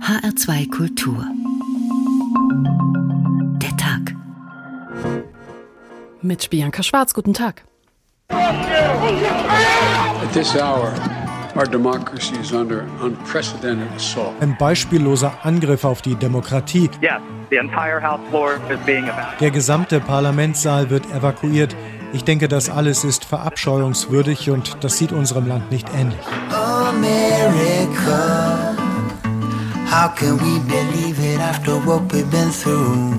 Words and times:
HR2 0.00 0.70
Kultur. 0.70 1.24
Der 3.60 3.76
Tag. 3.76 4.14
Mit 6.22 6.48
Bianca 6.50 6.82
Schwarz, 6.82 7.12
guten 7.14 7.34
Tag. 7.34 7.64
At 8.30 10.32
this 10.32 10.54
hour, 10.54 10.92
our 11.56 11.66
democracy 11.66 12.34
is 12.40 12.52
under 12.52 12.84
unprecedented 13.02 13.88
assault. 13.96 14.32
Ein 14.40 14.56
beispielloser 14.58 15.32
Angriff 15.42 15.84
auf 15.84 16.02
die 16.02 16.14
Demokratie. 16.14 16.88
Yes, 17.00 17.20
the 17.50 17.56
entire 17.56 18.00
House 18.00 18.20
floor 18.30 18.54
is 18.70 18.78
being 18.86 19.04
evacuated. 19.04 19.40
Der 19.40 19.50
gesamte 19.50 20.00
Parlamentssaal 20.00 20.90
wird 20.90 21.06
evakuiert. 21.12 21.74
Ich 22.12 22.24
denke, 22.24 22.48
das 22.48 22.70
alles 22.70 23.04
ist 23.04 23.24
verabscheuungswürdig 23.24 24.50
und 24.50 24.76
das 24.82 24.96
sieht 24.98 25.12
unserem 25.12 25.46
Land 25.46 25.70
nicht 25.70 25.88
ähnlich. 25.94 26.18
America. 26.50 28.65
How 29.96 30.08
can 30.08 30.36
we 30.36 30.58
believe 30.68 31.18
it 31.20 31.40
after 31.40 31.80
what 31.86 32.12
we've 32.12 32.30
been 32.30 32.50
through? 32.50 33.16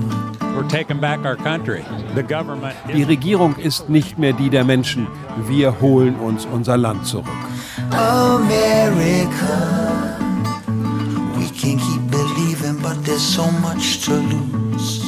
We're 0.54 0.70
taking 0.70 1.00
back 1.00 1.26
our 1.26 1.36
country. 1.36 1.84
The 2.14 2.22
government. 2.22 2.76
Die 2.94 3.02
Regierung 3.02 3.56
ist 3.56 3.90
nicht 3.90 4.20
mehr 4.20 4.32
die 4.32 4.52
der 4.52 4.64
Menschen. 4.64 5.08
Wir 5.48 5.82
holen 5.82 6.16
uns 6.18 6.46
unser 6.46 6.78
Land 6.78 7.08
zurück. 7.08 7.26
America. 7.94 9.58
We 11.36 11.50
can 11.50 11.80
keep 11.80 12.12
believing, 12.12 12.80
but 12.84 13.04
there's 13.04 13.24
so 13.24 13.50
much 13.64 14.06
to 14.06 14.14
lose. 14.14 15.02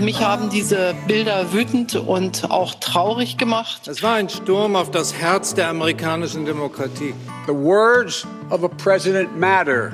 Mich 0.00 0.20
haben 0.20 0.50
diese 0.50 0.92
Bilder 1.06 1.52
wütend 1.52 1.94
und 1.94 2.50
auch 2.50 2.74
traurig 2.80 3.36
gemacht. 3.36 3.86
Es 3.86 4.02
war 4.02 4.14
ein 4.14 4.28
Sturm 4.28 4.74
auf 4.74 4.90
das 4.90 5.14
Herz 5.14 5.54
der 5.54 5.68
amerikanischen 5.68 6.44
Demokratie. 6.44 7.14
The 7.46 7.54
words 7.54 8.26
of 8.50 8.64
a 8.64 8.68
president 8.68 9.38
matter. 9.38 9.92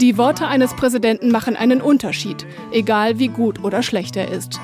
Die 0.00 0.16
Worte 0.16 0.46
eines 0.46 0.74
Präsidenten 0.74 1.32
machen 1.32 1.56
einen 1.56 1.80
Unterschied, 1.80 2.46
egal 2.70 3.18
wie 3.18 3.26
gut 3.26 3.64
oder 3.64 3.82
schlecht 3.82 4.16
er 4.16 4.30
ist. 4.30 4.60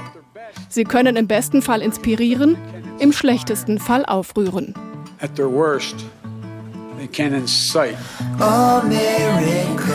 Sie 0.69 0.85
können 0.85 1.17
im 1.17 1.27
besten 1.27 1.61
Fall 1.61 1.83
inspirieren, 1.83 2.57
im 3.01 3.13
schlechtesten 3.13 3.81
Fall 3.81 4.05
aufrühren. 4.05 4.75
At 5.21 5.35
their 5.35 5.51
worst, 5.51 5.97
they 6.99 7.09
can 7.09 7.35
incite. 7.35 7.97
America. 8.39 9.95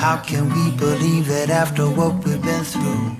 How 0.00 0.16
can 0.26 0.48
we 0.54 0.70
believe 0.78 1.28
it 1.28 1.50
after 1.50 1.84
what 1.84 2.14
we've 2.24 2.40
been 2.40 2.64
through? 2.64 3.16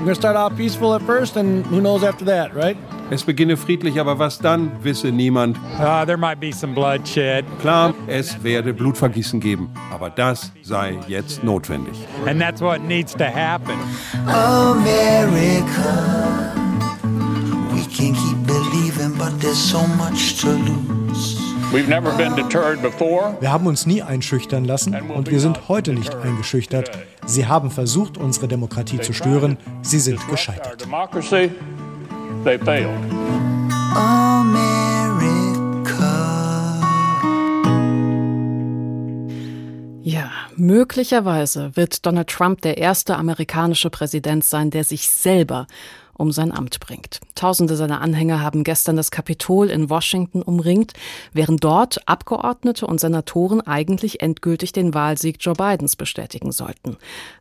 We're 0.00 0.06
going 0.06 0.08
to 0.08 0.14
start 0.16 0.36
off 0.36 0.56
peaceful 0.56 0.94
at 0.94 1.02
first, 1.02 1.36
and 1.36 1.64
who 1.66 1.80
knows 1.80 2.02
after 2.02 2.24
that, 2.24 2.52
right? 2.56 2.76
Es 3.08 3.22
beginne 3.22 3.56
friedlich, 3.56 4.00
aber 4.00 4.18
was 4.18 4.38
dann, 4.38 4.72
wisse 4.82 5.12
niemand. 5.12 5.56
Uh, 5.78 6.04
there 6.04 6.16
might 6.16 6.40
be 6.40 6.52
some 6.52 6.74
bloodshed. 6.74 7.44
Klar, 7.60 7.94
es 8.08 8.42
werde 8.42 8.74
Blutvergießen 8.74 9.38
geben, 9.38 9.70
aber 9.92 10.10
das 10.10 10.50
sei 10.62 10.98
jetzt 11.06 11.44
notwendig. 11.44 11.94
And 12.26 12.40
that's 12.40 12.60
what 12.60 12.82
needs 12.82 13.14
to 13.14 13.24
happen. 13.24 13.76
America. 14.26 15.92
We 17.72 17.82
can 17.96 18.12
keep 18.14 18.44
believing, 18.44 19.16
but 19.16 19.38
there's 19.40 19.56
so 19.56 19.86
much 19.96 20.40
to 20.40 20.48
lose. 20.48 21.38
We've 21.72 21.88
never 21.88 22.10
been 22.16 22.34
deterred 22.34 22.82
before. 22.82 23.36
Wir 23.40 23.52
haben 23.52 23.66
uns 23.66 23.86
nie 23.86 24.02
einschüchtern 24.02 24.64
lassen 24.64 24.94
und 25.10 25.30
wir 25.30 25.38
sind 25.40 25.68
heute 25.68 25.92
nicht 25.92 26.14
eingeschüchtert. 26.14 26.90
Sie 27.24 27.46
haben 27.46 27.70
versucht, 27.70 28.18
unsere 28.18 28.48
Demokratie 28.48 29.00
zu 29.00 29.12
stören. 29.12 29.58
Sie 29.82 30.00
sind 30.00 30.26
gescheitert. 30.28 30.86
They 32.46 32.58
failed. 32.60 32.94
Ja, 40.04 40.30
möglicherweise 40.54 41.74
wird 41.74 42.06
Donald 42.06 42.28
Trump 42.28 42.60
der 42.60 42.78
erste 42.78 43.16
amerikanische 43.16 43.90
Präsident 43.90 44.44
sein, 44.44 44.70
der 44.70 44.84
sich 44.84 45.08
selber 45.08 45.66
um 46.16 46.32
sein 46.32 46.52
Amt 46.52 46.80
bringt. 46.80 47.20
Tausende 47.34 47.76
seiner 47.76 48.00
Anhänger 48.00 48.40
haben 48.40 48.64
gestern 48.64 48.96
das 48.96 49.10
Kapitol 49.10 49.70
in 49.70 49.90
Washington 49.90 50.42
umringt, 50.42 50.92
während 51.32 51.62
dort 51.62 52.08
Abgeordnete 52.08 52.86
und 52.86 53.00
Senatoren 53.00 53.60
eigentlich 53.60 54.22
endgültig 54.22 54.72
den 54.72 54.94
Wahlsieg 54.94 55.36
Joe 55.40 55.54
Bidens 55.54 55.96
bestätigen 55.96 56.52
sollten. 56.52 56.96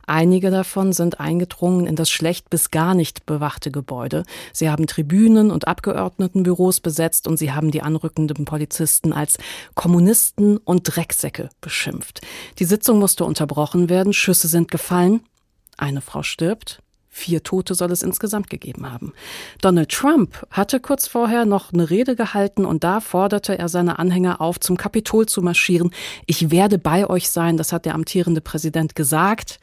Einige 0.07 0.51
davon 0.51 0.93
sind 0.93 1.19
eingedrungen 1.19 1.87
in 1.87 1.95
das 1.95 2.09
schlecht 2.09 2.49
bis 2.49 2.71
gar 2.71 2.93
nicht 2.93 3.25
bewachte 3.25 3.71
Gebäude. 3.71 4.23
Sie 4.53 4.69
haben 4.69 4.87
Tribünen 4.87 5.51
und 5.51 5.67
Abgeordnetenbüros 5.67 6.79
besetzt 6.79 7.27
und 7.27 7.37
sie 7.37 7.51
haben 7.53 7.71
die 7.71 7.81
anrückenden 7.81 8.45
Polizisten 8.45 9.13
als 9.13 9.37
Kommunisten 9.73 10.57
und 10.57 10.83
Drecksäcke 10.83 11.49
beschimpft. 11.61 12.21
Die 12.59 12.65
Sitzung 12.65 12.99
musste 12.99 13.25
unterbrochen 13.25 13.89
werden, 13.89 14.13
Schüsse 14.13 14.47
sind 14.47 14.69
gefallen, 14.69 15.21
eine 15.77 16.01
Frau 16.01 16.23
stirbt, 16.23 16.81
Vier 17.17 17.43
Tote 17.43 17.75
soll 17.75 17.93
es 17.93 18.03
insgesamt 18.03 18.49
gegeben 18.49 18.91
haben. 18.91 19.13
Donald 19.61 19.87
Trump 19.89 20.45
hatte 20.51 20.81
kurz 20.81 21.07
vorher 21.07 21.45
noch 21.45 21.71
eine 21.71 21.89
Rede 21.89 22.17
gehalten 22.17 22.65
und 22.65 22.83
da 22.83 22.99
forderte 22.99 23.57
er 23.57 23.69
seine 23.69 23.99
Anhänger 23.99 24.41
auf, 24.41 24.59
zum 24.59 24.75
Kapitol 24.75 25.25
zu 25.25 25.41
marschieren. 25.41 25.91
Ich 26.25 26.51
werde 26.51 26.77
bei 26.77 27.09
euch 27.09 27.29
sein, 27.29 27.55
das 27.55 27.71
hat 27.71 27.85
der 27.85 27.95
amtierende 27.95 28.41
Präsident 28.41 28.95
gesagt. 28.95 29.59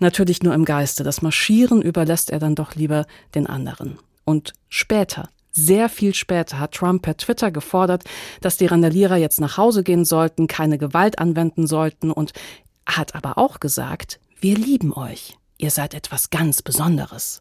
Natürlich 0.00 0.42
nur 0.42 0.52
im 0.52 0.66
Geiste. 0.66 1.02
Das 1.02 1.22
Marschieren 1.22 1.80
überlässt 1.80 2.28
er 2.28 2.38
dann 2.38 2.54
doch 2.54 2.74
lieber 2.74 3.06
den 3.34 3.46
anderen. 3.46 3.98
Und 4.26 4.52
später, 4.68 5.30
sehr 5.50 5.88
viel 5.88 6.12
später 6.12 6.60
hat 6.60 6.72
Trump 6.72 7.00
per 7.00 7.16
Twitter 7.16 7.50
gefordert, 7.50 8.04
dass 8.42 8.58
die 8.58 8.66
Randalierer 8.66 9.16
jetzt 9.16 9.40
nach 9.40 9.56
Hause 9.56 9.82
gehen 9.82 10.04
sollten, 10.04 10.46
keine 10.46 10.76
Gewalt 10.76 11.18
anwenden 11.18 11.66
sollten 11.66 12.10
und 12.10 12.34
hat 12.84 13.14
aber 13.14 13.38
auch 13.38 13.60
gesagt, 13.60 14.20
wir 14.42 14.58
lieben 14.58 14.92
euch 14.92 15.38
ihr 15.62 15.70
seid 15.70 15.94
etwas 15.94 16.30
ganz 16.30 16.60
Besonderes. 16.60 17.40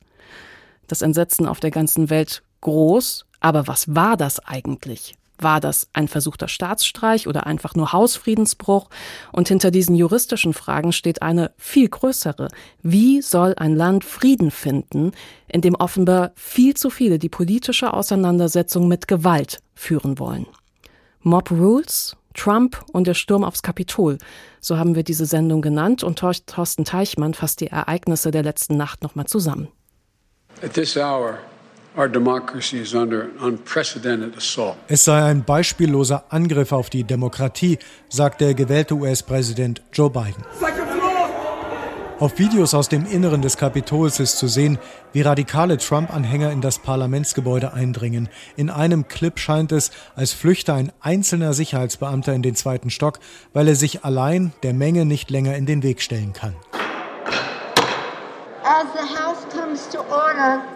Das 0.88 1.02
Entsetzen 1.02 1.48
auf 1.48 1.60
der 1.60 1.72
ganzen 1.72 2.10
Welt 2.10 2.44
groß, 2.62 3.26
aber 3.40 3.68
was 3.68 3.96
war 3.96 4.16
das 4.16 4.40
eigentlich? 4.40 5.16
War 5.40 5.60
das 5.60 5.88
ein 5.94 6.08
versuchter 6.08 6.48
Staatsstreich 6.48 7.28
oder 7.28 7.48
einfach 7.48 7.74
nur 7.74 7.94
Hausfriedensbruch? 7.94 8.90
Und 9.32 9.48
hinter 9.48 9.72
diesen 9.72 9.96
juristischen 9.96 10.54
Fragen 10.54 10.92
steht 10.94 11.24
eine 11.24 11.52
viel 11.58 11.90
größere. 11.90 12.50
Wie 12.84 13.24
soll 13.24 13.56
ein 13.58 13.76
Land 13.76 14.04
Frieden 14.04 14.52
finden, 14.52 15.14
in 15.48 15.62
dem 15.62 15.74
offenbar 15.74 16.32
viel 16.36 16.76
zu 16.76 16.92
viele 16.92 17.18
die 17.18 17.30
politische 17.30 17.92
Auseinandersetzung 17.92 18.88
mit 18.88 19.08
Gewalt 19.08 19.64
führen 19.74 20.20
wollen? 20.20 20.46
Mob 21.22 21.50
Rules 21.50 22.16
Trump 22.34 22.84
und 22.92 23.08
der 23.08 23.14
Sturm 23.14 23.44
aufs 23.44 23.62
Kapitol. 23.62 24.18
So 24.60 24.78
haben 24.78 24.96
wir 24.96 25.04
diese 25.04 25.26
Sendung 25.26 25.62
genannt 25.62 26.04
und 26.04 26.20
Thorsten 26.20 26.86
Teichmann 26.86 27.34
fasst 27.34 27.62
die 27.62 27.68
Ereignisse 27.68 28.32
der 28.32 28.44
letzten 28.44 28.78
Nacht 28.78 29.04
nochmal 29.04 29.26
zusammen. 29.26 29.68
At 30.64 30.74
this 30.74 30.96
hour, 30.96 31.40
our 31.98 32.08
democracy 32.08 32.78
is 32.80 32.94
under 32.94 33.30
unprecedented 33.42 34.36
assault. 34.38 34.76
Es 34.88 35.06
sei 35.06 35.24
ein 35.24 35.44
beispielloser 35.44 36.26
Angriff 36.30 36.72
auf 36.72 36.90
die 36.90 37.04
Demokratie, 37.04 37.80
sagt 38.10 38.42
der 38.42 38.54
gewählte 38.54 38.96
US-Präsident 38.96 39.82
Joe 39.94 40.10
Biden. 40.10 40.44
Auf 42.22 42.38
Videos 42.38 42.76
aus 42.76 42.88
dem 42.88 43.08
Inneren 43.08 43.42
des 43.42 43.58
Kapitols 43.58 44.20
ist 44.20 44.38
zu 44.38 44.48
sehen, 44.48 44.78
wie 45.12 45.22
radikale 45.22 45.80
Trump-Anhänger 45.80 46.52
in 46.52 46.62
das 46.62 46.78
Parlamentsgebäude 46.78 47.74
eindringen. 47.74 48.30
In 48.56 48.70
einem 48.70 49.08
Clip 49.08 49.40
scheint 49.40 49.72
es, 49.72 49.90
als 50.16 50.32
flüchte 50.32 50.76
ein 50.76 50.92
einzelner 51.00 51.56
Sicherheitsbeamter 51.56 52.36
in 52.36 52.44
den 52.44 52.54
zweiten 52.54 52.92
Stock, 52.92 53.20
weil 53.54 53.68
er 53.68 53.76
sich 53.76 54.06
allein 54.06 54.54
der 54.62 54.76
Menge 54.76 55.04
nicht 55.06 55.32
länger 55.32 55.56
in 55.56 55.66
den 55.66 55.82
Weg 55.82 56.00
stellen 56.00 56.32
kann. 56.32 56.54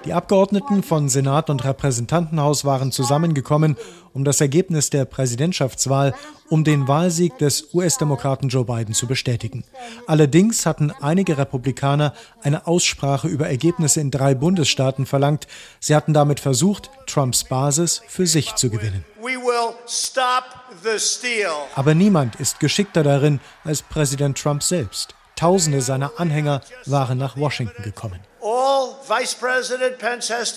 Die 0.06 0.14
Abgeordneten 0.14 0.84
von 0.84 1.10
Senat 1.10 1.50
und 1.50 1.64
Repräsentantenhaus 1.64 2.66
waren 2.66 2.92
zusammengekommen, 2.92 3.78
um 4.14 4.24
das 4.24 4.42
Ergebnis 4.42 4.90
der 4.90 5.06
Präsidentschaftswahl, 5.06 6.14
um 6.50 6.64
den 6.64 6.88
Wahlsieg 6.88 7.38
des 7.38 7.74
US-Demokraten 7.74 8.50
Joe 8.50 8.66
Biden 8.66 8.94
zu 8.94 9.08
bestätigen. 9.08 9.64
Allerdings 10.08 10.66
hatten 10.66 10.92
einige 11.02 11.38
Republikaner 11.38 12.14
eine 12.42 12.68
Aussprache 12.68 13.28
über 13.28 13.48
Ergebnisse 13.48 14.02
in 14.02 14.12
drei 14.12 14.36
Bundesstaaten 14.36 15.06
verlangt. 15.06 15.48
Sie 15.80 15.96
hatten 15.96 16.14
damit 16.14 16.40
versucht, 16.40 16.90
Trumps 17.08 17.44
Basis 17.44 18.02
für 18.08 18.28
sich 18.28 18.56
zu 18.56 18.70
gewinnen. 18.70 19.06
Aber 21.76 21.96
niemand 21.96 22.36
ist 22.36 22.60
geschickter 22.60 23.04
darin 23.04 23.40
als 23.64 23.82
Präsident 23.82 24.38
Trump 24.38 24.64
selbst. 24.64 25.16
Tausende 25.36 25.82
seiner 25.82 26.14
Anhänger 26.18 26.62
waren 26.86 27.18
nach 27.18 27.38
Washington 27.38 27.84
gekommen. 27.84 28.20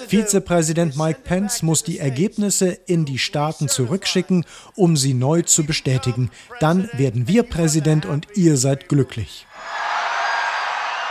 Vizepräsident 0.08 0.96
Mike 0.96 1.20
Pence 1.24 1.62
muss 1.62 1.82
die 1.82 1.98
Ergebnisse 1.98 2.78
in 2.86 3.04
die 3.04 3.18
Staaten 3.18 3.68
zurückschicken, 3.68 4.44
um 4.74 4.96
sie 4.96 5.14
neu 5.14 5.42
zu 5.42 5.64
bestätigen. 5.64 6.30
Dann 6.60 6.88
werden 6.92 7.28
wir 7.28 7.42
Präsident 7.42 8.06
und 8.06 8.26
ihr 8.36 8.56
seid 8.56 8.88
glücklich. 8.88 9.46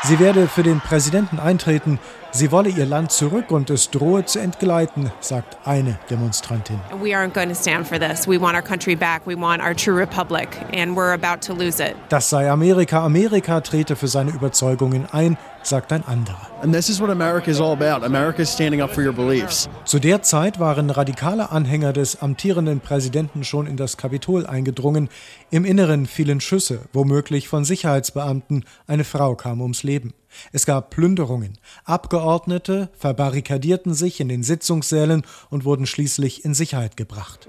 Sie 0.04 0.20
werde 0.20 0.48
für 0.48 0.64
den 0.64 0.80
Präsidenten 0.80 1.40
eintreten, 1.40 2.00
Sie 2.32 2.52
wolle 2.52 2.70
ihr 2.70 2.86
Land 2.86 3.12
zurück 3.12 3.52
und 3.52 3.70
es 3.70 3.90
drohe 3.90 4.26
zu 4.26 4.40
entgleiten, 4.40 5.12
sagt 5.22 5.58
eine 5.66 5.98
Demonstrantin. 6.10 6.80
We 7.02 7.16
aren't 7.16 7.34
going 7.34 7.50
to 7.50 7.56
stand 7.56 7.88
for 7.88 7.98
this. 7.98 8.28
We 8.28 8.40
want 8.40 8.56
our 8.56 8.62
country 8.62 8.96
back. 8.96 9.26
We 9.26 9.36
want 9.36 9.62
our 9.62 9.74
true 9.74 9.96
republic 9.98 10.50
and 10.74 10.96
we're 10.96 11.14
about 11.14 11.42
to 11.48 11.54
lose 11.54 11.82
it. 11.82 11.96
Das 12.10 12.30
sei 12.30 12.50
Amerika. 12.52 13.04
Amerika 13.04 13.62
trete 13.62 13.96
für 13.96 14.08
seine 14.08 14.32
Überzeugungen 14.32 15.08
ein, 15.12 15.38
sagt 15.70 15.92
ein 15.92 16.04
anderer. 16.04 16.48
And 16.62 16.74
this 16.74 16.90
is 16.90 17.00
what 17.00 17.10
America 17.10 17.52
is 17.52 17.60
all 17.60 17.74
about. 17.74 18.06
America 18.06 18.42
is 18.42 18.52
standing 18.52 18.82
up 18.82 18.92
for 18.92 19.04
your 19.04 19.14
beliefs. 19.14 19.70
Zu 19.86 20.00
der 20.00 20.22
Zeit 20.24 20.60
waren 20.60 20.90
radikale 20.90 21.52
Anhänger 21.52 21.94
des 21.94 22.22
amtierenden 22.22 22.80
Präsidenten 22.80 23.44
schon 23.44 23.68
in 23.68 23.78
das 23.78 23.98
Kapitol 23.98 24.46
eingedrungen. 24.46 25.10
Im 25.52 25.66
Inneren 25.66 26.08
fielen 26.08 26.42
Schüsse, 26.42 26.82
womöglich 26.94 27.48
von 27.48 27.66
Sicherheitsbeamten. 27.66 28.66
Eine 28.88 29.04
Frau 29.04 29.36
kam 29.36 29.62
ums 29.62 29.84
Leben. 29.84 30.14
Es 30.52 30.66
gab 30.66 30.90
Plünderungen. 30.90 31.58
Abgeordnete 31.86 32.90
verbarrikadierten 32.98 33.94
sich 33.94 34.20
in 34.20 34.30
den 34.30 34.44
Sitzungssälen 34.44 35.24
und 35.50 35.66
wurden 35.66 35.86
schließlich 35.86 36.46
in 36.46 36.54
Sicherheit 36.54 36.98
gebracht. 36.98 37.48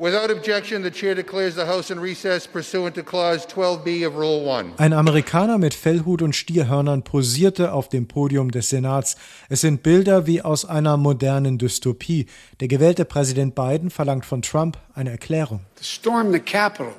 Ein 4.76 4.92
Amerikaner 4.92 5.58
mit 5.58 5.74
Fellhut 5.74 6.22
und 6.22 6.36
Stierhörnern 6.36 7.02
posierte 7.02 7.72
auf 7.72 7.88
dem 7.88 8.07
Podium 8.08 8.50
des 8.50 8.70
Senats. 8.70 9.16
Es 9.48 9.60
sind 9.60 9.82
Bilder 9.82 10.26
wie 10.26 10.42
aus 10.42 10.64
einer 10.64 10.96
modernen 10.96 11.58
Dystopie. 11.58 12.26
Der 12.60 12.68
gewählte 12.68 13.04
Präsident 13.04 13.54
Biden 13.54 13.90
verlangt 13.90 14.26
von 14.26 14.42
Trump 14.42 14.78
eine 14.94 15.10
Erklärung. 15.10 15.60
Storm 15.80 16.32
the 16.32 16.40
Capitol. 16.40 16.92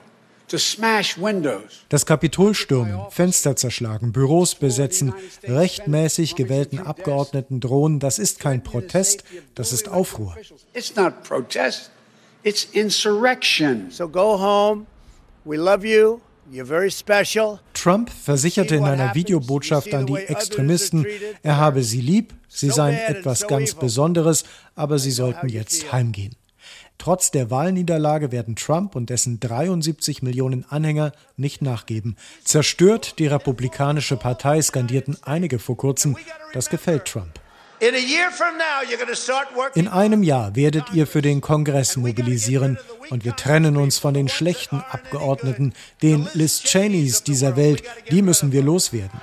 Das 1.89 2.05
Kapitol 2.07 2.55
stürmen, 2.55 2.99
Fenster 3.11 3.55
zerschlagen, 3.55 4.11
Büros 4.11 4.55
besetzen, 4.55 5.13
rechtmäßig 5.43 6.35
gewählten 6.35 6.79
Abgeordneten 6.79 7.59
drohen, 7.59 7.99
das 7.99 8.17
ist 8.17 8.39
kein 8.39 8.63
Protest, 8.63 9.23
das 9.53 9.73
ist 9.73 9.89
Aufruhr. 9.89 10.35
It's 10.73 10.95
not 10.95 11.21
protest, 11.23 11.91
it's 12.41 12.63
insurrection. 12.71 13.91
So 13.91 14.09
go 14.09 14.39
home. 14.39 14.87
We 15.45 15.57
love 15.57 15.85
you. 15.85 16.19
Trump 17.73 18.09
versicherte 18.09 18.75
in 18.75 18.83
einer 18.83 19.13
Videobotschaft 19.13 19.93
an 19.93 20.07
die 20.07 20.15
Extremisten, 20.15 21.05
er 21.43 21.57
habe 21.57 21.83
sie 21.83 22.01
lieb, 22.01 22.33
sie 22.47 22.69
seien 22.69 22.97
etwas 22.97 23.47
ganz 23.47 23.75
Besonderes, 23.75 24.43
aber 24.75 24.99
sie 24.99 25.11
sollten 25.11 25.47
jetzt 25.49 25.91
heimgehen. 25.91 26.35
Trotz 26.97 27.31
der 27.31 27.49
Wahlniederlage 27.49 28.31
werden 28.31 28.55
Trump 28.55 28.95
und 28.95 29.09
dessen 29.09 29.39
73 29.39 30.21
Millionen 30.21 30.65
Anhänger 30.69 31.13
nicht 31.37 31.61
nachgeben. 31.61 32.17
Zerstört 32.43 33.19
die 33.19 33.27
Republikanische 33.27 34.17
Partei, 34.17 34.61
skandierten 34.61 35.17
einige 35.21 35.59
vor 35.59 35.77
kurzem. 35.77 36.17
Das 36.51 36.69
gefällt 36.69 37.05
Trump. 37.05 37.39
In 39.75 39.87
einem 39.87 40.23
Jahr 40.23 40.55
werdet 40.55 40.91
ihr 40.91 41.07
für 41.07 41.21
den 41.21 41.39
Kongress 41.39 41.95
mobilisieren 41.95 42.77
und 43.09 43.23
wir 43.23 43.37
trennen 43.37 43.77
uns 43.77 43.97
von 43.97 44.13
den 44.13 44.27
schlechten 44.27 44.81
Abgeordneten, 44.89 45.73
den 46.01 46.27
Liz 46.33 46.61
Cheneys 46.63 47.23
dieser 47.23 47.55
Welt, 47.55 47.83
die 48.11 48.21
müssen 48.21 48.51
wir 48.51 48.63
loswerden. 48.63 49.17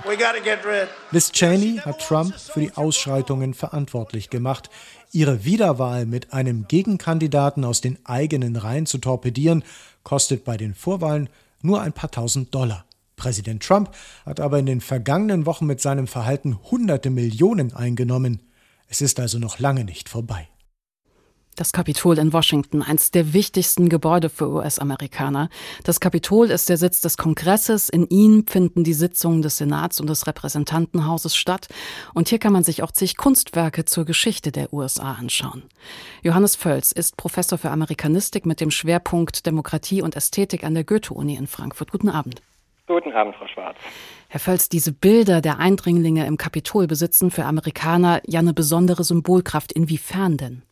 Liz 1.11 1.31
Cheney 1.31 1.77
hat 1.77 2.01
Trump 2.01 2.33
für 2.33 2.61
die 2.61 2.73
Ausschreitungen 2.75 3.53
verantwortlich 3.53 4.31
gemacht. 4.31 4.71
Ihre 5.11 5.45
Wiederwahl 5.45 6.07
mit 6.07 6.33
einem 6.33 6.67
Gegenkandidaten 6.67 7.63
aus 7.63 7.81
den 7.81 7.99
eigenen 8.05 8.55
Reihen 8.55 8.87
zu 8.87 8.97
torpedieren, 8.97 9.63
kostet 10.01 10.43
bei 10.45 10.57
den 10.57 10.73
Vorwahlen 10.73 11.29
nur 11.61 11.81
ein 11.81 11.93
paar 11.93 12.09
tausend 12.09 12.55
Dollar. 12.55 12.85
Präsident 13.17 13.63
Trump 13.63 13.91
hat 14.25 14.39
aber 14.39 14.59
in 14.59 14.65
den 14.65 14.81
vergangenen 14.81 15.45
Wochen 15.45 15.65
mit 15.65 15.81
seinem 15.81 16.07
Verhalten 16.07 16.59
hunderte 16.71 17.09
Millionen 17.09 17.73
eingenommen. 17.73 18.46
Es 18.87 19.01
ist 19.01 19.19
also 19.19 19.39
noch 19.39 19.59
lange 19.59 19.83
nicht 19.83 20.09
vorbei. 20.09 20.47
Das 21.57 21.71
Kapitol 21.71 22.19
in 22.19 22.33
Washington, 22.33 22.83
eines 22.83 23.09
der 23.09 23.33
wichtigsten 23.33 23.89
Gebäude 23.89 24.29
für 24.29 24.47
US-Amerikaner. 24.47 25.49
Das 25.83 25.99
Kapitol 25.99 26.51
ist 26.51 26.69
der 26.69 26.77
Sitz 26.77 27.01
des 27.01 27.17
Kongresses. 27.17 27.89
In 27.89 28.07
ihm 28.09 28.45
finden 28.45 28.83
die 28.83 28.93
Sitzungen 28.93 29.41
des 29.41 29.57
Senats 29.57 29.99
und 29.99 30.05
des 30.05 30.27
Repräsentantenhauses 30.27 31.35
statt. 31.35 31.67
Und 32.13 32.29
hier 32.29 32.37
kann 32.37 32.53
man 32.53 32.63
sich 32.63 32.83
auch 32.83 32.91
zig 32.91 33.17
Kunstwerke 33.17 33.85
zur 33.85 34.05
Geschichte 34.05 34.51
der 34.51 34.71
USA 34.71 35.13
anschauen. 35.13 35.63
Johannes 36.21 36.55
Völz 36.55 36.91
ist 36.91 37.17
Professor 37.17 37.57
für 37.57 37.71
Amerikanistik 37.71 38.45
mit 38.45 38.61
dem 38.61 38.69
Schwerpunkt 38.69 39.47
Demokratie 39.47 40.03
und 40.03 40.15
Ästhetik 40.15 40.63
an 40.63 40.75
der 40.75 40.83
Goethe-Uni 40.83 41.37
in 41.37 41.47
Frankfurt. 41.47 41.91
Guten 41.91 42.09
Abend. 42.09 42.43
Guten 42.87 43.11
Abend, 43.11 43.35
Frau 43.35 43.47
Schwarz. 43.47 43.77
Herr 44.29 44.39
Völz, 44.39 44.69
diese 44.69 44.93
Bilder 44.93 45.41
der 45.41 45.59
Eindringlinge 45.59 46.25
im 46.25 46.37
Kapitol 46.37 46.87
besitzen 46.87 47.31
für 47.31 47.45
Amerikaner 47.45 48.21
ja 48.25 48.39
eine 48.39 48.53
besondere 48.53 49.03
Symbolkraft. 49.03 49.73
Inwiefern 49.73 50.37
denn? 50.37 50.63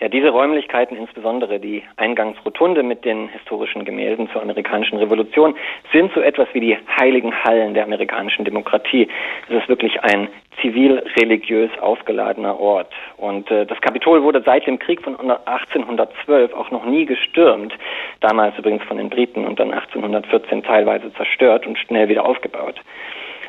Ja, 0.00 0.08
diese 0.08 0.30
Räumlichkeiten, 0.30 0.96
insbesondere 0.96 1.60
die 1.60 1.84
Eingangsrotunde 1.96 2.82
mit 2.82 3.04
den 3.04 3.28
historischen 3.28 3.84
Gemälden 3.84 4.28
zur 4.32 4.42
amerikanischen 4.42 4.98
Revolution, 4.98 5.54
sind 5.92 6.12
so 6.14 6.20
etwas 6.20 6.48
wie 6.52 6.58
die 6.58 6.76
heiligen 6.98 7.32
Hallen 7.44 7.74
der 7.74 7.84
amerikanischen 7.84 8.44
Demokratie. 8.44 9.06
Es 9.48 9.54
ist 9.62 9.68
wirklich 9.68 10.02
ein 10.02 10.28
zivil-religiös 10.60 11.70
aufgeladener 11.80 12.58
Ort. 12.58 12.92
Und 13.18 13.48
äh, 13.52 13.66
das 13.66 13.80
Kapitol 13.80 14.24
wurde 14.24 14.42
seit 14.44 14.66
dem 14.66 14.80
Krieg 14.80 15.00
von 15.00 15.14
1812 15.18 16.52
auch 16.54 16.72
noch 16.72 16.84
nie 16.84 17.06
gestürmt. 17.06 17.72
Damals 18.18 18.58
übrigens 18.58 18.82
von 18.84 18.96
den 18.96 19.10
Briten 19.10 19.44
und 19.44 19.60
dann 19.60 19.70
1814 19.72 20.64
teilweise 20.64 21.12
zerstört 21.14 21.68
und 21.68 21.78
schnell 21.78 22.08
wieder 22.08 22.26
aufgebaut. 22.26 22.80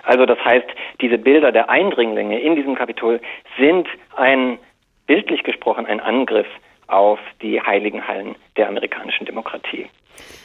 Also 0.03 0.27
das 0.27 0.37
heißt, 0.45 0.67
diese 1.01 1.17
Bilder 1.17 1.51
der 1.51 1.71
Eindringlinge 1.71 2.39
in 2.39 2.55
diesem 2.55 2.75
Kapitol 2.75 3.19
sind 3.57 3.87
ein 4.15 4.59
bildlich 5.07 5.43
gesprochen 5.43 5.85
ein 5.85 5.99
Angriff 5.99 6.47
auf 6.87 7.19
die 7.41 7.61
heiligen 7.61 8.07
Hallen 8.07 8.35
der 8.57 8.67
amerikanischen 8.67 9.25
Demokratie. 9.25 9.87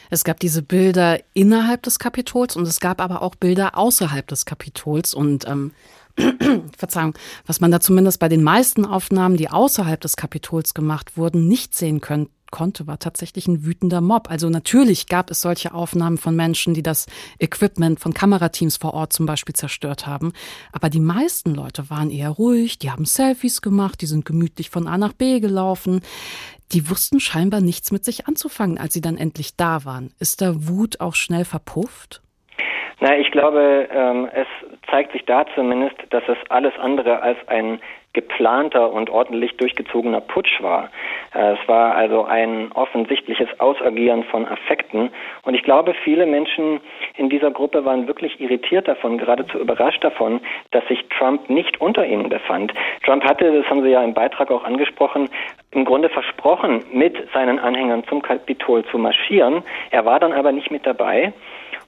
Es 0.09 0.23
gab 0.23 0.39
diese 0.39 0.61
Bilder 0.63 1.19
innerhalb 1.33 1.83
des 1.83 1.99
Kapitols 1.99 2.55
und 2.55 2.63
es 2.63 2.79
gab 2.79 2.99
aber 2.99 3.21
auch 3.21 3.35
Bilder 3.35 3.77
außerhalb 3.77 4.27
des 4.27 4.45
Kapitols 4.45 5.13
und 5.13 5.47
ähm, 5.47 5.71
Verzeihung, 6.77 7.13
was 7.45 7.61
man 7.61 7.71
da 7.71 7.79
zumindest 7.79 8.19
bei 8.19 8.27
den 8.27 8.43
meisten 8.43 8.85
Aufnahmen, 8.85 9.37
die 9.37 9.49
außerhalb 9.49 10.01
des 10.01 10.17
Kapitols 10.17 10.73
gemacht 10.73 11.15
wurden, 11.15 11.47
nicht 11.47 11.73
sehen 11.73 12.01
könnte 12.01 12.31
konnte, 12.51 12.87
war 12.87 12.99
tatsächlich 12.99 13.47
ein 13.47 13.65
wütender 13.65 14.01
Mob. 14.01 14.29
Also 14.29 14.49
natürlich 14.49 15.07
gab 15.07 15.31
es 15.31 15.41
solche 15.41 15.73
Aufnahmen 15.73 16.17
von 16.17 16.35
Menschen, 16.35 16.73
die 16.73 16.83
das 16.83 17.07
Equipment 17.39 17.99
von 17.99 18.13
Kamerateams 18.13 18.77
vor 18.77 18.93
Ort 18.93 19.13
zum 19.13 19.25
Beispiel 19.25 19.55
zerstört 19.55 20.05
haben. 20.05 20.33
Aber 20.71 20.89
die 20.89 20.99
meisten 20.99 21.55
Leute 21.55 21.89
waren 21.89 22.11
eher 22.11 22.29
ruhig, 22.29 22.77
die 22.79 22.91
haben 22.91 23.05
Selfies 23.05 23.61
gemacht, 23.61 24.01
die 24.01 24.05
sind 24.05 24.25
gemütlich 24.25 24.69
von 24.69 24.87
A 24.87 24.97
nach 24.97 25.13
B 25.13 25.39
gelaufen. 25.39 26.01
Die 26.73 26.89
wussten 26.89 27.19
scheinbar 27.19 27.59
nichts 27.59 27.91
mit 27.91 28.05
sich 28.05 28.27
anzufangen, 28.27 28.77
als 28.77 28.93
sie 28.93 29.01
dann 29.01 29.17
endlich 29.17 29.57
da 29.57 29.83
waren. 29.83 30.11
Ist 30.19 30.41
da 30.41 30.53
Wut 30.67 31.01
auch 31.01 31.15
schnell 31.15 31.43
verpufft? 31.43 32.21
Na, 33.01 33.17
ich 33.17 33.31
glaube, 33.31 33.89
ähm, 33.91 34.29
es 34.31 34.47
zeigt 34.89 35.11
sich 35.11 35.25
da 35.25 35.45
zumindest, 35.55 35.95
dass 36.11 36.23
es 36.27 36.37
alles 36.49 36.73
andere 36.79 37.21
als 37.21 37.37
ein 37.47 37.79
geplanter 38.13 38.91
und 38.91 39.09
ordentlich 39.09 39.55
durchgezogener 39.57 40.21
Putsch 40.21 40.61
war. 40.61 40.89
Äh, 41.33 41.53
es 41.53 41.67
war 41.67 41.95
also 41.95 42.25
ein 42.25 42.71
offensichtliches 42.73 43.47
Ausagieren 43.59 44.23
von 44.25 44.45
Affekten. 44.47 45.09
Und 45.43 45.53
ich 45.53 45.63
glaube, 45.63 45.93
viele 46.03 46.25
Menschen 46.25 46.81
in 47.15 47.29
dieser 47.29 47.51
Gruppe 47.51 47.85
waren 47.85 48.07
wirklich 48.07 48.39
irritiert 48.41 48.87
davon, 48.87 49.17
geradezu 49.17 49.59
überrascht 49.59 50.03
davon, 50.03 50.41
dass 50.71 50.85
sich 50.87 51.05
Trump 51.17 51.49
nicht 51.49 51.79
unter 51.79 52.05
ihnen 52.05 52.29
befand. 52.29 52.73
Trump 53.05 53.23
hatte, 53.23 53.51
das 53.51 53.69
haben 53.69 53.83
Sie 53.83 53.89
ja 53.89 54.03
im 54.03 54.13
Beitrag 54.13 54.51
auch 54.51 54.63
angesprochen, 54.63 55.29
im 55.71 55.85
Grunde 55.85 56.09
versprochen, 56.09 56.83
mit 56.91 57.15
seinen 57.33 57.59
Anhängern 57.59 58.03
zum 58.09 58.21
Kapitol 58.21 58.83
zu 58.85 58.97
marschieren. 58.97 59.63
Er 59.91 60.05
war 60.05 60.19
dann 60.19 60.33
aber 60.33 60.51
nicht 60.51 60.69
mit 60.69 60.85
dabei. 60.85 61.33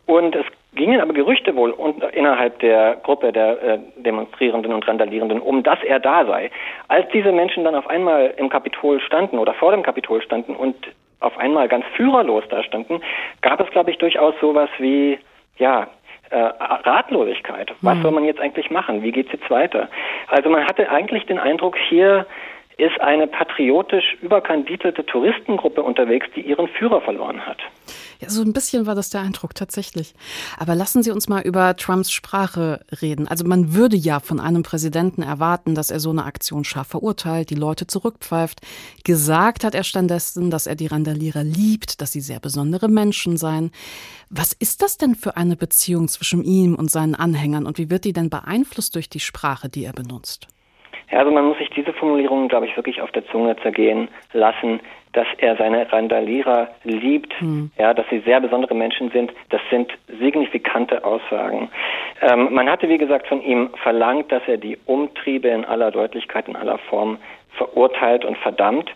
Und 0.05 0.35
es 0.35 0.45
gingen 0.75 1.01
aber 1.01 1.13
Gerüchte 1.13 1.55
wohl 1.55 1.73
innerhalb 2.13 2.59
der 2.59 2.97
Gruppe 3.03 3.31
der 3.31 3.61
äh, 3.63 3.79
Demonstrierenden 3.97 4.73
und 4.73 4.87
Randalierenden 4.87 5.39
um, 5.39 5.63
dass 5.63 5.81
er 5.83 5.99
da 5.99 6.25
sei. 6.25 6.51
Als 6.87 7.07
diese 7.13 7.31
Menschen 7.31 7.63
dann 7.63 7.75
auf 7.75 7.87
einmal 7.89 8.33
im 8.37 8.49
Kapitol 8.49 8.99
standen 8.99 9.39
oder 9.39 9.53
vor 9.53 9.71
dem 9.71 9.83
Kapitol 9.83 10.21
standen 10.21 10.55
und 10.55 10.75
auf 11.19 11.37
einmal 11.37 11.67
ganz 11.67 11.85
führerlos 11.95 12.43
da 12.49 12.63
standen, 12.63 13.01
gab 13.41 13.59
es, 13.61 13.69
glaube 13.71 13.91
ich, 13.91 13.97
durchaus 13.97 14.33
sowas 14.41 14.69
wie, 14.77 15.19
ja, 15.57 15.87
äh, 16.29 16.37
Ratlosigkeit. 16.37 17.71
Was 17.81 17.97
mhm. 17.97 18.01
soll 18.01 18.11
man 18.11 18.25
jetzt 18.25 18.39
eigentlich 18.39 18.71
machen? 18.71 19.03
Wie 19.03 19.11
geht's 19.11 19.31
jetzt 19.31 19.49
weiter? 19.49 19.87
Also 20.27 20.49
man 20.49 20.65
hatte 20.65 20.89
eigentlich 20.89 21.25
den 21.25 21.39
Eindruck, 21.39 21.77
hier 21.77 22.25
ist 22.77 22.99
eine 23.01 23.27
patriotisch 23.27 24.17
überkandidelte 24.21 25.05
Touristengruppe 25.05 25.83
unterwegs, 25.83 26.27
die 26.35 26.41
ihren 26.41 26.67
Führer 26.67 27.01
verloren 27.01 27.45
hat. 27.45 27.57
Ja, 28.19 28.29
so 28.29 28.41
ein 28.41 28.53
bisschen 28.53 28.85
war 28.85 28.95
das 28.95 29.09
der 29.09 29.21
Eindruck 29.21 29.53
tatsächlich. 29.53 30.13
Aber 30.57 30.75
lassen 30.75 31.03
Sie 31.03 31.11
uns 31.11 31.27
mal 31.27 31.41
über 31.41 31.75
Trumps 31.75 32.11
Sprache 32.11 32.79
reden. 33.01 33.27
Also 33.27 33.45
man 33.45 33.73
würde 33.73 33.97
ja 33.97 34.19
von 34.19 34.39
einem 34.39 34.63
Präsidenten 34.63 35.23
erwarten, 35.23 35.75
dass 35.75 35.91
er 35.91 35.99
so 35.99 36.09
eine 36.09 36.23
Aktion 36.23 36.63
scharf 36.63 36.87
verurteilt, 36.87 37.49
die 37.49 37.55
Leute 37.55 37.85
zurückpfeift. 37.85 38.61
Gesagt 39.03 39.63
hat 39.63 39.75
er 39.75 39.83
stattdessen, 39.83 40.49
dass 40.49 40.67
er 40.67 40.75
die 40.75 40.87
Randalierer 40.87 41.43
liebt, 41.43 42.01
dass 42.01 42.11
sie 42.11 42.21
sehr 42.21 42.39
besondere 42.39 42.87
Menschen 42.87 43.37
seien. 43.37 43.71
Was 44.29 44.53
ist 44.53 44.81
das 44.81 44.97
denn 44.97 45.15
für 45.15 45.37
eine 45.37 45.55
Beziehung 45.55 46.07
zwischen 46.07 46.43
ihm 46.43 46.75
und 46.75 46.89
seinen 46.89 47.15
Anhängern 47.15 47.65
und 47.65 47.77
wie 47.77 47.89
wird 47.89 48.05
die 48.05 48.13
denn 48.13 48.29
beeinflusst 48.29 48.95
durch 48.95 49.09
die 49.09 49.19
Sprache, 49.19 49.69
die 49.69 49.83
er 49.83 49.93
benutzt? 49.93 50.47
Ja, 51.13 51.19
also 51.19 51.31
man 51.31 51.45
muss 51.45 51.59
sich 51.59 51.69
diese 51.69 51.93
Formulierungen, 51.93 52.47
glaube 52.47 52.65
ich, 52.65 52.75
wirklich 52.75 52.99
auf 52.99 53.11
der 53.11 53.23
Zunge 53.27 53.55
zergehen 53.57 54.07
lassen, 54.33 54.79
dass 55.11 55.27
er 55.37 55.55
seine 55.57 55.91
Randalierer 55.93 56.69
liebt, 56.83 57.39
mhm. 57.39 57.69
ja, 57.77 57.93
dass 57.93 58.07
sie 58.09 58.19
sehr 58.21 58.41
besondere 58.41 58.73
Menschen 58.73 59.11
sind. 59.11 59.31
Das 59.49 59.61
sind 59.69 59.91
signifikante 60.19 61.05
Aussagen. 61.05 61.69
Ähm, 62.19 62.51
man 62.51 62.67
hatte, 62.67 62.89
wie 62.89 62.97
gesagt, 62.97 63.27
von 63.27 63.43
ihm 63.43 63.69
verlangt, 63.83 64.31
dass 64.31 64.41
er 64.47 64.57
die 64.57 64.75
Umtriebe 64.87 65.49
in 65.49 65.65
aller 65.65 65.91
Deutlichkeit, 65.91 66.47
in 66.47 66.55
aller 66.55 66.79
Form 66.79 67.19
verurteilt 67.57 68.25
und 68.25 68.37
verdammt. 68.37 68.89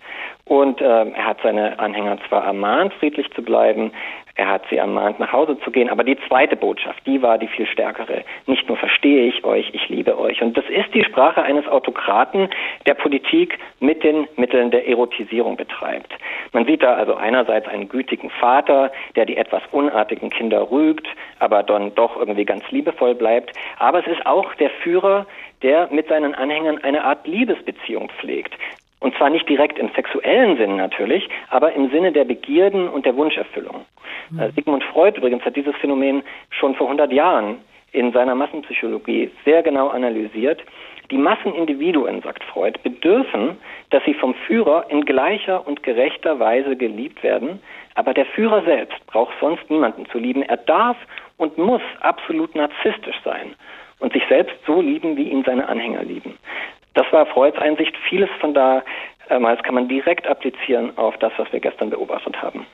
Und 0.46 0.82
äh, 0.82 0.86
er 0.86 1.26
hat 1.26 1.38
seine 1.44 1.78
Anhänger 1.80 2.18
zwar 2.28 2.46
ermahnt, 2.46 2.94
friedlich 2.94 3.30
zu 3.32 3.42
bleiben, 3.42 3.92
er 4.38 4.50
hat 4.50 4.62
sie 4.70 4.78
ermahnt, 4.78 5.20
nach 5.20 5.34
Hause 5.34 5.60
zu 5.62 5.72
gehen, 5.72 5.90
aber 5.90 6.04
die 6.04 6.18
zweite 6.28 6.56
Botschaft, 6.56 7.04
die 7.08 7.24
war 7.24 7.40
die 7.40 7.48
viel 7.48 7.66
stärkere. 7.66 8.24
Nicht 8.46 8.68
nur 8.68 8.78
verstehe 8.78 9.26
ich 9.26 9.44
euch, 9.44 9.72
ich 9.74 9.90
liebe 9.90 10.16
euch. 10.20 10.44
Und 10.44 10.56
das 10.56 10.66
ist 10.70 10.94
die 10.94 11.04
Sprache 11.04 11.42
eines 11.42 11.68
Autokraten, 11.68 12.48
der 12.86 12.94
Politik 12.94 13.58
mit 13.80 14.04
den 14.04 14.28
Mitteln 14.36 14.70
der 14.70 14.88
Erotisierung 14.88 15.58
betreibt. 15.58 16.14
Man 16.54 16.68
sieht 16.68 16.84
da 16.84 16.94
also 16.94 17.16
einerseits 17.16 17.68
einen 17.68 17.90
gütigen 17.90 18.30
Vater, 18.30 18.92
der 19.16 19.26
die 19.26 19.38
etwas 19.38 19.64
unartigen 19.72 20.30
Kinder 20.30 20.70
rügt, 20.70 21.08
aber 21.40 21.64
dann 21.64 21.96
doch 21.96 22.16
irgendwie 22.16 22.46
ganz 22.46 22.64
liebevoll 22.70 23.16
bleibt. 23.16 23.58
Aber 23.80 24.00
es 24.00 24.08
ist 24.08 24.24
auch 24.28 24.54
der 24.56 24.70
Führer, 24.70 25.26
der 25.62 25.90
mit 25.92 26.08
seinen 26.08 26.36
Anhängern 26.36 26.80
eine 26.84 27.04
Art 27.04 27.26
Liebesbeziehung 27.28 28.10
pflegt. 28.20 28.54
Und 29.00 29.16
zwar 29.16 29.30
nicht 29.30 29.48
direkt 29.48 29.78
im 29.78 29.90
sexuellen 29.96 30.58
Sinn 30.58 30.76
natürlich, 30.76 31.30
aber 31.50 31.74
im 31.74 31.90
Sinne 31.92 32.12
der 32.12 32.26
Begierden 32.26 32.90
und 32.90 33.06
der 33.06 33.16
Wunscherfüllung. 33.16 33.86
Mhm. 34.32 34.52
Sigmund 34.56 34.84
Freud 34.86 35.18
übrigens 35.18 35.44
hat 35.46 35.56
dieses 35.56 35.76
Phänomen 35.76 36.24
schon 36.50 36.76
vor 36.76 36.88
100 36.88 37.12
Jahren 37.12 37.60
in 37.92 38.12
seiner 38.12 38.36
Massenpsychologie 38.36 39.30
sehr 39.46 39.62
genau 39.64 39.90
analysiert. 39.90 40.62
Die 41.12 41.18
Massenindividuen, 41.18 42.22
sagt 42.22 42.44
Freud, 42.44 42.78
bedürfen, 42.84 43.58
dass 43.92 44.04
sie 44.04 44.14
vom 44.14 44.34
Führer 44.34 44.86
in 44.90 45.06
gleicher 45.06 45.66
und 45.66 45.84
gerechter 45.84 46.40
Weise 46.40 46.76
geliebt 46.76 47.24
werden, 47.24 47.62
aber 47.96 48.14
der 48.14 48.26
Führer 48.26 48.64
selbst 48.64 49.06
braucht 49.08 49.34
sonst 49.40 49.70
niemanden 49.70 50.06
zu 50.08 50.18
lieben. 50.18 50.42
Er 50.42 50.58
darf 50.58 50.98
und 51.38 51.58
muss 51.58 51.82
absolut 52.02 52.56
narzisstisch 52.56 53.16
sein 53.24 53.56
und 54.00 54.14
sich 54.14 54.24
selbst 54.30 54.56
so 54.66 54.82
lieben, 54.82 55.18
wie 55.18 55.30
ihn 55.30 55.44
seine 55.46 55.68
Anhänger 55.68 56.04
lieben. 56.04 56.38
Das 56.94 57.06
war 57.12 57.26
Freuds 57.28 57.58
Einsicht. 57.58 57.96
Vieles 58.10 58.30
von 58.40 58.54
da 58.54 58.84
ähm, 59.30 59.44
das 59.44 59.64
kann 59.64 59.76
man 59.76 59.88
direkt 59.88 60.28
applizieren 60.28 60.98
auf 60.98 61.18
das, 61.18 61.34
was 61.38 61.52
wir 61.52 61.60
gestern 61.60 61.90
beobachtet 61.90 62.42
haben. 62.42 62.66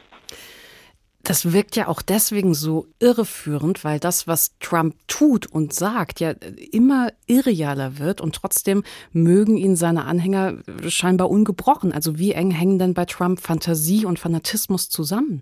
Das 1.25 1.53
wirkt 1.53 1.77
ja 1.77 1.87
auch 1.87 2.01
deswegen 2.01 2.53
so 2.53 2.85
irreführend, 2.99 3.85
weil 3.85 3.97
das, 3.97 4.27
was 4.27 4.57
Trump 4.59 4.95
tut 5.07 5.47
und 5.47 5.73
sagt, 5.73 6.19
ja 6.19 6.33
immer 6.73 7.11
irrealer 7.27 7.97
wird 7.97 8.19
und 8.19 8.35
trotzdem 8.35 8.83
mögen 9.13 9.55
ihn 9.55 9.77
seine 9.77 10.03
Anhänger 10.03 10.55
scheinbar 10.89 11.29
ungebrochen. 11.29 11.93
Also 11.93 12.19
wie 12.19 12.33
eng 12.33 12.51
hängen 12.51 12.77
denn 12.77 12.93
bei 12.93 13.05
Trump 13.05 13.39
Fantasie 13.39 14.05
und 14.05 14.19
Fanatismus 14.19 14.89
zusammen? 14.89 15.41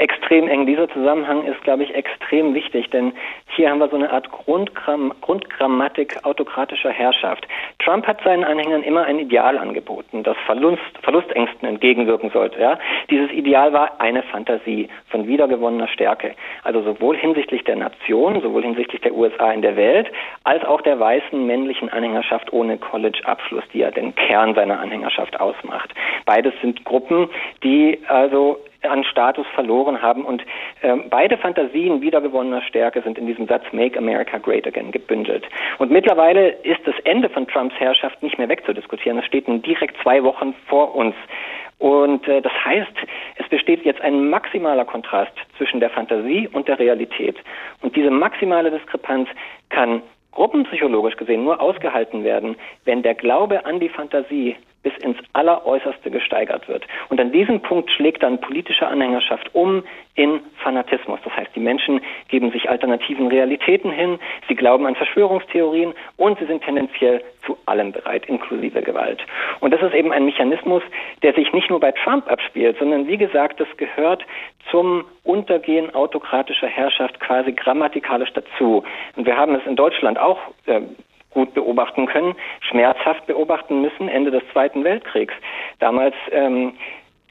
Extrem 0.00 0.48
eng. 0.48 0.66
Dieser 0.66 0.88
Zusammenhang 0.88 1.44
ist, 1.44 1.62
glaube 1.62 1.84
ich, 1.84 1.94
extrem 1.94 2.54
wichtig, 2.54 2.88
denn 2.90 3.12
hier 3.54 3.70
haben 3.70 3.78
wir 3.78 3.88
so 3.88 3.96
eine 3.96 4.10
Art 4.10 4.30
Grundgramm 4.30 5.12
Grundgrammatik 5.20 6.24
autokratischer 6.24 6.90
Herrschaft. 6.90 7.46
Trump 7.78 8.06
hat 8.06 8.22
seinen 8.22 8.44
Anhängern 8.44 8.82
immer 8.82 9.04
ein 9.04 9.18
Ideal 9.18 9.58
angeboten, 9.58 10.22
das 10.22 10.36
Verlust, 10.46 10.80
Verlustängsten 11.02 11.68
entgegenwirken 11.68 12.30
sollte. 12.30 12.60
Ja? 12.60 12.78
Dieses 13.10 13.30
Ideal 13.30 13.72
war 13.72 14.00
eine 14.00 14.22
Fantasie 14.22 14.88
von 15.08 15.26
wiedergewonnener 15.26 15.88
Stärke. 15.88 16.34
Also 16.64 16.82
sowohl 16.82 17.16
hinsichtlich 17.16 17.64
der 17.64 17.76
Nation, 17.76 18.40
sowohl 18.40 18.62
hinsichtlich 18.62 19.02
der 19.02 19.14
USA 19.14 19.52
in 19.52 19.62
der 19.62 19.76
Welt, 19.76 20.10
als 20.44 20.64
auch 20.64 20.80
der 20.80 20.98
weißen 20.98 21.46
männlichen 21.46 21.90
Anhängerschaft 21.90 22.52
ohne 22.52 22.78
College-Abschluss, 22.78 23.64
die 23.72 23.80
ja 23.80 23.90
den 23.90 24.14
Kern 24.14 24.54
seiner 24.54 24.80
Anhängerschaft 24.80 25.38
ausmacht. 25.38 25.92
Beides 26.24 26.54
sind 26.62 26.84
Gruppen, 26.84 27.28
die 27.62 27.98
also 28.08 28.58
an 28.82 29.04
Status 29.04 29.46
verloren 29.54 30.00
haben. 30.00 30.24
Und 30.24 30.42
äh, 30.82 30.96
beide 31.08 31.36
Fantasien 31.36 32.00
wiedergewonnener 32.00 32.62
Stärke 32.62 33.02
sind 33.02 33.18
in 33.18 33.26
diesem 33.26 33.46
Satz 33.46 33.64
Make 33.72 33.98
America 33.98 34.38
Great 34.38 34.66
Again 34.66 34.90
gebündelt. 34.90 35.44
Und 35.78 35.90
mittlerweile 35.90 36.50
ist 36.62 36.80
das 36.86 36.94
Ende 37.04 37.28
von 37.28 37.46
Trumps 37.46 37.74
Herrschaft 37.78 38.22
nicht 38.22 38.38
mehr 38.38 38.48
wegzudiskutieren. 38.48 39.18
Es 39.18 39.26
steht 39.26 39.48
nun 39.48 39.62
direkt 39.62 39.96
zwei 40.02 40.22
Wochen 40.22 40.54
vor 40.66 40.94
uns. 40.94 41.14
Und 41.78 42.28
äh, 42.28 42.42
das 42.42 42.52
heißt, 42.64 42.92
es 43.36 43.48
besteht 43.48 43.84
jetzt 43.84 44.00
ein 44.02 44.28
maximaler 44.28 44.84
Kontrast 44.84 45.32
zwischen 45.56 45.80
der 45.80 45.90
Fantasie 45.90 46.48
und 46.52 46.68
der 46.68 46.78
Realität. 46.78 47.36
Und 47.80 47.96
diese 47.96 48.10
maximale 48.10 48.70
Diskrepanz 48.70 49.28
kann 49.70 50.02
gruppenpsychologisch 50.32 51.16
gesehen 51.16 51.44
nur 51.44 51.60
ausgehalten 51.60 52.22
werden, 52.22 52.56
wenn 52.84 53.02
der 53.02 53.14
Glaube 53.14 53.64
an 53.64 53.80
die 53.80 53.88
Fantasie 53.88 54.56
bis 54.82 54.96
ins 54.98 55.18
Alleräußerste 55.32 56.10
gesteigert 56.10 56.68
wird. 56.68 56.86
Und 57.08 57.20
an 57.20 57.32
diesem 57.32 57.60
Punkt 57.60 57.90
schlägt 57.90 58.22
dann 58.22 58.40
politische 58.40 58.86
Anhängerschaft 58.86 59.54
um 59.54 59.82
in 60.14 60.40
Fanatismus. 60.62 61.20
Das 61.24 61.34
heißt, 61.36 61.50
die 61.54 61.60
Menschen 61.60 62.00
geben 62.28 62.50
sich 62.50 62.68
alternativen 62.68 63.28
Realitäten 63.28 63.90
hin, 63.90 64.18
sie 64.48 64.54
glauben 64.54 64.86
an 64.86 64.94
Verschwörungstheorien 64.94 65.94
und 66.16 66.38
sie 66.38 66.46
sind 66.46 66.62
tendenziell 66.64 67.22
zu 67.46 67.56
allem 67.66 67.92
bereit, 67.92 68.26
inklusive 68.26 68.82
Gewalt. 68.82 69.24
Und 69.60 69.72
das 69.72 69.82
ist 69.82 69.94
eben 69.94 70.12
ein 70.12 70.24
Mechanismus, 70.24 70.82
der 71.22 71.34
sich 71.34 71.52
nicht 71.52 71.70
nur 71.70 71.80
bei 71.80 71.92
Trump 71.92 72.30
abspielt, 72.30 72.78
sondern 72.78 73.06
wie 73.06 73.16
gesagt, 73.16 73.60
das 73.60 73.68
gehört 73.76 74.24
zum 74.70 75.04
Untergehen 75.24 75.94
autokratischer 75.94 76.68
Herrschaft 76.68 77.18
quasi 77.20 77.52
grammatikalisch 77.52 78.32
dazu. 78.32 78.84
Und 79.16 79.26
wir 79.26 79.36
haben 79.36 79.54
es 79.54 79.66
in 79.66 79.76
Deutschland 79.76 80.18
auch 80.18 80.38
äh, 80.66 80.80
gut 81.30 81.54
beobachten 81.54 82.06
können, 82.06 82.34
schmerzhaft 82.60 83.26
beobachten 83.26 83.80
müssen, 83.80 84.08
Ende 84.08 84.30
des 84.30 84.42
Zweiten 84.52 84.84
Weltkriegs. 84.84 85.34
Damals 85.78 86.14
ähm, 86.32 86.74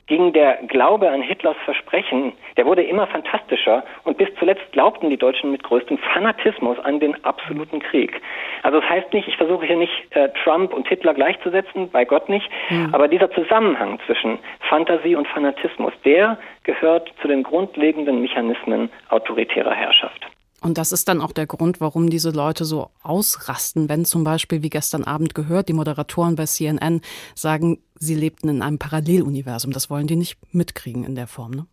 ging 0.10 0.34
der 0.34 0.58
Glaube 0.68 1.10
an 1.10 1.22
Hitlers 1.22 1.56
Versprechen, 1.63 2.34
der 2.58 2.65
wurde 2.65 2.84
immer 2.84 3.08
fantastischer 3.08 3.84
und 4.03 4.18
bis 4.18 4.27
zuletzt 4.39 4.70
glaubten 4.74 5.10
die 5.10 5.18
Deutschen 5.18 5.51
mit 5.51 5.63
größtem 5.63 5.98
Fanatismus 6.00 6.77
an 6.79 7.00
den 7.00 7.24
absoluten 7.24 7.79
Krieg. 7.79 8.20
Also 8.63 8.82
das 8.82 8.89
heißt 8.89 9.13
nicht, 9.13 9.27
ich 9.27 9.38
versuche 9.38 9.65
hier 9.65 9.77
nicht 9.77 9.94
äh, 10.10 10.29
Trump 10.44 10.74
und 10.74 10.88
Hitler 10.88 11.13
gleichzusetzen, 11.13 11.89
bei 11.91 12.03
Gott 12.03 12.27
nicht, 12.27 12.50
mhm. 12.70 12.89
aber 12.91 13.08
dieser 13.08 13.32
Zusammenhang 13.32 14.00
zwischen 14.08 14.39
Fantasie 14.68 15.15
und 15.15 15.27
Fanatismus, 15.27 15.94
der 16.03 16.38
gehört 16.63 17.13
zu 17.22 17.27
den 17.27 17.44
grundlegenden 17.44 18.20
Mechanismen 18.22 18.89
autoritärer 19.10 19.74
Herrschaft. 19.74 20.19
Und 20.62 20.78
das 20.78 20.92
ist 20.92 21.08
dann 21.08 21.22
auch 21.22 21.32
der 21.32 21.48
Grund, 21.48 21.82
warum 21.82 22.10
diese 22.10 22.32
Leute 22.32 22.66
so 22.66 22.89
ausrasten, 23.04 23.89
wenn 23.89 24.06
zum 24.06 24.24
Beispiel, 24.24 24.63
wie 24.63 24.70
gestern 24.70 25.04
Abend 25.04 25.36
gehört, 25.36 25.70
die 25.70 25.74
Moderatoren 25.74 26.36
bei 26.36 26.46
CNN 26.46 27.01
sagen, 27.36 27.80
sie 27.96 28.16
lebten 28.16 28.50
in 28.50 28.62
einem 28.62 28.80
Paralleluniversum. 28.80 29.72
Das 29.72 29.89
wollen 29.89 30.08
die 30.08 30.16
nicht 30.16 30.38
mitkriegen 30.54 31.04
in 31.04 31.16
der 31.16 31.28
Form, 31.28 31.51
ne? 31.51 31.66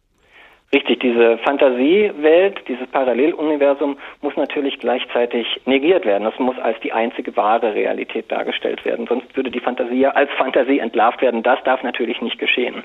Richtig, 0.72 0.98
diese 0.98 1.38
Fantasiewelt, 1.38 2.60
dieses 2.66 2.88
Paralleluniversum 2.88 3.96
muss 4.20 4.34
natürlich 4.36 4.80
gleichzeitig 4.80 5.46
negiert 5.64 6.04
werden. 6.04 6.24
Das 6.24 6.36
muss 6.40 6.58
als 6.58 6.78
die 6.80 6.92
einzige 6.92 7.36
wahre 7.36 7.72
Realität 7.72 8.32
dargestellt 8.32 8.84
werden. 8.84 9.06
Sonst 9.06 9.36
würde 9.36 9.52
die 9.52 9.60
Fantasie 9.60 10.00
ja 10.00 10.10
als 10.10 10.28
Fantasie 10.36 10.80
entlarvt 10.80 11.22
werden. 11.22 11.44
Das 11.44 11.62
darf 11.62 11.84
natürlich 11.84 12.20
nicht 12.20 12.38
geschehen. 12.40 12.82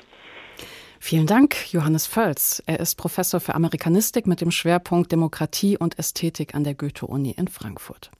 Vielen 1.04 1.26
Dank, 1.26 1.72
Johannes 1.72 2.06
Völz. 2.06 2.62
Er 2.64 2.78
ist 2.78 2.94
Professor 2.94 3.40
für 3.40 3.56
Amerikanistik 3.56 4.28
mit 4.28 4.40
dem 4.40 4.52
Schwerpunkt 4.52 5.10
Demokratie 5.10 5.76
und 5.76 5.98
Ästhetik 5.98 6.54
an 6.54 6.62
der 6.62 6.74
Goethe-Uni 6.74 7.32
in 7.32 7.48
Frankfurt. 7.48 8.12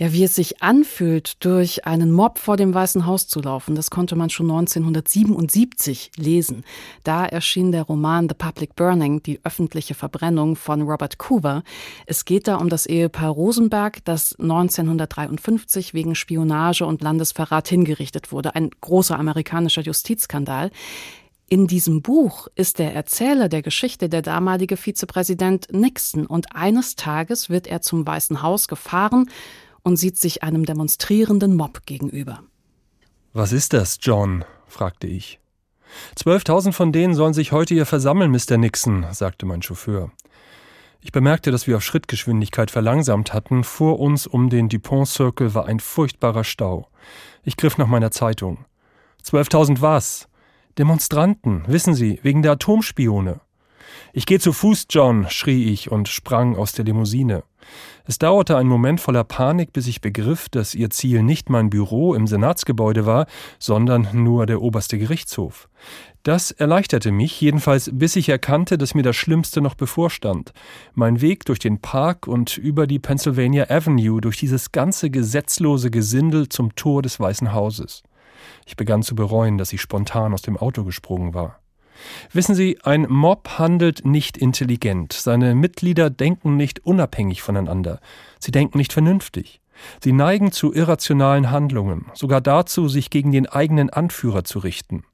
Ja, 0.00 0.12
wie 0.12 0.24
es 0.24 0.34
sich 0.34 0.62
anfühlt, 0.62 1.44
durch 1.44 1.84
einen 1.84 2.12
Mob 2.12 2.38
vor 2.38 2.56
dem 2.56 2.74
Weißen 2.74 3.06
Haus 3.06 3.26
zu 3.26 3.40
laufen, 3.40 3.74
das 3.74 3.90
konnte 3.90 4.16
man 4.16 4.30
schon 4.30 4.48
1977 4.48 6.12
lesen. 6.16 6.64
Da 7.02 7.26
erschien 7.26 7.72
der 7.72 7.82
Roman 7.82 8.28
The 8.28 8.34
Public 8.34 8.76
Burning, 8.76 9.22
die 9.24 9.40
öffentliche 9.44 9.94
Verbrennung 9.94 10.56
von 10.56 10.82
Robert 10.82 11.18
Coover. 11.18 11.62
Es 12.06 12.24
geht 12.24 12.46
da 12.46 12.56
um 12.56 12.68
das 12.68 12.86
Ehepaar 12.86 13.30
Rosenberg, 13.30 14.04
das 14.04 14.36
1953 14.38 15.94
wegen 15.94 16.14
Spionage 16.14 16.86
und 16.86 17.02
Landesverrat 17.02 17.68
hingerichtet 17.68 18.30
wurde. 18.30 18.54
Ein 18.54 18.70
großer 18.80 19.18
amerikanischer 19.18 19.82
Justizskandal. 19.82 20.70
In 21.50 21.66
diesem 21.66 22.02
Buch 22.02 22.48
ist 22.56 22.78
der 22.78 22.94
Erzähler 22.94 23.48
der 23.48 23.62
Geschichte 23.62 24.10
der 24.10 24.20
damalige 24.20 24.76
Vizepräsident 24.76 25.68
Nixon 25.72 26.26
und 26.26 26.54
eines 26.54 26.94
Tages 26.94 27.48
wird 27.48 27.66
er 27.66 27.80
zum 27.80 28.06
Weißen 28.06 28.42
Haus 28.42 28.68
gefahren 28.68 29.30
und 29.82 29.96
sieht 29.96 30.18
sich 30.18 30.42
einem 30.42 30.66
demonstrierenden 30.66 31.56
Mob 31.56 31.86
gegenüber. 31.86 32.42
Was 33.32 33.52
ist 33.52 33.72
das, 33.72 33.96
John? 34.02 34.44
fragte 34.66 35.06
ich. 35.06 35.40
Zwölftausend 36.16 36.74
von 36.74 36.92
denen 36.92 37.14
sollen 37.14 37.32
sich 37.32 37.50
heute 37.50 37.72
hier 37.72 37.86
versammeln, 37.86 38.30
Mr. 38.30 38.58
Nixon, 38.58 39.06
sagte 39.12 39.46
mein 39.46 39.62
Chauffeur. 39.62 40.12
Ich 41.00 41.12
bemerkte, 41.12 41.50
dass 41.50 41.66
wir 41.66 41.78
auf 41.78 41.82
Schrittgeschwindigkeit 41.82 42.70
verlangsamt 42.70 43.32
hatten. 43.32 43.64
Vor 43.64 44.00
uns 44.00 44.26
um 44.26 44.50
den 44.50 44.68
Dupont 44.68 45.08
Circle 45.08 45.54
war 45.54 45.64
ein 45.64 45.80
furchtbarer 45.80 46.44
Stau. 46.44 46.88
Ich 47.42 47.56
griff 47.56 47.78
nach 47.78 47.86
meiner 47.86 48.10
Zeitung. 48.10 48.66
Zwölftausend 49.22 49.80
was? 49.80 50.27
Demonstranten, 50.78 51.64
wissen 51.66 51.94
Sie, 51.94 52.20
wegen 52.22 52.42
der 52.42 52.52
Atomspione. 52.52 53.40
Ich 54.12 54.26
gehe 54.26 54.38
zu 54.38 54.52
Fuß, 54.52 54.86
John, 54.90 55.26
schrie 55.28 55.72
ich 55.72 55.90
und 55.90 56.06
sprang 56.06 56.54
aus 56.54 56.72
der 56.72 56.84
Limousine. 56.84 57.42
Es 58.04 58.18
dauerte 58.18 58.56
einen 58.56 58.68
Moment 58.68 59.00
voller 59.00 59.24
Panik, 59.24 59.72
bis 59.72 59.88
ich 59.88 60.00
begriff, 60.00 60.48
dass 60.48 60.76
ihr 60.76 60.88
Ziel 60.90 61.24
nicht 61.24 61.50
mein 61.50 61.68
Büro 61.68 62.14
im 62.14 62.28
Senatsgebäude 62.28 63.06
war, 63.06 63.26
sondern 63.58 64.08
nur 64.12 64.46
der 64.46 64.62
oberste 64.62 64.98
Gerichtshof. 64.98 65.68
Das 66.22 66.52
erleichterte 66.52 67.10
mich, 67.10 67.40
jedenfalls 67.40 67.90
bis 67.92 68.14
ich 68.14 68.28
erkannte, 68.28 68.78
dass 68.78 68.94
mir 68.94 69.02
das 69.02 69.16
Schlimmste 69.16 69.60
noch 69.60 69.74
bevorstand. 69.74 70.52
Mein 70.94 71.20
Weg 71.20 71.44
durch 71.44 71.58
den 71.58 71.80
Park 71.80 72.28
und 72.28 72.56
über 72.56 72.86
die 72.86 73.00
Pennsylvania 73.00 73.68
Avenue, 73.68 74.20
durch 74.20 74.38
dieses 74.38 74.70
ganze 74.70 75.10
gesetzlose 75.10 75.90
Gesindel 75.90 76.48
zum 76.48 76.76
Tor 76.76 77.02
des 77.02 77.18
Weißen 77.18 77.52
Hauses. 77.52 78.04
Ich 78.66 78.76
begann 78.76 79.02
zu 79.02 79.14
bereuen, 79.14 79.58
dass 79.58 79.72
ich 79.72 79.80
spontan 79.80 80.32
aus 80.32 80.42
dem 80.42 80.56
Auto 80.56 80.84
gesprungen 80.84 81.34
war. 81.34 81.60
Wissen 82.32 82.54
Sie, 82.54 82.78
ein 82.82 83.06
Mob 83.08 83.58
handelt 83.58 84.04
nicht 84.04 84.36
intelligent, 84.36 85.12
seine 85.12 85.54
Mitglieder 85.54 86.10
denken 86.10 86.56
nicht 86.56 86.84
unabhängig 86.84 87.42
voneinander, 87.42 88.00
sie 88.38 88.52
denken 88.52 88.78
nicht 88.78 88.92
vernünftig. 88.92 89.60
Sie 90.02 90.12
neigen 90.12 90.50
zu 90.52 90.72
irrationalen 90.72 91.50
Handlungen, 91.50 92.06
sogar 92.14 92.40
dazu, 92.40 92.88
sich 92.88 93.10
gegen 93.10 93.30
den 93.30 93.46
eigenen 93.46 93.90
Anführer 93.90 94.44
zu 94.44 94.58
richten. 94.58 95.04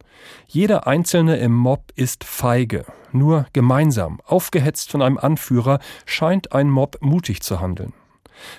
Jeder 0.46 0.86
Einzelne 0.86 1.36
im 1.36 1.54
Mob 1.54 1.92
ist 1.96 2.24
feige. 2.24 2.86
Nur 3.12 3.46
gemeinsam, 3.52 4.20
aufgehetzt 4.24 4.90
von 4.90 5.02
einem 5.02 5.18
Anführer, 5.18 5.80
scheint 6.06 6.52
ein 6.52 6.70
Mob 6.70 6.96
mutig 7.00 7.42
zu 7.42 7.60
handeln. 7.60 7.92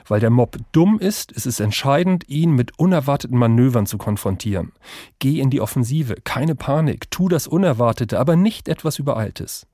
Weil 0.07 0.19
der 0.19 0.29
Mob 0.29 0.57
dumm 0.71 0.99
ist, 0.99 1.31
ist 1.31 1.45
es 1.45 1.59
entscheidend, 1.59 2.27
ihn 2.27 2.51
mit 2.51 2.77
unerwarteten 2.79 3.37
Manövern 3.37 3.85
zu 3.85 3.97
konfrontieren. 3.97 4.71
Geh 5.19 5.39
in 5.39 5.49
die 5.49 5.61
Offensive, 5.61 6.15
keine 6.23 6.55
Panik, 6.55 7.11
tu 7.11 7.29
das 7.29 7.47
Unerwartete, 7.47 8.19
aber 8.19 8.35
nicht 8.35 8.67
etwas 8.67 8.99
Übereiltes. 8.99 9.67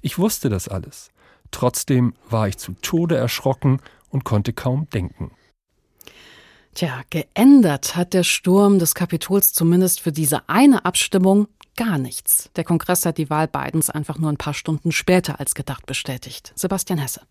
Ich 0.00 0.18
wusste 0.18 0.48
das 0.48 0.68
alles. 0.68 1.10
Trotzdem 1.50 2.14
war 2.28 2.48
ich 2.48 2.58
zu 2.58 2.72
Tode 2.82 3.16
erschrocken 3.16 3.80
und 4.10 4.24
konnte 4.24 4.52
kaum 4.52 4.88
denken. 4.90 5.30
Tja, 6.74 7.02
geändert 7.10 7.96
hat 7.96 8.14
der 8.14 8.22
Sturm 8.22 8.78
des 8.78 8.94
Kapitols 8.94 9.52
zumindest 9.52 10.00
für 10.00 10.12
diese 10.12 10.48
eine 10.48 10.84
Abstimmung 10.84 11.48
gar 11.76 11.98
nichts. 11.98 12.50
Der 12.56 12.64
Kongress 12.64 13.06
hat 13.06 13.18
die 13.18 13.30
Wahl 13.30 13.48
Bidens 13.48 13.90
einfach 13.90 14.18
nur 14.18 14.30
ein 14.30 14.36
paar 14.36 14.54
Stunden 14.54 14.92
später 14.92 15.40
als 15.40 15.54
gedacht 15.54 15.86
bestätigt. 15.86 16.52
Sebastian 16.54 16.98
Hesse. 16.98 17.22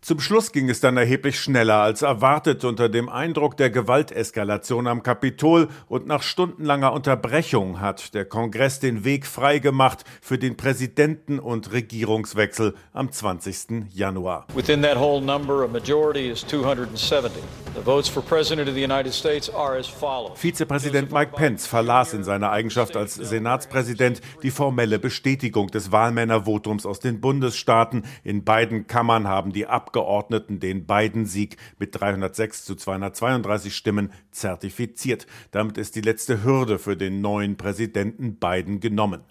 Zum 0.00 0.20
Schluss 0.20 0.52
ging 0.52 0.70
es 0.70 0.78
dann 0.78 0.96
erheblich 0.96 1.40
schneller 1.40 1.82
als 1.82 2.02
erwartet 2.02 2.64
unter 2.64 2.88
dem 2.88 3.08
Eindruck 3.08 3.56
der 3.56 3.68
Gewalteskalation 3.68 4.86
am 4.86 5.02
Kapitol 5.02 5.68
und 5.88 6.06
nach 6.06 6.22
stundenlanger 6.22 6.92
Unterbrechung 6.92 7.80
hat 7.80 8.14
der 8.14 8.24
Kongress 8.24 8.78
den 8.78 9.04
Weg 9.04 9.26
freigemacht 9.26 10.04
für 10.22 10.38
den 10.38 10.56
Präsidenten- 10.56 11.40
und 11.40 11.72
Regierungswechsel 11.72 12.74
am 12.92 13.10
20. 13.10 13.86
Januar. 13.92 14.46
Within 14.54 14.82
that 14.82 14.96
whole 14.96 15.20
number, 15.20 15.64
a 15.64 15.68
majority 15.68 16.30
is 16.30 16.46
270. 16.46 17.42
The 17.74 17.84
votes 17.84 18.08
for 18.08 18.22
President 18.22 18.68
of 18.68 18.74
the 18.76 18.84
United 18.84 19.12
States 19.12 19.52
are 19.52 19.76
as 19.76 19.88
follows. 19.88 20.38
Vizepräsident 20.38 21.10
Mike 21.12 21.32
Pence 21.34 21.66
verlas 21.66 22.14
in 22.14 22.22
seiner 22.22 22.50
Eigenschaft 22.50 22.96
als 22.96 23.14
Senatspräsident 23.14 24.20
die 24.42 24.50
formelle 24.52 25.00
Bestätigung 25.00 25.68
des 25.68 25.90
Wahlmännervotums 25.90 26.86
aus 26.86 27.00
den 27.00 27.20
Bundesstaaten. 27.20 28.04
In 28.22 28.44
beiden 28.44 28.86
Kammern 28.86 29.26
haben 29.26 29.52
die 29.52 29.66
Ab 29.66 29.87
Abgeordneten 29.88 30.60
den 30.60 30.84
Biden-Sieg 30.84 31.56
mit 31.78 31.98
306 31.98 32.66
zu 32.66 32.74
232 32.74 33.74
Stimmen 33.74 34.12
zertifiziert. 34.30 35.26
Damit 35.50 35.78
ist 35.78 35.96
die 35.96 36.02
letzte 36.02 36.44
Hürde 36.44 36.78
für 36.78 36.94
den 36.94 37.22
neuen 37.22 37.56
Präsidenten 37.56 38.34
Biden 38.34 38.80
genommen. 38.80 39.22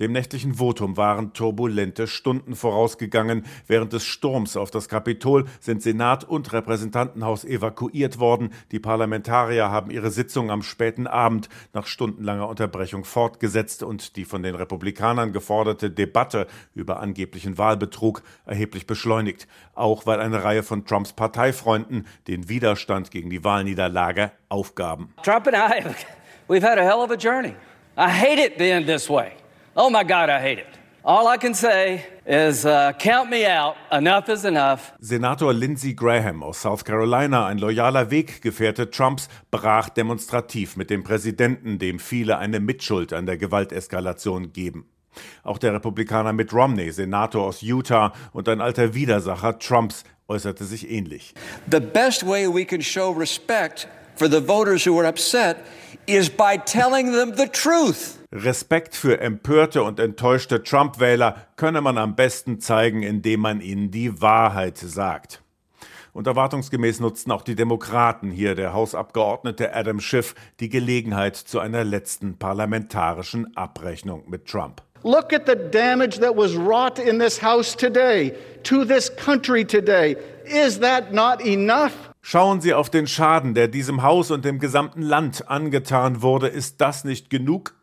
Dem 0.00 0.12
nächtlichen 0.12 0.54
Votum 0.54 0.96
waren 0.96 1.32
turbulente 1.32 2.06
Stunden 2.06 2.56
vorausgegangen. 2.56 3.44
Während 3.66 3.92
des 3.92 4.04
Sturms 4.04 4.56
auf 4.56 4.70
das 4.70 4.88
Kapitol 4.88 5.44
sind 5.60 5.82
Senat 5.82 6.24
und 6.24 6.52
Repräsentantenhaus 6.52 7.44
evakuiert 7.44 8.18
worden. 8.18 8.52
Die 8.72 8.80
Parlamentarier 8.80 9.70
haben 9.70 9.90
ihre 9.90 10.10
Sitzung 10.10 10.50
am 10.50 10.62
späten 10.62 11.06
Abend 11.06 11.48
nach 11.72 11.86
stundenlanger 11.86 12.48
Unterbrechung 12.48 13.04
fortgesetzt 13.04 13.82
und 13.82 14.16
die 14.16 14.24
von 14.24 14.42
den 14.42 14.54
Republikanern 14.54 15.32
geforderte 15.32 15.90
Debatte 15.90 16.46
über 16.74 17.00
angeblichen 17.00 17.58
Wahlbetrug 17.58 18.22
erheblich 18.46 18.86
beschleunigt. 18.86 19.46
Auch 19.74 20.06
weil 20.06 20.20
eine 20.20 20.42
Reihe 20.42 20.62
von 20.62 20.84
Trumps 20.84 21.12
Parteifreunden 21.12 22.06
den 22.26 22.48
Widerstand 22.48 23.10
gegen 23.10 23.30
die 23.30 23.44
Wahlniederlage 23.44 24.32
aufgaben. 24.48 25.14
Trump 25.22 25.46
and 25.46 25.56
I, 25.56 25.84
we've 26.48 26.66
had 26.66 26.78
a 26.78 26.82
hell 26.82 27.00
of 27.04 27.10
a 27.10 27.16
journey. 27.16 27.54
I 27.96 28.08
hate 28.08 28.42
it 28.42 28.56
being 28.56 28.86
this 28.86 29.08
way. 29.08 29.32
Oh 29.74 29.88
my 29.88 30.04
God, 30.04 30.28
I 30.28 30.38
hate 30.38 30.58
it. 30.58 30.66
All 31.02 31.26
I 31.26 31.38
can 31.38 31.54
say 31.54 32.04
is 32.26 32.66
uh, 32.66 32.92
count 32.98 33.30
me 33.30 33.46
out. 33.46 33.76
Enough 33.90 34.28
is 34.28 34.44
enough. 34.44 34.92
Senator 35.00 35.52
Lindsey 35.54 35.94
Graham 35.94 36.42
aus 36.42 36.60
South 36.60 36.84
Carolina, 36.84 37.46
ein 37.46 37.58
loyaler 37.58 38.10
Weggefährte 38.10 38.90
Trumps, 38.90 39.28
brach 39.50 39.88
demonstrativ 39.88 40.76
mit 40.76 40.90
dem 40.90 41.02
Präsidenten, 41.02 41.78
dem 41.78 41.98
viele 41.98 42.36
eine 42.36 42.60
Mitschuld 42.60 43.14
an 43.14 43.24
der 43.24 43.38
Gewalteskalation 43.38 44.52
geben. 44.52 44.86
Auch 45.42 45.56
der 45.56 45.72
Republikaner 45.72 46.34
Mitt 46.34 46.52
Romney, 46.52 46.92
Senator 46.92 47.42
aus 47.42 47.62
Utah 47.62 48.12
und 48.32 48.48
ein 48.50 48.60
alter 48.60 48.94
Widersacher 48.94 49.58
Trumps, 49.58 50.04
äußerte 50.28 50.64
sich 50.64 50.90
ähnlich. 50.90 51.34
The 51.70 51.80
best 51.80 52.26
way 52.26 52.46
we 52.46 52.66
can 52.66 52.82
show 52.82 53.10
respect 53.10 53.88
for 54.16 54.30
the 54.30 54.46
voters 54.46 54.86
who 54.86 54.98
are 54.98 55.08
upset 55.08 55.56
is 56.06 56.28
by 56.28 56.58
telling 56.58 57.12
them 57.12 57.34
the 57.34 57.48
truth. 57.48 58.21
Respekt 58.32 58.96
für 58.96 59.20
empörte 59.20 59.82
und 59.82 60.00
enttäuschte 60.00 60.62
Trump-Wähler 60.62 61.36
könne 61.56 61.82
man 61.82 61.98
am 61.98 62.16
besten 62.16 62.60
zeigen, 62.60 63.02
indem 63.02 63.40
man 63.40 63.60
ihnen 63.60 63.90
die 63.90 64.22
Wahrheit 64.22 64.78
sagt. 64.78 65.42
Und 66.14 66.26
erwartungsgemäß 66.26 67.00
nutzten 67.00 67.30
auch 67.30 67.42
die 67.42 67.54
Demokraten, 67.54 68.30
hier 68.30 68.54
der 68.54 68.72
Hausabgeordnete 68.72 69.74
Adam 69.74 70.00
Schiff, 70.00 70.34
die 70.60 70.70
Gelegenheit 70.70 71.36
zu 71.36 71.58
einer 71.58 71.84
letzten 71.84 72.38
parlamentarischen 72.38 73.54
Abrechnung 73.54 74.24
mit 74.30 74.46
Trump. 74.46 74.80
Look 75.04 75.34
at 75.34 75.46
the 75.46 75.56
damage 75.70 76.18
that 76.20 76.34
was 76.34 76.56
wrought 76.56 76.98
in 76.98 77.18
this 77.18 77.42
House 77.42 77.76
today, 77.76 78.32
to 78.62 78.84
this 78.84 79.14
country 79.14 79.64
today. 79.64 80.16
Is 80.46 80.80
that 80.80 81.12
not 81.12 81.44
enough? 81.44 81.92
Schauen 82.22 82.62
Sie 82.62 82.72
auf 82.72 82.88
den 82.88 83.06
Schaden, 83.06 83.52
der 83.52 83.68
diesem 83.68 84.02
Haus 84.02 84.30
und 84.30 84.46
dem 84.46 84.58
gesamten 84.58 85.02
Land 85.02 85.50
angetan 85.50 86.22
wurde. 86.22 86.48
Ist 86.48 86.80
das 86.80 87.04
nicht 87.04 87.28
genug? 87.28 87.74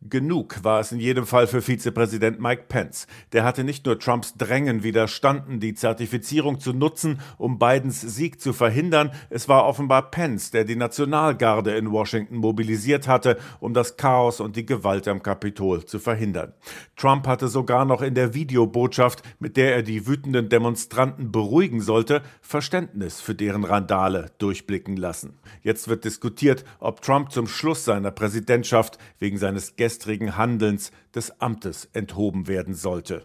Genug 0.00 0.62
war 0.62 0.78
es 0.78 0.92
in 0.92 1.00
jedem 1.00 1.26
Fall 1.26 1.48
für 1.48 1.60
Vizepräsident 1.60 2.38
Mike 2.38 2.66
Pence. 2.68 3.08
Der 3.32 3.42
hatte 3.42 3.64
nicht 3.64 3.84
nur 3.84 3.98
Trumps 3.98 4.36
Drängen 4.36 4.84
widerstanden, 4.84 5.58
die 5.58 5.74
Zertifizierung 5.74 6.60
zu 6.60 6.72
nutzen, 6.72 7.20
um 7.36 7.58
Bidens 7.58 8.02
Sieg 8.02 8.40
zu 8.40 8.52
verhindern, 8.52 9.10
es 9.28 9.48
war 9.48 9.66
offenbar 9.66 10.12
Pence, 10.12 10.52
der 10.52 10.62
die 10.62 10.76
Nationalgarde 10.76 11.76
in 11.76 11.90
Washington 11.90 12.36
mobilisiert 12.36 13.08
hatte, 13.08 13.38
um 13.58 13.74
das 13.74 13.96
Chaos 13.96 14.38
und 14.40 14.54
die 14.54 14.64
Gewalt 14.64 15.08
am 15.08 15.20
Kapitol 15.20 15.84
zu 15.84 15.98
verhindern. 15.98 16.52
Trump 16.94 17.26
hatte 17.26 17.48
sogar 17.48 17.84
noch 17.84 18.00
in 18.00 18.14
der 18.14 18.34
Videobotschaft, 18.34 19.22
mit 19.40 19.56
der 19.56 19.74
er 19.74 19.82
die 19.82 20.06
wütenden 20.06 20.48
Demonstranten 20.48 21.32
beruhigen 21.32 21.80
sollte, 21.80 22.22
Verständnis 22.40 23.20
für 23.20 23.34
deren 23.34 23.64
Randale 23.64 24.30
durchblicken 24.38 24.96
lassen. 24.96 25.40
Jetzt 25.62 25.88
wird 25.88 26.04
diskutiert, 26.04 26.64
ob 26.78 27.02
Trump 27.02 27.32
zum 27.32 27.48
Schluss 27.48 27.84
seiner 27.84 28.12
Präsidentschaft 28.12 28.98
wegen 29.18 29.38
seines 29.38 29.74
gestrigen 29.88 30.36
Handelns 30.36 30.92
des 31.14 31.40
Amtes 31.40 31.86
enthoben 31.94 32.46
werden 32.46 32.74
sollte. 32.74 33.24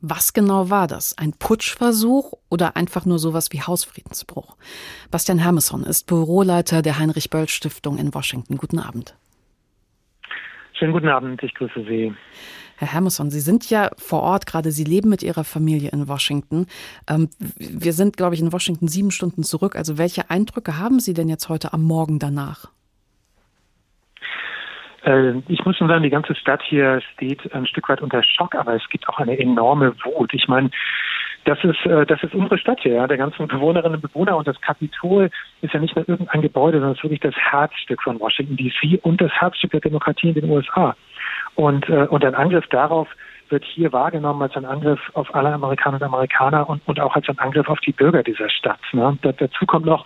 Was 0.00 0.32
genau 0.32 0.70
war 0.70 0.86
das? 0.86 1.18
Ein 1.18 1.32
Putschversuch 1.32 2.34
oder 2.48 2.76
einfach 2.76 3.04
nur 3.04 3.18
sowas 3.18 3.50
wie 3.50 3.60
Hausfriedensbruch? 3.60 4.56
Bastian 5.10 5.38
Hermeson 5.38 5.82
ist 5.82 6.06
Büroleiter 6.06 6.80
der 6.80 7.00
Heinrich 7.00 7.28
Böll 7.30 7.48
Stiftung 7.48 7.98
in 7.98 8.14
Washington. 8.14 8.56
Guten 8.56 8.78
Abend. 8.78 9.16
Schönen 10.74 10.92
guten 10.92 11.08
Abend, 11.08 11.42
ich 11.42 11.52
grüße 11.54 11.84
Sie. 11.88 12.14
Herr 12.76 12.92
Hermeson, 12.92 13.32
Sie 13.32 13.40
sind 13.40 13.68
ja 13.68 13.90
vor 13.96 14.22
Ort 14.22 14.46
gerade, 14.46 14.70
Sie 14.70 14.84
leben 14.84 15.08
mit 15.08 15.24
Ihrer 15.24 15.42
Familie 15.42 15.90
in 15.90 16.06
Washington. 16.06 16.66
Ähm, 17.08 17.30
wir 17.58 17.92
sind, 17.92 18.16
glaube 18.16 18.36
ich, 18.36 18.40
in 18.40 18.52
Washington 18.52 18.86
sieben 18.86 19.10
Stunden 19.10 19.42
zurück. 19.42 19.74
Also 19.74 19.98
welche 19.98 20.30
Eindrücke 20.30 20.78
haben 20.78 21.00
Sie 21.00 21.14
denn 21.14 21.28
jetzt 21.28 21.48
heute 21.48 21.72
am 21.72 21.82
Morgen 21.82 22.20
danach? 22.20 22.70
Äh, 25.04 25.34
ich 25.48 25.64
muss 25.64 25.76
schon 25.76 25.88
sagen, 25.88 26.02
die 26.02 26.10
ganze 26.10 26.34
Stadt 26.34 26.62
hier 26.62 27.00
steht 27.14 27.52
ein 27.52 27.66
Stück 27.66 27.88
weit 27.88 28.02
unter 28.02 28.22
Schock, 28.22 28.54
aber 28.54 28.74
es 28.74 28.88
gibt 28.88 29.08
auch 29.08 29.18
eine 29.18 29.38
enorme 29.38 29.94
Wut. 30.04 30.32
Ich 30.34 30.48
meine, 30.48 30.70
das 31.44 31.58
ist, 31.64 31.86
äh, 31.86 32.04
das 32.04 32.22
ist 32.22 32.34
unsere 32.34 32.58
Stadt 32.58 32.80
hier, 32.80 32.94
ja, 32.94 33.06
der 33.06 33.16
ganzen 33.16 33.48
Bewohnerinnen 33.48 33.96
und 33.96 34.02
Bewohner. 34.02 34.36
Und 34.36 34.46
das 34.46 34.60
Kapitol 34.60 35.30
ist 35.62 35.72
ja 35.72 35.80
nicht 35.80 35.96
nur 35.96 36.08
irgendein 36.08 36.42
Gebäude, 36.42 36.78
sondern 36.78 36.92
es 36.92 36.98
ist 36.98 37.04
wirklich 37.04 37.20
das 37.20 37.34
Herzstück 37.36 38.02
von 38.02 38.20
Washington 38.20 38.56
DC 38.56 39.00
und 39.02 39.20
das 39.20 39.32
Herzstück 39.32 39.70
der 39.70 39.80
Demokratie 39.80 40.28
in 40.28 40.34
den 40.34 40.50
USA. 40.50 40.94
Und, 41.54 41.88
äh, 41.88 42.06
und 42.08 42.24
ein 42.24 42.34
Angriff 42.34 42.66
darauf 42.68 43.08
wird 43.50 43.64
hier 43.64 43.92
wahrgenommen 43.92 44.42
als 44.42 44.56
ein 44.56 44.64
Angriff 44.64 45.00
auf 45.14 45.34
alle 45.34 45.52
Amerikanerinnen 45.52 46.08
und 46.08 46.14
Amerikaner 46.14 46.68
und, 46.68 46.82
und 46.86 47.00
auch 47.00 47.14
als 47.14 47.28
ein 47.28 47.38
Angriff 47.38 47.68
auf 47.68 47.80
die 47.80 47.92
Bürger 47.92 48.22
dieser 48.22 48.48
Stadt. 48.50 48.80
Ne? 48.92 49.18
Da, 49.22 49.32
dazu 49.32 49.66
kommt 49.66 49.86
noch, 49.86 50.04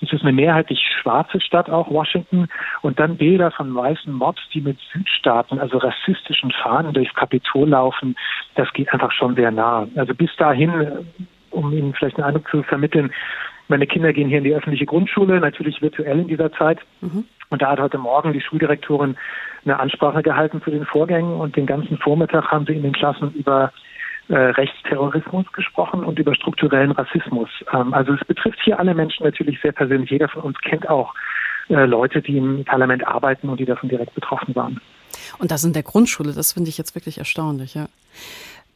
es 0.00 0.12
ist 0.12 0.22
eine 0.22 0.32
mehrheitlich 0.32 0.80
schwarze 1.00 1.40
Stadt, 1.40 1.70
auch 1.70 1.90
Washington, 1.90 2.48
und 2.82 2.98
dann 2.98 3.16
Bilder 3.16 3.50
von 3.50 3.74
weißen 3.74 4.12
Mobs, 4.12 4.42
die 4.52 4.60
mit 4.60 4.78
Südstaaten, 4.92 5.58
also 5.58 5.78
rassistischen 5.78 6.50
Fahnen 6.50 6.92
durchs 6.92 7.14
Kapitol 7.14 7.68
laufen. 7.68 8.16
Das 8.54 8.72
geht 8.72 8.92
einfach 8.92 9.12
schon 9.12 9.34
sehr 9.34 9.50
nah. 9.50 9.86
Also 9.96 10.14
bis 10.14 10.34
dahin, 10.36 11.06
um 11.50 11.72
Ihnen 11.72 11.94
vielleicht 11.94 12.16
einen 12.16 12.26
Eindruck 12.26 12.48
zu 12.50 12.62
vermitteln, 12.62 13.12
meine 13.68 13.86
Kinder 13.86 14.12
gehen 14.12 14.28
hier 14.28 14.38
in 14.38 14.44
die 14.44 14.54
öffentliche 14.54 14.86
Grundschule, 14.86 15.40
natürlich 15.40 15.80
virtuell 15.82 16.20
in 16.20 16.28
dieser 16.28 16.52
Zeit. 16.52 16.78
Mhm. 17.00 17.24
Und 17.50 17.62
da 17.62 17.70
hat 17.70 17.80
heute 17.80 17.98
Morgen 17.98 18.32
die 18.32 18.40
Schuldirektorin 18.40 19.16
eine 19.64 19.78
Ansprache 19.78 20.22
gehalten 20.22 20.62
zu 20.62 20.70
den 20.70 20.84
Vorgängen 20.84 21.40
und 21.40 21.56
den 21.56 21.66
ganzen 21.66 21.98
Vormittag 21.98 22.50
haben 22.50 22.66
sie 22.66 22.72
in 22.72 22.82
den 22.82 22.92
Klassen 22.92 23.32
über 23.34 23.72
äh, 24.28 24.36
Rechtsterrorismus 24.36 25.50
gesprochen 25.52 26.04
und 26.04 26.18
über 26.18 26.34
strukturellen 26.34 26.92
Rassismus. 26.92 27.50
Ähm, 27.72 27.92
also 27.92 28.14
es 28.14 28.24
betrifft 28.24 28.58
hier 28.64 28.78
alle 28.78 28.94
Menschen 28.94 29.24
natürlich 29.24 29.60
sehr 29.60 29.72
persönlich. 29.72 30.10
Jeder 30.10 30.28
von 30.28 30.42
uns 30.42 30.58
kennt 30.60 30.88
auch 30.88 31.14
äh, 31.68 31.84
Leute, 31.84 32.22
die 32.22 32.38
im 32.38 32.64
Parlament 32.64 33.06
arbeiten 33.06 33.48
und 33.48 33.60
die 33.60 33.64
davon 33.64 33.88
direkt 33.88 34.14
betroffen 34.14 34.54
waren. 34.54 34.80
Und 35.38 35.50
das 35.50 35.64
in 35.64 35.72
der 35.72 35.82
Grundschule, 35.82 36.32
das 36.32 36.52
finde 36.52 36.70
ich 36.70 36.78
jetzt 36.78 36.94
wirklich 36.94 37.18
erstaunlich, 37.18 37.74
ja. 37.74 37.86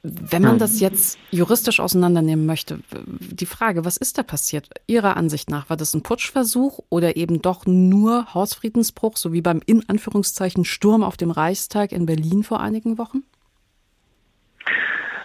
Wenn 0.08 0.42
man 0.42 0.58
das 0.58 0.78
jetzt 0.78 1.18
juristisch 1.32 1.80
auseinandernehmen 1.80 2.46
möchte, 2.46 2.78
die 3.18 3.46
Frage, 3.46 3.84
was 3.84 3.96
ist 3.96 4.18
da 4.18 4.22
passiert? 4.22 4.68
Ihrer 4.86 5.16
Ansicht 5.16 5.50
nach, 5.50 5.68
war 5.68 5.76
das 5.76 5.94
ein 5.94 6.04
Putschversuch 6.04 6.78
oder 6.90 7.16
eben 7.16 7.42
doch 7.42 7.66
nur 7.66 8.32
Hausfriedensbruch, 8.32 9.16
so 9.16 9.32
wie 9.32 9.42
beim 9.42 9.60
in 9.66 9.82
Anführungszeichen 9.88 10.64
Sturm 10.64 11.02
auf 11.02 11.16
dem 11.16 11.32
Reichstag 11.32 11.90
in 11.90 12.06
Berlin 12.06 12.44
vor 12.44 12.60
einigen 12.60 12.98
Wochen? 12.98 13.24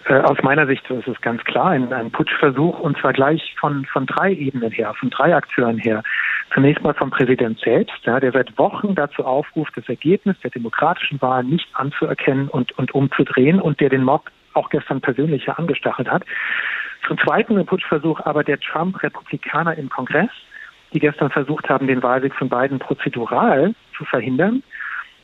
Äh, 0.06 0.20
aus 0.22 0.38
meiner 0.42 0.66
Sicht 0.66 0.90
ist 0.90 1.06
es 1.06 1.20
ganz 1.20 1.44
klar 1.44 1.70
ein, 1.70 1.92
ein, 1.92 2.10
Putschversuch 2.10 2.80
und 2.80 2.98
zwar 2.98 3.12
gleich 3.12 3.54
von, 3.60 3.84
von 3.84 4.06
drei 4.06 4.32
Ebenen 4.32 4.72
her, 4.72 4.94
von 4.98 5.10
drei 5.10 5.34
Akteuren 5.36 5.78
her. 5.78 6.02
Zunächst 6.52 6.82
mal 6.82 6.94
vom 6.94 7.10
Präsident 7.10 7.60
selbst, 7.60 7.94
ja, 8.02 8.18
der 8.18 8.32
seit 8.32 8.58
Wochen 8.58 8.96
dazu 8.96 9.24
aufruft, 9.24 9.76
das 9.76 9.88
Ergebnis 9.88 10.36
der 10.42 10.50
demokratischen 10.50 11.22
Wahl 11.22 11.44
nicht 11.44 11.68
anzuerkennen 11.74 12.48
und, 12.48 12.76
und 12.78 12.94
umzudrehen 12.94 13.60
und 13.60 13.78
der 13.78 13.90
den 13.90 14.02
Mob 14.02 14.28
auch 14.54 14.70
gestern 14.70 15.00
persönlich 15.00 15.48
angestachelt 15.48 16.10
hat. 16.10 16.24
Zum 17.06 17.18
zweiten 17.18 17.64
Putschversuch 17.66 18.20
aber 18.20 18.44
der 18.44 18.60
Trump-Republikaner 18.60 19.76
im 19.76 19.88
Kongress, 19.88 20.30
die 20.92 21.00
gestern 21.00 21.30
versucht 21.30 21.68
haben, 21.68 21.86
den 21.86 22.02
Wahlsieg 22.02 22.34
von 22.34 22.48
beiden 22.48 22.78
prozedural 22.78 23.74
zu 23.96 24.04
verhindern 24.04 24.62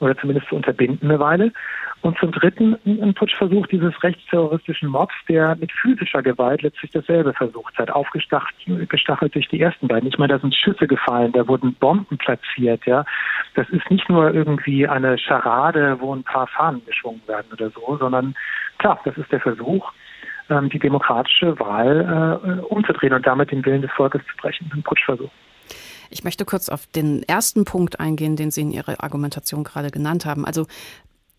oder 0.01 0.17
zumindest 0.17 0.49
zu 0.49 0.57
unterbinden 0.57 1.11
eine 1.11 1.21
Weile. 1.21 1.53
Und 2.01 2.17
zum 2.19 2.31
Dritten 2.31 2.79
ein 2.87 3.13
Putschversuch 3.13 3.67
dieses 3.67 4.01
rechtsterroristischen 4.05 4.89
Mobs, 4.89 5.15
der 5.29 5.57
mit 5.57 5.73
physischer 5.73 6.23
Gewalt 6.23 6.63
letztlich 6.63 6.93
dasselbe 6.93 7.35
versucht 7.35 7.77
hat, 7.77 7.91
aufgestachelt 7.91 9.35
durch 9.35 9.49
die 9.49 9.61
ersten 9.61 9.89
beiden. 9.89 10.09
Ich 10.09 10.17
meine, 10.17 10.35
da 10.35 10.39
sind 10.39 10.55
Schüsse 10.55 10.87
gefallen, 10.87 11.33
da 11.33 11.49
wurden 11.49 11.75
Bomben 11.75 12.17
platziert, 12.17 12.87
ja. 12.87 13.05
Das 13.57 13.69
ist 13.71 13.91
nicht 13.91 14.09
nur 14.09 14.33
irgendwie 14.33 14.87
eine 14.87 15.19
Scharade, 15.19 15.97
wo 15.99 16.15
ein 16.15 16.23
paar 16.23 16.47
Fahnen 16.47 16.85
geschwungen 16.87 17.23
werden 17.27 17.49
oder 17.53 17.71
so, 17.71 17.97
sondern 17.99 18.37
klar, 18.79 19.01
das 19.05 19.17
ist 19.17 19.31
der 19.31 19.41
Versuch, 19.41 19.91
ähm, 20.51 20.69
die 20.71 20.79
demokratische 20.79 21.59
Wahl 21.59 22.61
äh, 22.61 22.61
umzudrehen 22.63 23.13
und 23.13 23.27
damit 23.27 23.51
den 23.51 23.65
Willen 23.65 23.83
des 23.83 23.93
Volkes 23.93 24.23
zu 24.31 24.37
brechen. 24.37 24.71
Ein 24.75 24.83
Putschversuch. 24.83 25.31
Ich 26.11 26.25
möchte 26.25 26.45
kurz 26.45 26.69
auf 26.69 26.87
den 26.87 27.23
ersten 27.23 27.65
Punkt 27.65 28.01
eingehen, 28.01 28.37
den 28.37 28.51
Sie 28.51 28.63
in 28.63 28.71
Ihrer 28.71 29.03
Argumentation 29.03 29.65
gerade 29.65 29.91
genannt 29.91 30.25
haben. 30.25 30.47
Also 30.47 30.67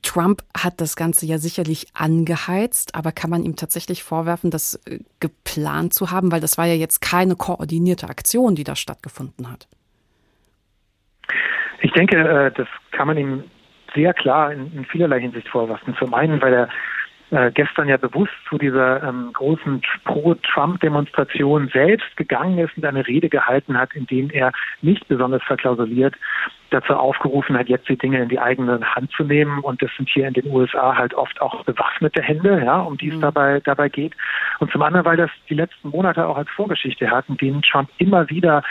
Trump 0.03 0.43
hat 0.55 0.79
das 0.79 0.95
Ganze 0.95 1.25
ja 1.25 1.37
sicherlich 1.37 1.87
angeheizt, 1.93 2.95
aber 2.95 3.11
kann 3.11 3.29
man 3.29 3.43
ihm 3.43 3.55
tatsächlich 3.55 4.03
vorwerfen, 4.03 4.51
das 4.51 4.75
äh, 4.85 4.99
geplant 5.19 5.93
zu 5.93 6.11
haben? 6.11 6.31
Weil 6.31 6.41
das 6.41 6.57
war 6.57 6.65
ja 6.65 6.75
jetzt 6.75 7.01
keine 7.01 7.35
koordinierte 7.35 8.07
Aktion, 8.07 8.55
die 8.55 8.63
da 8.63 8.75
stattgefunden 8.75 9.51
hat. 9.51 9.67
Ich 11.81 11.91
denke, 11.93 12.17
äh, 12.17 12.51
das 12.51 12.67
kann 12.91 13.07
man 13.07 13.17
ihm 13.17 13.43
sehr 13.95 14.13
klar 14.13 14.51
in, 14.51 14.71
in 14.73 14.85
vielerlei 14.85 15.19
Hinsicht 15.21 15.49
vorwerfen. 15.49 15.95
Zum 15.97 16.13
einen, 16.13 16.41
weil 16.41 16.53
er 16.53 16.69
äh, 17.31 17.51
gestern 17.51 17.87
ja 17.87 17.97
bewusst 17.97 18.33
zu 18.47 18.57
dieser 18.57 19.03
ähm, 19.03 19.31
großen 19.33 19.81
Pro-Trump-Demonstration 20.05 21.69
selbst 21.71 22.15
gegangen 22.17 22.57
ist 22.57 22.75
und 22.77 22.85
eine 22.85 23.05
Rede 23.07 23.29
gehalten 23.29 23.77
hat, 23.77 23.93
in 23.93 24.07
dem 24.07 24.29
er 24.29 24.51
nicht 24.81 25.07
besonders 25.07 25.43
verklausuliert 25.43 26.15
dazu 26.69 26.93
aufgerufen 26.93 27.57
hat, 27.57 27.69
jetzt 27.69 27.89
die 27.89 27.97
Dinge 27.97 28.21
in 28.21 28.29
die 28.29 28.39
eigene 28.39 28.79
Hand 28.95 29.11
zu 29.11 29.23
nehmen. 29.23 29.59
Und 29.59 29.81
das 29.81 29.89
sind 29.97 30.09
hier 30.09 30.27
in 30.27 30.33
den 30.33 30.51
USA 30.51 30.95
halt 30.95 31.13
oft 31.13 31.41
auch 31.41 31.63
bewaffnete 31.63 32.21
Hände, 32.21 32.61
ja, 32.63 32.79
um 32.79 32.97
die 32.97 33.09
es 33.09 33.15
mhm. 33.15 33.21
dabei, 33.21 33.59
dabei 33.59 33.89
geht. 33.89 34.13
Und 34.59 34.71
zum 34.71 34.81
anderen, 34.81 35.05
weil 35.05 35.17
das 35.17 35.31
die 35.49 35.55
letzten 35.55 35.89
Monate 35.89 36.27
auch 36.27 36.37
als 36.37 36.49
Vorgeschichte 36.49 37.09
hat, 37.09 37.25
in 37.29 37.37
denen 37.37 37.61
Trump 37.61 37.89
immer 37.97 38.29
wieder 38.29 38.63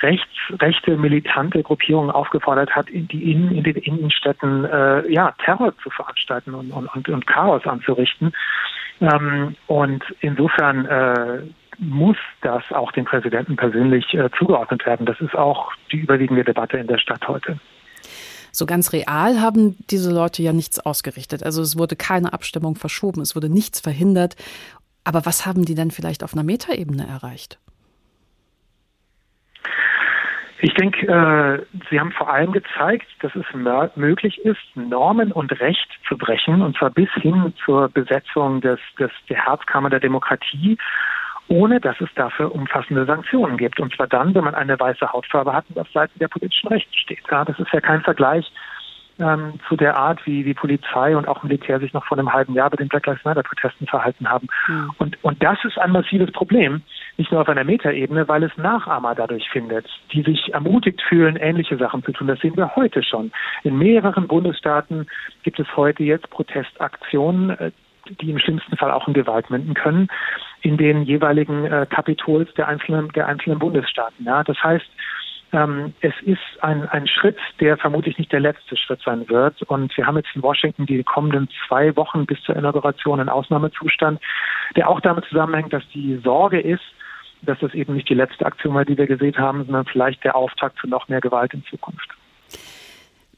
rechts, 0.00 0.32
rechte, 0.60 0.96
militante 0.96 1.62
Gruppierungen 1.62 2.10
aufgefordert 2.10 2.74
hat, 2.74 2.90
in, 2.90 3.08
die 3.08 3.32
in, 3.32 3.50
in 3.52 3.64
den 3.64 3.76
Innenstädten 3.76 4.64
äh, 4.64 5.10
ja, 5.10 5.32
Terror 5.44 5.76
zu 5.78 5.90
veranstalten 5.90 6.54
und, 6.54 6.70
und, 6.70 7.08
und 7.08 7.26
Chaos 7.26 7.66
anzurichten. 7.66 8.32
Ähm, 9.00 9.56
und 9.66 10.04
insofern 10.20 10.86
äh, 10.86 11.38
muss 11.78 12.16
das 12.42 12.62
auch 12.70 12.92
dem 12.92 13.04
Präsidenten 13.04 13.56
persönlich 13.56 14.14
äh, 14.14 14.30
zugeordnet 14.38 14.86
werden. 14.86 15.06
Das 15.06 15.20
ist 15.20 15.34
auch 15.34 15.72
die 15.92 15.98
überwiegende 15.98 16.44
Debatte 16.44 16.78
in 16.78 16.86
der 16.86 16.98
Stadt 16.98 17.26
heute. 17.28 17.58
So 18.52 18.66
ganz 18.66 18.92
real 18.92 19.40
haben 19.40 19.76
diese 19.90 20.14
Leute 20.14 20.42
ja 20.42 20.52
nichts 20.52 20.78
ausgerichtet. 20.78 21.42
Also 21.42 21.60
es 21.60 21.76
wurde 21.76 21.96
keine 21.96 22.32
Abstimmung 22.32 22.76
verschoben, 22.76 23.20
es 23.20 23.34
wurde 23.34 23.48
nichts 23.48 23.80
verhindert. 23.80 24.36
Aber 25.02 25.26
was 25.26 25.44
haben 25.44 25.64
die 25.64 25.74
denn 25.74 25.90
vielleicht 25.90 26.22
auf 26.22 26.34
einer 26.34 26.44
Metaebene 26.44 27.06
erreicht? 27.06 27.58
Ich 30.60 30.72
denke, 30.74 31.06
äh, 31.06 31.80
Sie 31.90 32.00
haben 32.00 32.12
vor 32.12 32.32
allem 32.32 32.52
gezeigt, 32.52 33.06
dass 33.20 33.32
es 33.34 33.44
möglich 33.96 34.38
ist, 34.44 34.62
Normen 34.74 35.30
und 35.30 35.52
Recht 35.60 35.88
zu 36.08 36.16
brechen, 36.16 36.62
und 36.62 36.78
zwar 36.78 36.88
bis 36.88 37.10
hin 37.20 37.52
zur 37.64 37.90
Besetzung 37.90 38.62
des, 38.62 38.78
des, 38.98 39.10
der 39.28 39.44
Herzkammer 39.44 39.90
der 39.90 40.00
Demokratie 40.00 40.78
ohne 41.48 41.80
dass 41.80 42.00
es 42.00 42.08
dafür 42.14 42.54
umfassende 42.54 43.04
Sanktionen 43.04 43.56
gibt. 43.56 43.80
Und 43.80 43.94
zwar 43.94 44.06
dann, 44.06 44.34
wenn 44.34 44.44
man 44.44 44.54
eine 44.54 44.78
weiße 44.78 45.12
Hautfarbe 45.12 45.52
hat 45.52 45.66
und 45.68 45.78
auf 45.78 45.90
Seiten 45.92 46.18
der 46.18 46.28
politischen 46.28 46.68
Rechte 46.68 46.96
steht. 46.96 47.22
Ja, 47.30 47.44
das 47.44 47.58
ist 47.58 47.72
ja 47.72 47.80
kein 47.80 48.02
Vergleich 48.02 48.50
ähm, 49.18 49.54
zu 49.68 49.76
der 49.76 49.96
Art, 49.96 50.24
wie 50.26 50.42
die 50.42 50.54
Polizei 50.54 51.16
und 51.16 51.28
auch 51.28 51.42
Militär 51.42 51.78
sich 51.78 51.92
noch 51.92 52.04
vor 52.06 52.18
einem 52.18 52.32
halben 52.32 52.54
Jahr 52.54 52.70
bei 52.70 52.76
den 52.76 52.88
Black 52.88 53.06
Lives 53.06 53.24
Matter 53.24 53.42
Protesten 53.42 53.86
verhalten 53.86 54.28
haben. 54.28 54.48
Mhm. 54.66 54.90
Und, 54.98 55.24
und 55.24 55.42
das 55.42 55.58
ist 55.64 55.78
ein 55.78 55.92
massives 55.92 56.32
Problem, 56.32 56.82
nicht 57.16 57.30
nur 57.30 57.40
auf 57.40 57.48
einer 57.48 57.64
Metaebene, 57.64 58.26
weil 58.26 58.42
es 58.42 58.56
Nachahmer 58.56 59.14
dadurch 59.14 59.48
findet, 59.50 59.86
die 60.12 60.22
sich 60.22 60.52
ermutigt 60.52 61.00
fühlen, 61.02 61.36
ähnliche 61.36 61.76
Sachen 61.76 62.02
zu 62.02 62.12
tun. 62.12 62.26
Das 62.26 62.40
sehen 62.40 62.56
wir 62.56 62.74
heute 62.74 63.02
schon. 63.02 63.30
In 63.62 63.78
mehreren 63.78 64.26
Bundesstaaten 64.26 65.06
gibt 65.42 65.60
es 65.60 65.76
heute 65.76 66.02
jetzt 66.02 66.28
Protestaktionen, 66.30 67.50
äh, 67.50 67.70
die 68.20 68.30
im 68.30 68.38
schlimmsten 68.38 68.76
Fall 68.76 68.90
auch 68.90 69.08
in 69.08 69.14
Gewalt 69.14 69.48
münden 69.48 69.74
können, 69.74 70.08
in 70.64 70.78
den 70.78 71.02
jeweiligen 71.02 71.66
äh, 71.66 71.86
Kapitols 71.88 72.52
der 72.54 72.68
einzelnen, 72.68 73.10
der 73.10 73.26
einzelnen 73.26 73.58
Bundesstaaten. 73.58 74.24
Ja? 74.24 74.42
Das 74.42 74.56
heißt, 74.62 74.86
ähm, 75.52 75.92
es 76.00 76.14
ist 76.22 76.40
ein, 76.62 76.88
ein 76.88 77.06
Schritt, 77.06 77.36
der 77.60 77.76
vermutlich 77.76 78.18
nicht 78.18 78.32
der 78.32 78.40
letzte 78.40 78.76
Schritt 78.76 79.00
sein 79.04 79.28
wird. 79.28 79.60
Und 79.62 79.94
wir 79.96 80.06
haben 80.06 80.16
jetzt 80.16 80.30
in 80.34 80.42
Washington 80.42 80.86
die 80.86 81.04
kommenden 81.04 81.48
zwei 81.68 81.94
Wochen 81.96 82.24
bis 82.24 82.40
zur 82.42 82.56
Inauguration 82.56 83.20
einen 83.20 83.28
Ausnahmezustand, 83.28 84.20
der 84.74 84.88
auch 84.88 85.00
damit 85.00 85.26
zusammenhängt, 85.26 85.72
dass 85.72 85.86
die 85.92 86.16
Sorge 86.24 86.60
ist, 86.60 86.82
dass 87.42 87.58
das 87.58 87.74
eben 87.74 87.94
nicht 87.94 88.08
die 88.08 88.14
letzte 88.14 88.46
Aktion 88.46 88.74
war, 88.74 88.86
die 88.86 88.96
wir 88.96 89.06
gesehen 89.06 89.36
haben, 89.36 89.64
sondern 89.64 89.84
vielleicht 89.84 90.24
der 90.24 90.34
Auftakt 90.34 90.78
zu 90.78 90.88
noch 90.88 91.08
mehr 91.08 91.20
Gewalt 91.20 91.52
in 91.52 91.62
Zukunft. 91.64 92.08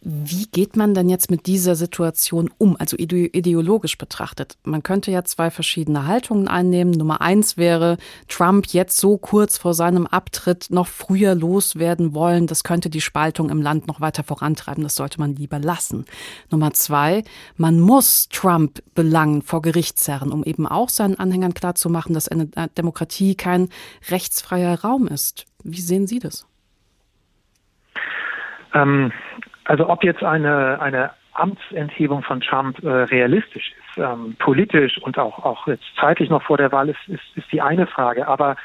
Wie 0.08 0.46
geht 0.46 0.76
man 0.76 0.94
denn 0.94 1.08
jetzt 1.08 1.32
mit 1.32 1.46
dieser 1.46 1.74
Situation 1.74 2.48
um, 2.58 2.76
also 2.78 2.96
ideologisch 2.96 3.98
betrachtet? 3.98 4.56
Man 4.62 4.84
könnte 4.84 5.10
ja 5.10 5.24
zwei 5.24 5.50
verschiedene 5.50 6.06
Haltungen 6.06 6.46
einnehmen. 6.46 6.92
Nummer 6.92 7.20
eins 7.22 7.56
wäre, 7.56 7.96
Trump 8.28 8.68
jetzt 8.68 8.98
so 8.98 9.18
kurz 9.18 9.58
vor 9.58 9.74
seinem 9.74 10.06
Abtritt 10.06 10.68
noch 10.70 10.86
früher 10.86 11.34
loswerden 11.34 12.14
wollen. 12.14 12.46
Das 12.46 12.62
könnte 12.62 12.88
die 12.88 13.00
Spaltung 13.00 13.50
im 13.50 13.60
Land 13.60 13.88
noch 13.88 14.00
weiter 14.00 14.22
vorantreiben. 14.22 14.84
Das 14.84 14.94
sollte 14.94 15.18
man 15.18 15.34
lieber 15.34 15.58
lassen. 15.58 16.04
Nummer 16.52 16.72
zwei, 16.72 17.24
man 17.56 17.80
muss 17.80 18.28
Trump 18.28 18.84
belangen 18.94 19.42
vor 19.42 19.60
Gericht 19.60 19.98
zerren, 19.98 20.30
um 20.30 20.44
eben 20.44 20.68
auch 20.68 20.88
seinen 20.88 21.18
Anhängern 21.18 21.52
klarzumachen, 21.52 22.14
dass 22.14 22.28
eine 22.28 22.46
Demokratie 22.78 23.34
kein 23.34 23.70
rechtsfreier 24.08 24.82
Raum 24.82 25.08
ist. 25.08 25.46
Wie 25.64 25.80
sehen 25.80 26.06
Sie 26.06 26.20
das? 26.20 26.46
Ähm, 28.72 29.10
also 29.66 29.88
ob 29.88 30.04
jetzt 30.04 30.22
eine, 30.22 30.80
eine 30.80 31.10
Amtsenthebung 31.34 32.22
von 32.22 32.40
Trump 32.40 32.82
äh, 32.82 32.88
realistisch 32.88 33.72
ist, 33.72 33.98
ähm, 33.98 34.36
politisch 34.38 34.98
und 34.98 35.18
auch, 35.18 35.44
auch 35.44 35.66
jetzt 35.66 35.84
zeitlich 36.00 36.30
noch 36.30 36.42
vor 36.42 36.56
der 36.56 36.72
Wahl, 36.72 36.88
ist, 36.88 37.08
ist, 37.08 37.22
ist 37.36 37.52
die 37.52 37.60
eine 37.60 37.86
Frage. 37.86 38.26
Aber 38.26 38.56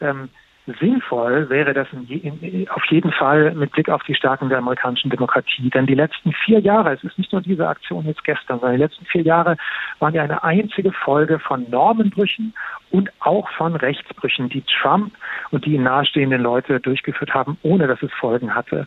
ähm, 0.00 0.28
Sinnvoll 0.66 1.50
wäre 1.50 1.74
das 1.74 1.88
in 1.92 2.06
in, 2.08 2.68
auf 2.68 2.84
jeden 2.88 3.10
Fall 3.10 3.52
mit 3.54 3.72
Blick 3.72 3.88
auf 3.88 4.04
die 4.04 4.14
Stärkung 4.14 4.48
der 4.48 4.58
amerikanischen 4.58 5.10
Demokratie. 5.10 5.70
Denn 5.70 5.86
die 5.86 5.94
letzten 5.94 6.32
vier 6.32 6.60
Jahre, 6.60 6.92
es 6.92 7.02
ist 7.02 7.18
nicht 7.18 7.32
nur 7.32 7.40
diese 7.40 7.66
Aktion 7.66 8.06
jetzt 8.06 8.22
gestern, 8.22 8.60
sondern 8.60 8.76
die 8.76 8.84
letzten 8.84 9.04
vier 9.06 9.22
Jahre 9.22 9.56
waren 9.98 10.14
ja 10.14 10.22
eine 10.22 10.44
einzige 10.44 10.92
Folge 10.92 11.40
von 11.40 11.68
Normenbrüchen 11.68 12.54
und 12.92 13.10
auch 13.18 13.48
von 13.50 13.74
Rechtsbrüchen, 13.74 14.50
die 14.50 14.62
Trump 14.62 15.12
und 15.50 15.64
die 15.64 15.74
ihm 15.74 15.82
nahestehenden 15.82 16.42
Leute 16.42 16.78
durchgeführt 16.78 17.34
haben, 17.34 17.58
ohne 17.62 17.88
dass 17.88 18.00
es 18.02 18.12
Folgen 18.12 18.54
hatte. 18.54 18.86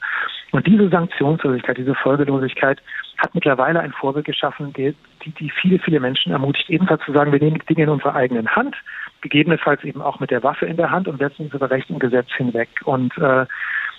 Und 0.51 0.67
diese 0.67 0.89
Sanktionslosigkeit, 0.89 1.77
diese 1.77 1.95
Folgelosigkeit 1.95 2.81
hat 3.17 3.33
mittlerweile 3.35 3.79
ein 3.79 3.91
Vorbild 3.93 4.25
geschaffen, 4.25 4.73
die, 4.73 4.95
die 5.25 5.49
viele, 5.49 5.79
viele 5.79 5.99
Menschen 5.99 6.31
ermutigt, 6.31 6.69
ebenfalls 6.69 7.03
zu 7.05 7.13
sagen, 7.13 7.31
wir 7.31 7.39
nehmen 7.39 7.61
Dinge 7.69 7.83
in 7.83 7.89
unsere 7.89 8.13
eigenen 8.13 8.47
Hand 8.55 8.75
gegebenenfalls 9.21 9.83
eben 9.83 10.01
auch 10.01 10.19
mit 10.19 10.31
der 10.31 10.43
Waffe 10.43 10.65
in 10.65 10.77
der 10.77 10.91
Hand 10.91 11.07
und 11.07 11.17
setzen 11.17 11.45
uns 11.45 11.53
über 11.53 11.69
Recht 11.69 11.89
und 11.89 11.99
Gesetz 11.99 12.27
hinweg. 12.37 12.69
Und 12.83 13.17
äh, 13.17 13.45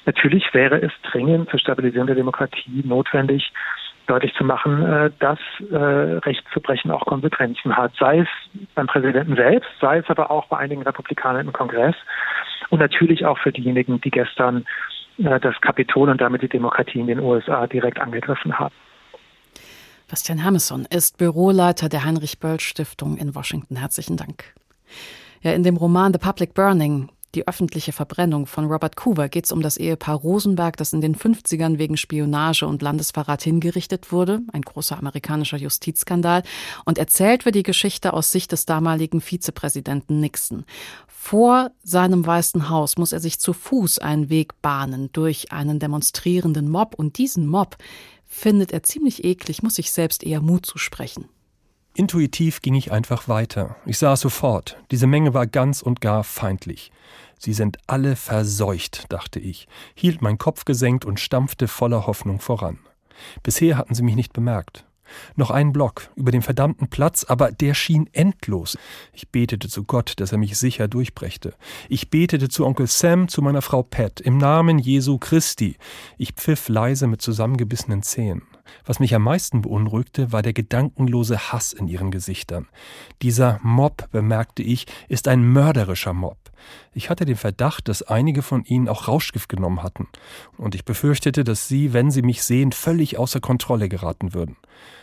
natürlich 0.04 0.44
wäre 0.54 0.80
es 0.80 0.92
dringend 1.10 1.50
zur 1.50 1.58
Stabilisierung 1.58 2.06
der 2.06 2.16
Demokratie 2.16 2.82
notwendig, 2.84 3.52
deutlich 4.06 4.32
zu 4.34 4.44
machen, 4.44 4.82
äh, 4.82 5.10
dass 5.18 5.38
äh, 5.70 5.76
Recht 5.76 6.44
zu 6.52 6.60
brechen 6.60 6.90
auch 6.90 7.04
Konsequenzen 7.06 7.76
hat, 7.76 7.92
sei 7.98 8.20
es 8.20 8.28
beim 8.74 8.86
Präsidenten 8.86 9.34
selbst, 9.34 9.68
sei 9.80 9.98
es 9.98 10.08
aber 10.08 10.30
auch 10.30 10.46
bei 10.46 10.58
einigen 10.58 10.82
Republikanern 10.82 11.46
im 11.46 11.52
Kongress 11.52 11.96
und 12.70 12.78
natürlich 12.78 13.26
auch 13.26 13.38
für 13.38 13.52
diejenigen, 13.52 14.00
die 14.00 14.10
gestern 14.10 14.64
das 15.18 15.54
Kapitol 15.60 16.10
und 16.10 16.20
damit 16.20 16.42
die 16.42 16.48
Demokratie 16.48 17.00
in 17.00 17.06
den 17.06 17.20
USA 17.20 17.66
direkt 17.66 17.98
angegriffen 17.98 18.58
haben. 18.58 18.74
Bastian 20.08 20.44
Hamesson 20.44 20.86
ist 20.88 21.18
Büroleiter 21.18 21.88
der 21.88 22.04
Heinrich 22.04 22.38
Böll 22.38 22.60
Stiftung 22.60 23.16
in 23.16 23.34
Washington. 23.34 23.76
Herzlichen 23.76 24.16
Dank. 24.16 24.54
Ja, 25.42 25.52
in 25.52 25.62
dem 25.62 25.76
Roman 25.76 26.12
The 26.12 26.18
Public 26.18 26.54
Burning, 26.54 27.10
die 27.34 27.46
öffentliche 27.46 27.92
Verbrennung 27.92 28.46
von 28.46 28.66
Robert 28.66 28.96
Coover 28.96 29.28
geht 29.28 29.44
es 29.44 29.52
um 29.52 29.60
das 29.60 29.76
Ehepaar 29.76 30.16
Rosenberg, 30.16 30.76
das 30.76 30.92
in 30.92 31.00
den 31.00 31.14
50ern 31.14 31.78
wegen 31.78 31.96
Spionage 31.96 32.66
und 32.66 32.80
Landesverrat 32.80 33.42
hingerichtet 33.42 34.10
wurde, 34.12 34.40
ein 34.52 34.62
großer 34.62 34.96
amerikanischer 34.98 35.58
Justizskandal, 35.58 36.42
und 36.84 36.98
erzählt 36.98 37.44
wird 37.44 37.56
die 37.56 37.62
Geschichte 37.62 38.12
aus 38.14 38.32
Sicht 38.32 38.52
des 38.52 38.64
damaligen 38.64 39.20
Vizepräsidenten 39.20 40.20
Nixon. 40.20 40.64
Vor 41.06 41.72
seinem 41.82 42.24
Weißen 42.24 42.70
Haus 42.70 42.96
muss 42.96 43.12
er 43.12 43.20
sich 43.20 43.38
zu 43.38 43.52
Fuß 43.52 43.98
einen 43.98 44.30
Weg 44.30 44.62
bahnen 44.62 45.10
durch 45.12 45.52
einen 45.52 45.78
demonstrierenden 45.78 46.70
Mob, 46.70 46.94
und 46.94 47.18
diesen 47.18 47.46
Mob 47.46 47.76
findet 48.24 48.72
er 48.72 48.82
ziemlich 48.82 49.24
eklig, 49.24 49.62
muss 49.62 49.74
sich 49.74 49.90
selbst 49.90 50.24
eher 50.24 50.40
Mut 50.40 50.64
zusprechen. 50.66 51.28
Intuitiv 51.96 52.60
ging 52.60 52.74
ich 52.74 52.92
einfach 52.92 53.26
weiter. 53.26 53.76
Ich 53.86 53.96
sah 53.96 54.16
sofort, 54.16 54.76
diese 54.90 55.06
Menge 55.06 55.32
war 55.32 55.46
ganz 55.46 55.80
und 55.80 56.02
gar 56.02 56.24
feindlich. 56.24 56.92
Sie 57.38 57.54
sind 57.54 57.78
alle 57.86 58.16
verseucht, 58.16 59.10
dachte 59.10 59.40
ich, 59.40 59.66
hielt 59.94 60.20
mein 60.20 60.36
Kopf 60.36 60.66
gesenkt 60.66 61.06
und 61.06 61.20
stampfte 61.20 61.68
voller 61.68 62.06
Hoffnung 62.06 62.38
voran. 62.38 62.80
Bisher 63.42 63.78
hatten 63.78 63.94
sie 63.94 64.02
mich 64.02 64.14
nicht 64.14 64.34
bemerkt. 64.34 64.84
Noch 65.36 65.50
ein 65.50 65.72
Block 65.72 66.10
über 66.16 66.32
den 66.32 66.42
verdammten 66.42 66.88
Platz, 66.88 67.24
aber 67.24 67.50
der 67.50 67.72
schien 67.72 68.10
endlos. 68.12 68.76
Ich 69.14 69.30
betete 69.30 69.70
zu 69.70 69.84
Gott, 69.84 70.20
dass 70.20 70.32
er 70.32 70.38
mich 70.38 70.58
sicher 70.58 70.88
durchbrächte. 70.88 71.54
Ich 71.88 72.10
betete 72.10 72.50
zu 72.50 72.66
Onkel 72.66 72.88
Sam, 72.88 73.28
zu 73.28 73.40
meiner 73.40 73.62
Frau 73.62 73.82
Pat, 73.82 74.20
im 74.20 74.36
Namen 74.36 74.78
Jesu 74.78 75.16
Christi. 75.16 75.78
Ich 76.18 76.32
pfiff 76.32 76.68
leise 76.68 77.06
mit 77.06 77.22
zusammengebissenen 77.22 78.02
Zähnen. 78.02 78.42
Was 78.84 79.00
mich 79.00 79.14
am 79.14 79.22
meisten 79.22 79.62
beunruhigte, 79.62 80.32
war 80.32 80.42
der 80.42 80.52
gedankenlose 80.52 81.52
Hass 81.52 81.72
in 81.72 81.88
ihren 81.88 82.10
Gesichtern. 82.10 82.68
Dieser 83.22 83.58
Mob, 83.62 84.08
bemerkte 84.10 84.62
ich, 84.62 84.86
ist 85.08 85.28
ein 85.28 85.44
mörderischer 85.44 86.12
Mob. 86.12 86.38
Ich 86.92 87.10
hatte 87.10 87.24
den 87.24 87.36
Verdacht, 87.36 87.88
dass 87.88 88.02
einige 88.02 88.42
von 88.42 88.64
ihnen 88.64 88.88
auch 88.88 89.08
Rauschgift 89.08 89.48
genommen 89.48 89.82
hatten, 89.82 90.08
und 90.56 90.74
ich 90.74 90.84
befürchtete, 90.84 91.44
dass 91.44 91.68
sie, 91.68 91.92
wenn 91.92 92.10
sie 92.10 92.22
mich 92.22 92.42
sehen, 92.42 92.72
völlig 92.72 93.18
außer 93.18 93.40
Kontrolle 93.40 93.88
geraten 93.88 94.34
würden. 94.34 94.56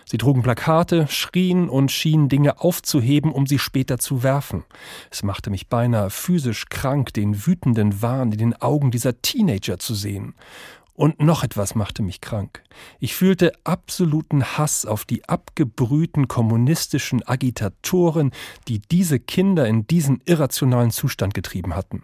Sie 0.05 0.17
trugen 0.17 0.43
Plakate, 0.43 1.07
schrien 1.07 1.69
und 1.69 1.91
schienen 1.91 2.29
Dinge 2.29 2.59
aufzuheben, 2.59 3.31
um 3.31 3.47
sie 3.47 3.59
später 3.59 3.97
zu 3.97 4.23
werfen. 4.23 4.65
Es 5.09 5.23
machte 5.23 5.49
mich 5.49 5.67
beinahe 5.67 6.09
physisch 6.09 6.65
krank, 6.69 7.13
den 7.13 7.45
wütenden 7.45 8.01
Wahn 8.01 8.31
in 8.31 8.37
den 8.37 8.61
Augen 8.61 8.91
dieser 8.91 9.21
Teenager 9.21 9.79
zu 9.79 9.95
sehen. 9.95 10.35
Und 10.95 11.19
noch 11.19 11.43
etwas 11.43 11.73
machte 11.73 12.03
mich 12.03 12.21
krank. 12.21 12.61
Ich 12.99 13.15
fühlte 13.15 13.53
absoluten 13.63 14.43
Hass 14.57 14.85
auf 14.85 15.05
die 15.05 15.27
abgebrühten 15.27 16.27
kommunistischen 16.27 17.27
Agitatoren, 17.27 18.31
die 18.67 18.79
diese 18.79 19.19
Kinder 19.19 19.67
in 19.67 19.87
diesen 19.87 20.21
irrationalen 20.25 20.91
Zustand 20.91 21.33
getrieben 21.33 21.75
hatten. 21.75 22.03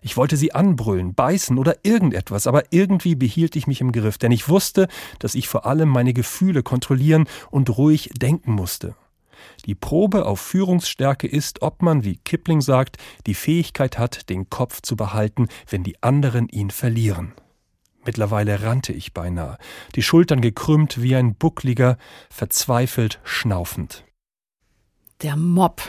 Ich 0.00 0.16
wollte 0.16 0.36
sie 0.36 0.54
anbrüllen, 0.54 1.14
beißen 1.14 1.58
oder 1.58 1.84
irgendetwas, 1.84 2.46
aber 2.46 2.64
irgendwie 2.70 3.16
behielt 3.16 3.56
ich 3.56 3.66
mich 3.66 3.80
im 3.80 3.92
Griff, 3.92 4.16
denn 4.16 4.32
ich 4.32 4.48
wusste, 4.48 4.88
dass 5.18 5.34
ich 5.34 5.48
vor 5.48 5.66
allem 5.66 5.88
meine 5.88 6.14
Gefühle 6.14 6.62
kontrollieren 6.62 7.26
und 7.50 7.76
ruhig 7.76 8.10
denken 8.16 8.52
musste. 8.52 8.94
Die 9.66 9.74
Probe 9.74 10.24
auf 10.24 10.40
Führungsstärke 10.40 11.26
ist, 11.26 11.62
ob 11.62 11.82
man, 11.82 12.04
wie 12.04 12.16
Kipling 12.16 12.60
sagt, 12.60 12.96
die 13.26 13.34
Fähigkeit 13.34 13.98
hat, 13.98 14.30
den 14.30 14.48
Kopf 14.48 14.80
zu 14.82 14.96
behalten, 14.96 15.48
wenn 15.68 15.82
die 15.82 16.02
anderen 16.02 16.48
ihn 16.48 16.70
verlieren. 16.70 17.34
Mittlerweile 18.04 18.62
rannte 18.62 18.92
ich 18.92 19.12
beinahe, 19.12 19.58
die 19.94 20.02
Schultern 20.02 20.40
gekrümmt 20.40 21.00
wie 21.02 21.14
ein 21.14 21.34
Buckliger, 21.34 21.96
verzweifelt 22.30 23.20
schnaufend. 23.24 24.04
Der 25.22 25.36
Mob. 25.36 25.82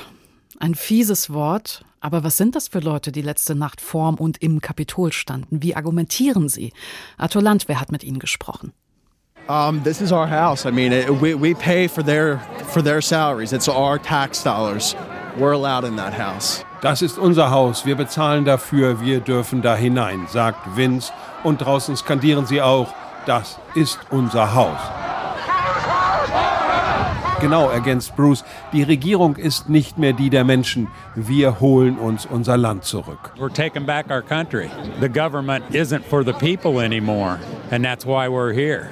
Ein 0.60 0.76
fieses 0.76 1.34
Wort, 1.34 1.84
aber 2.00 2.24
was 2.24 2.38
sind 2.38 2.56
das 2.56 2.68
für 2.68 2.80
Leute, 2.80 3.12
die 3.12 3.22
letzte 3.22 3.56
Nacht 3.56 3.82
vorm 3.82 4.16
und 4.16 4.42
im 4.42 4.62
Kapitol 4.62 5.12
standen? 5.12 5.64
Wie 5.64 5.76
argumentieren 5.76 6.50
sie? 6.50 6.72
Arthur 7.18 7.42
Landwehr 7.42 7.82
hat 7.82 7.92
mit 7.92 8.04
ihnen 8.04 8.20
gesprochen. 8.20 8.74
Um, 9.48 9.84
this 9.84 10.00
is 10.00 10.14
our 10.14 10.30
house. 10.30 10.66
I 10.66 10.72
mean, 10.72 10.94
it, 10.94 11.10
we, 11.10 11.34
we 11.34 11.54
pay 11.54 11.90
for 11.90 12.02
their, 12.02 12.40
for 12.68 12.82
their 12.82 13.02
salaries. 13.02 13.52
It's 13.52 13.68
our 13.68 14.02
tax 14.02 14.42
dollars. 14.42 14.96
We're 15.38 15.54
allowed 15.54 15.84
in 15.84 15.98
that 15.98 16.14
house. 16.14 16.64
Das 16.82 17.02
ist 17.02 17.18
unser 17.18 17.50
Haus. 17.50 17.86
Wir 17.86 17.96
bezahlen 17.96 18.46
dafür. 18.46 19.02
Wir 19.02 19.20
dürfen 19.20 19.62
da 19.62 19.76
hinein, 19.76 20.28
sagt 20.32 20.78
Vince 20.78 21.12
und 21.44 21.60
draußen 21.60 21.96
skandieren 21.96 22.46
sie 22.46 22.62
auch, 22.62 22.94
das 23.26 23.60
ist 23.76 24.00
unser 24.10 24.54
Haus. 24.54 24.80
Genau, 27.44 27.70
ergänzt 27.70 28.16
Bruce, 28.16 28.46
die 28.72 28.84
Regierung 28.84 29.36
ist 29.36 29.68
nicht 29.68 29.98
mehr 29.98 30.14
die 30.14 30.30
der 30.30 30.46
Menschen. 30.46 30.88
Wir 31.14 31.60
holen 31.60 31.98
uns 31.98 32.26
unser 32.26 32.56
Land 32.56 32.86
zurück. 32.86 33.34
We're 33.38 33.54
taking 33.54 33.86
back 33.86 34.10
our 34.10 34.22
country. 34.22 34.70
The 35.02 35.10
government 35.10 35.66
isn't 35.76 36.06
for 36.06 36.24
the 36.24 36.32
people 36.32 36.80
anymore, 36.80 37.40
and 37.70 37.84
that's 37.84 38.06
why 38.06 38.30
we're 38.30 38.54
here. 38.54 38.90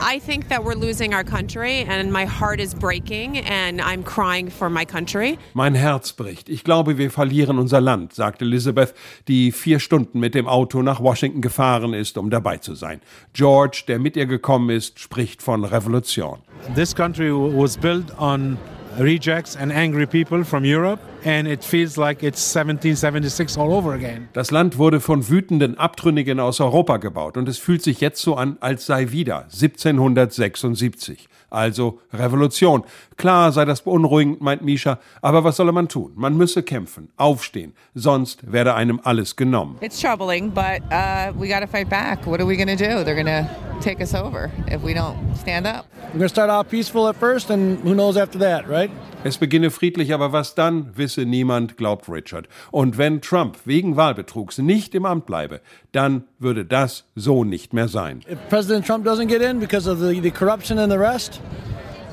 I 0.00 0.18
think 0.18 0.48
that 0.48 0.64
we're 0.64 0.74
losing 0.74 1.14
our 1.14 1.24
country 1.24 1.84
and 1.84 2.12
my 2.12 2.24
heart 2.24 2.60
is 2.60 2.74
breaking 2.74 3.38
and 3.38 3.80
I'm 3.80 4.02
crying 4.02 4.50
for 4.50 4.68
my 4.68 4.84
country. 4.84 5.38
Mein 5.54 5.74
Herz 5.74 6.12
bricht. 6.12 6.48
Ich 6.48 6.64
glaube, 6.64 6.98
wir 6.98 7.10
verlieren 7.10 7.58
unser 7.58 7.80
Land, 7.80 8.14
sagt 8.14 8.42
Elizabeth, 8.42 8.94
die 9.28 9.52
vier 9.52 9.78
Stunden 9.78 10.20
mit 10.20 10.34
dem 10.34 10.46
Auto 10.48 10.82
nach 10.82 11.00
Washington 11.00 11.40
gefahren 11.40 11.94
ist, 11.94 12.18
um 12.18 12.30
dabei 12.30 12.58
zu 12.58 12.74
sein. 12.74 13.00
George, 13.32 13.84
der 13.86 13.98
mit 13.98 14.16
ihr 14.16 14.26
gekommen 14.26 14.70
ist, 14.70 14.98
spricht 14.98 15.42
von 15.42 15.64
Revolution. 15.64 16.38
This 16.74 16.94
country 16.94 17.30
was 17.30 17.76
built 17.76 18.16
on 18.18 18.58
rejects 18.98 19.56
and 19.56 19.72
angry 19.72 20.06
people 20.06 20.44
from 20.44 20.64
Europe 20.64 21.00
and 21.24 21.48
it 21.48 21.64
feels 21.64 21.96
like 21.96 22.22
it's 22.22 22.54
1776 22.54 23.56
all 23.58 23.72
over 23.72 23.92
again. 23.92 24.28
Das 24.32 24.50
Land 24.50 24.78
wurde 24.78 25.00
von 25.00 25.28
wütenden 25.28 25.78
Abtrünnigen 25.78 26.40
aus 26.40 26.60
Europa 26.60 26.96
gebaut 26.98 27.36
und 27.36 27.48
es 27.48 27.58
fühlt 27.58 27.82
sich 27.82 28.00
jetzt 28.00 28.20
so 28.20 28.36
an, 28.36 28.56
als 28.60 28.86
sei 28.86 29.10
wieder 29.10 29.44
1776. 29.52 31.28
Also 31.52 32.00
Revolution. 32.14 32.82
Klar 33.18 33.52
sei 33.52 33.66
das 33.66 33.82
beunruhigend, 33.82 34.40
meint 34.40 34.62
Misha, 34.62 34.98
aber 35.20 35.44
was 35.44 35.56
solle 35.56 35.72
man 35.72 35.86
tun? 35.86 36.12
Man 36.16 36.34
müsse 36.36 36.62
kämpfen, 36.62 37.10
aufstehen, 37.18 37.74
sonst 37.94 38.50
werde 38.50 38.74
einem 38.74 39.00
alles 39.04 39.36
genommen. 39.36 39.76
It's 39.82 40.00
troubling, 40.00 40.50
but 40.50 40.80
uh, 40.90 41.30
we 41.38 41.48
got 41.48 41.60
to 41.60 41.66
fight 41.66 41.90
back. 41.90 42.26
What 42.26 42.40
are 42.40 42.46
we 42.46 42.56
to 42.56 42.64
do? 42.74 43.04
They're 43.04 43.22
to 43.26 43.46
take 43.82 44.00
us 44.00 44.14
over 44.14 44.50
if 44.68 44.82
we 44.82 44.94
don't 44.94 45.16
stand 45.38 45.66
up. 45.66 45.84
We're 46.14 46.20
to 46.20 46.28
start 46.28 46.48
off 46.48 46.70
peaceful 46.70 47.06
at 47.06 47.16
first 47.16 47.50
and 47.50 47.78
who 47.84 47.92
knows 47.92 48.16
after 48.16 48.38
that, 48.38 48.66
right? 48.66 48.90
Es 49.24 49.38
beginne 49.38 49.70
friedlich, 49.70 50.12
aber 50.12 50.32
was 50.32 50.56
dann, 50.56 50.96
wisse 50.96 51.24
niemand, 51.24 51.76
glaubt 51.76 52.08
Richard. 52.08 52.48
Und 52.72 52.98
wenn 52.98 53.20
Trump 53.20 53.56
wegen 53.66 53.96
Wahlbetrugs 53.96 54.58
nicht 54.58 54.96
im 54.96 55.06
Amt 55.06 55.26
bleibe, 55.26 55.60
dann 55.92 56.24
würde 56.42 56.64
das 56.64 57.04
so 57.14 57.44
nicht 57.44 57.72
mehr 57.72 57.88
sein. 57.88 58.20
If 58.30 58.38
President 58.48 58.86
Trump 58.86 59.04
doesn't 59.04 59.28
get 59.28 59.42
in 59.42 59.58
because 59.60 59.88
of 59.88 59.98
the, 60.00 60.20
the 60.20 60.30
corruption 60.30 60.78
and 60.78 60.90
the 60.90 60.98
rest, 60.98 61.40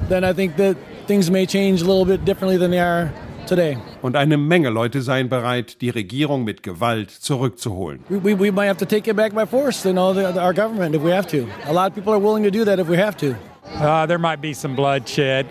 then 0.07 0.23
I 0.23 0.33
think 0.33 0.55
that 0.57 0.77
things 1.07 1.29
may 1.29 1.45
change 1.45 1.81
a 1.81 1.85
little 1.85 2.05
bit 2.05 2.25
differently 2.25 2.57
than 2.57 2.71
they 2.71 2.79
are 2.79 3.11
today. 3.47 3.77
Und 4.01 4.15
eine 4.15 4.37
Menge 4.37 4.69
Leute 4.69 5.01
seien 5.01 5.27
bereit, 5.29 5.81
die 5.81 5.89
Regierung 5.89 6.43
mit 6.43 6.63
Gewalt 6.63 7.11
zurückzuholen. 7.11 7.99
We, 8.09 8.23
we, 8.23 8.39
we 8.39 8.51
might 8.51 8.67
have 8.67 8.77
to 8.77 8.85
take 8.85 9.09
it 9.09 9.15
back 9.15 9.33
by 9.33 9.45
force, 9.45 9.83
you 9.85 9.93
know, 9.93 10.13
the, 10.13 10.31
the, 10.31 10.39
our 10.39 10.53
government 10.53 10.95
if 10.95 11.01
we 11.01 11.11
have 11.11 11.27
to. 11.27 11.47
A 11.65 11.73
lot 11.73 11.89
of 11.89 11.95
people 11.95 12.13
are 12.13 12.19
willing 12.19 12.43
to 12.43 12.51
do 12.51 12.63
that 12.65 12.79
if 12.79 12.87
we 12.87 12.97
have 12.97 13.17
to. 13.17 13.35
Uh, 13.75 14.05
there 14.07 14.17
might 14.17 14.41
be 14.41 14.53
some 14.53 14.75
bloodshed, 14.75 15.45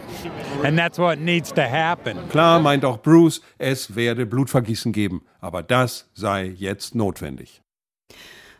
and 0.64 0.76
that's 0.76 0.98
what 0.98 1.18
needs 1.20 1.52
to 1.52 1.62
happen. 1.62 2.16
Klar 2.30 2.60
meint 2.60 2.84
auch 2.84 2.98
Bruce, 2.98 3.40
es 3.58 3.94
werde 3.94 4.26
Blutvergießen 4.26 4.92
geben, 4.92 5.22
aber 5.40 5.62
das 5.62 6.08
sei 6.14 6.52
jetzt 6.56 6.94
notwendig. 6.94 7.62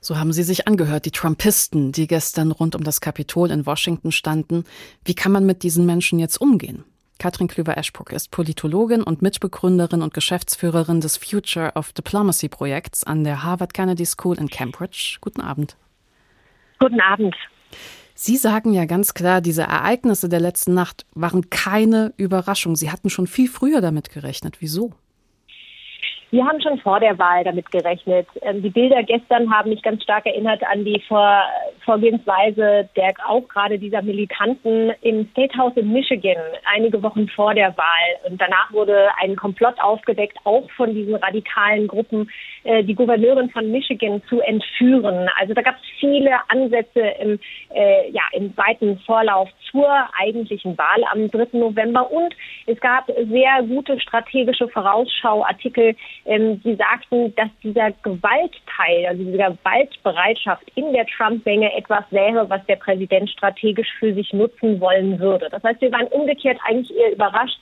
So 0.01 0.19
haben 0.19 0.33
sie 0.33 0.43
sich 0.43 0.69
angehört, 0.69 1.05
die 1.05 1.11
Trumpisten, 1.11 1.93
die 1.93 2.07
gestern 2.07 2.53
rund 2.53 2.75
um 2.75 2.85
das 2.85 3.01
Kapitol 3.01 3.51
in 3.51 3.67
Washington 3.67 4.13
standen. 4.13 4.65
Wie 5.05 5.15
kann 5.15 5.33
man 5.33 5.47
mit 5.47 5.63
diesen 5.63 5.87
Menschen 5.87 6.19
jetzt 6.19 6.41
umgehen? 6.41 6.85
Katrin 7.19 7.49
Klüver-Eschbruck 7.49 8.13
ist 8.13 8.31
Politologin 8.31 9.03
und 9.03 9.23
Mitbegründerin 9.23 10.03
und 10.03 10.15
Geschäftsführerin 10.15 11.01
des 11.01 11.17
Future 11.17 11.73
of 11.75 11.93
Diplomacy 11.93 12.49
Projekts 12.49 13.03
an 13.03 13.25
der 13.25 13.43
Harvard 13.43 13.75
Kennedy 13.75 14.07
School 14.07 14.39
in 14.39 14.49
Cambridge. 14.49 15.19
Guten 15.21 15.41
Abend. 15.41 15.77
Guten 16.79 17.01
Abend. 17.01 17.35
Sie 18.15 18.37
sagen 18.37 18.73
ja 18.73 18.85
ganz 18.85 19.15
klar, 19.15 19.41
diese 19.41 19.63
Ereignisse 19.63 20.29
der 20.29 20.41
letzten 20.41 20.75
Nacht 20.75 21.07
waren 21.15 21.51
keine 21.51 22.13
Überraschung. 22.17 22.77
Sie 22.77 22.91
hatten 22.91 23.11
schon 23.11 23.27
viel 23.27 23.49
früher 23.49 23.81
damit 23.81 24.11
gerechnet. 24.11 24.57
Wieso? 24.61 24.93
Wir 26.31 26.45
haben 26.45 26.61
schon 26.61 26.79
vor 26.79 27.01
der 27.01 27.19
Wahl 27.19 27.45
damit 27.45 27.71
gerechnet. 27.71 28.27
Ähm, 28.43 28.63
die 28.63 28.71
Bilder 28.71 29.03
gestern 29.03 29.51
haben 29.51 29.71
mich 29.71 29.83
ganz 29.83 30.03
stark 30.03 30.27
erinnert 30.27 30.63
an 30.65 30.85
die 30.85 31.03
Vor 31.09 31.43
Vorgehensweise 31.89 32.87
der 32.97 33.15
auch 33.27 33.49
gerade 33.49 33.79
dieser 33.79 34.03
Militanten 34.03 34.93
im 35.01 35.27
State 35.31 35.57
House 35.57 35.73
in 35.75 35.91
Michigan 35.91 36.37
einige 36.75 37.03
Wochen 37.03 37.27
vor 37.29 37.55
der 37.55 37.75
Wahl. 37.79 38.31
Und 38.31 38.39
danach 38.39 38.71
wurde 38.75 39.09
ein 39.23 39.37
Komplott 39.37 39.81
aufgedeckt, 39.81 40.37
auch 40.45 40.71
von 40.73 40.93
diesen 40.93 41.15
radikalen 41.15 41.89
Gruppen, 41.89 42.31
äh, 42.65 42.85
die 42.85 42.95
Gouverneurin 42.95 43.49
von 43.49 43.71
Michigan 43.71 44.23
zu 44.29 44.41
entführen. 44.43 45.31
Also 45.41 45.55
da 45.55 45.63
gab 45.63 45.77
es 45.77 45.81
viele 45.99 46.33
Ansätze 46.49 47.01
im, 47.21 47.39
äh, 47.75 48.11
ja, 48.11 48.23
im 48.33 48.55
weiten 48.55 48.99
Vorlauf 49.07 49.49
zur 49.71 49.89
eigentlichen 50.21 50.77
Wahl 50.77 51.05
am 51.11 51.31
3. 51.31 51.59
November. 51.59 52.11
Und 52.11 52.35
es 52.67 52.79
gab 52.81 53.07
sehr 53.07 53.63
gute 53.63 53.99
strategische 53.99 54.69
Vorausschauartikel, 54.69 55.97
ähm, 56.27 56.63
die 56.63 56.75
sagten, 56.75 57.35
dass 57.37 57.49
dieser 57.63 57.93
Gewaltteil, 58.03 59.07
also 59.07 59.25
diese 59.25 59.39
Gewaltbereitschaft 59.39 60.65
in 60.75 60.93
der 60.93 61.07
Trump-Menge 61.07 61.75
etwas 61.79 62.05
wäre, 62.11 62.49
was 62.51 62.65
der 62.67 62.77
Präsident 62.77 63.31
strategisch 63.31 63.89
für 63.99 64.13
sich 64.15 64.33
nutzen 64.33 64.81
wollen 64.81 65.19
würde. 65.19 65.49
Das 65.51 65.63
heißt, 65.63 65.81
wir 65.81 65.93
waren 65.93 66.09
umgekehrt 66.09 66.59
eigentlich 66.65 66.97
eher 66.97 67.13
überrascht, 67.13 67.59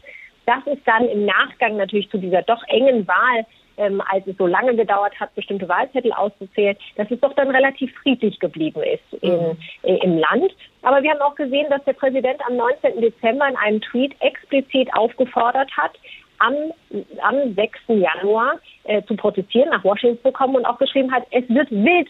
dass 0.47 0.67
es 0.67 0.79
dann 0.85 1.09
im 1.09 1.27
Nachgang 1.27 1.77
natürlich 1.77 2.09
zu 2.11 2.19
dieser 2.19 2.43
doch 2.43 2.63
engen 2.69 3.07
Wahl 3.07 3.45
ähm, 3.77 4.03
als 4.11 4.27
es 4.27 4.37
so 4.37 4.47
lange 4.47 4.75
gedauert 4.75 5.19
hat, 5.21 5.35
bestimmte 5.35 5.69
Wahlzettel 5.69 6.13
auszuzählen, 6.13 6.77
dass 6.97 7.11
es 7.11 7.21
doch 7.21 7.35
dann 7.35 7.51
relativ 7.51 7.93
friedlich 8.03 8.39
geblieben 8.39 8.83
ist 8.83 9.23
in, 9.23 9.33
mhm. 9.33 9.59
äh, 9.83 9.97
im 9.97 10.19
Land. 10.19 10.53
Aber 10.83 11.03
wir 11.03 11.11
haben 11.11 11.21
auch 11.21 11.35
gesehen, 11.35 11.67
dass 11.71 11.85
der 11.85 11.93
Präsident 11.93 12.41
am 12.47 12.57
19. 12.57 13.01
Dezember 13.01 13.49
in 13.49 13.57
einem 13.57 13.81
Tweet 13.81 14.15
explizit 14.21 14.93
aufgefordert 14.95 15.71
hat, 15.77 15.93
am, 16.39 16.55
am 17.23 17.55
6. 17.55 17.79
Januar 17.89 18.59
äh, 18.85 19.03
zu 19.05 19.17
protestieren, 19.17 19.71
nach 19.71 19.85
Washington 19.85 20.23
zu 20.23 20.33
kommen 20.33 20.57
und 20.57 20.67
auch 20.67 20.79
geschrieben 20.79 21.13
hat, 21.13 21.25
es 21.31 21.49
wird 21.49 21.71
wild 21.71 22.09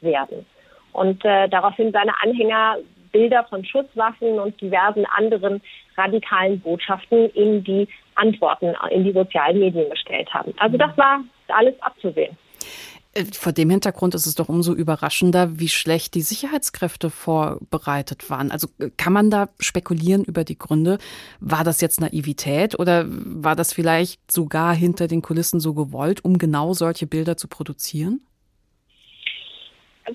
werden. 0.00 0.46
Und 0.94 1.22
äh, 1.24 1.48
daraufhin 1.48 1.92
seine 1.92 2.12
Anhänger 2.22 2.78
Bilder 3.12 3.44
von 3.44 3.64
Schusswaffen 3.64 4.40
und 4.40 4.60
diversen 4.60 5.06
anderen 5.06 5.62
radikalen 5.96 6.58
Botschaften 6.60 7.30
in 7.30 7.62
die 7.62 7.86
Antworten 8.16 8.74
in 8.90 9.04
die 9.04 9.12
sozialen 9.12 9.60
Medien 9.60 9.88
gestellt 9.90 10.32
haben. 10.34 10.52
Also 10.58 10.76
das 10.76 10.96
war 10.96 11.20
alles 11.48 11.80
abzusehen. 11.80 12.36
Äh, 13.12 13.24
vor 13.32 13.52
dem 13.52 13.70
Hintergrund 13.70 14.14
ist 14.14 14.26
es 14.26 14.34
doch 14.34 14.48
umso 14.48 14.74
überraschender, 14.74 15.58
wie 15.58 15.68
schlecht 15.68 16.14
die 16.14 16.22
Sicherheitskräfte 16.22 17.10
vorbereitet 17.10 18.28
waren. 18.30 18.50
Also 18.50 18.68
äh, 18.78 18.90
kann 18.96 19.12
man 19.12 19.30
da 19.30 19.48
spekulieren 19.60 20.24
über 20.24 20.44
die 20.44 20.58
Gründe? 20.58 20.98
War 21.40 21.64
das 21.64 21.80
jetzt 21.80 22.00
Naivität 22.00 22.78
oder 22.78 23.04
war 23.08 23.56
das 23.56 23.72
vielleicht 23.72 24.30
sogar 24.30 24.74
hinter 24.74 25.06
den 25.06 25.22
Kulissen 25.22 25.60
so 25.60 25.74
gewollt, 25.74 26.24
um 26.24 26.38
genau 26.38 26.72
solche 26.72 27.06
Bilder 27.06 27.36
zu 27.36 27.48
produzieren? 27.48 28.20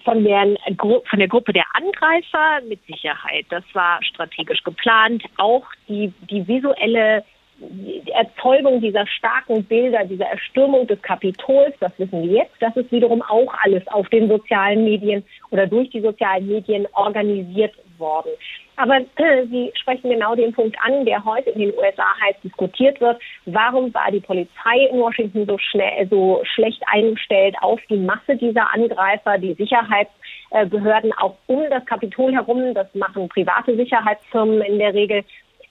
Von 0.04 0.24
der, 0.24 0.56
von 0.78 1.20
der 1.20 1.28
Gruppe 1.28 1.52
der 1.52 1.66
Angreifer 1.74 2.62
mit 2.68 2.80
Sicherheit. 2.86 3.46
Das 3.50 3.64
war 3.74 4.04
strategisch 4.04 4.64
geplant. 4.64 5.24
Auch 5.38 5.66
die, 5.88 6.14
die 6.30 6.48
visuelle 6.48 7.24
die 7.62 8.12
Erzeugung 8.12 8.82
dieser 8.82 9.06
starken 9.08 9.64
Bilder, 9.66 10.06
dieser 10.06 10.28
Erstürmung 10.28 10.88
des 10.88 11.02
Kapitols, 11.02 11.74
das 11.80 11.92
wissen 11.98 12.24
wir 12.24 12.44
jetzt, 12.44 12.56
das 12.60 12.76
ist 12.78 12.92
wiederum 12.92 13.22
auch 13.22 13.54
alles 13.64 13.86
auf 13.88 14.08
den 14.10 14.30
sozialen 14.30 14.86
Medien 14.86 15.26
oder 15.52 15.68
durch 15.68 15.90
die 15.90 16.02
sozialen 16.02 16.48
Medien 16.48 16.88
organisiert 16.94 17.74
worden. 17.98 18.32
Aber 18.80 18.96
äh, 18.96 19.46
Sie 19.48 19.74
sprechen 19.76 20.10
genau 20.10 20.36
den 20.36 20.54
Punkt 20.54 20.78
an, 20.82 21.06
der 21.06 21.26
heute 21.26 21.50
in 21.50 21.60
den 21.60 21.78
USA 21.78 22.06
heiß 22.22 22.38
diskutiert 22.42 23.02
wird. 23.02 23.22
Warum 23.46 23.94
war 23.94 24.10
die 24.10 24.22
Polizei 24.22 24.88
in 24.90 25.00
Washington 25.00 25.46
so 25.46 25.58
schnell, 25.58 26.08
so 26.10 26.42
schlecht 26.46 26.82
eingestellt 26.88 27.58
auf 27.60 27.82
die 27.90 27.98
Masse 27.98 28.38
dieser 28.38 28.74
Angreifer, 28.74 29.38
die 29.38 29.54
Sicherheitsbehörden 29.56 31.12
auch 31.12 31.36
um 31.48 31.70
das 31.70 31.86
Kapitol 31.88 32.32
herum? 32.32 32.74
Das 32.74 32.88
machen 32.96 33.28
private 33.28 33.76
Sicherheitsfirmen 33.76 34.62
in 34.62 34.80
der 34.80 34.94
Regel. 34.94 35.26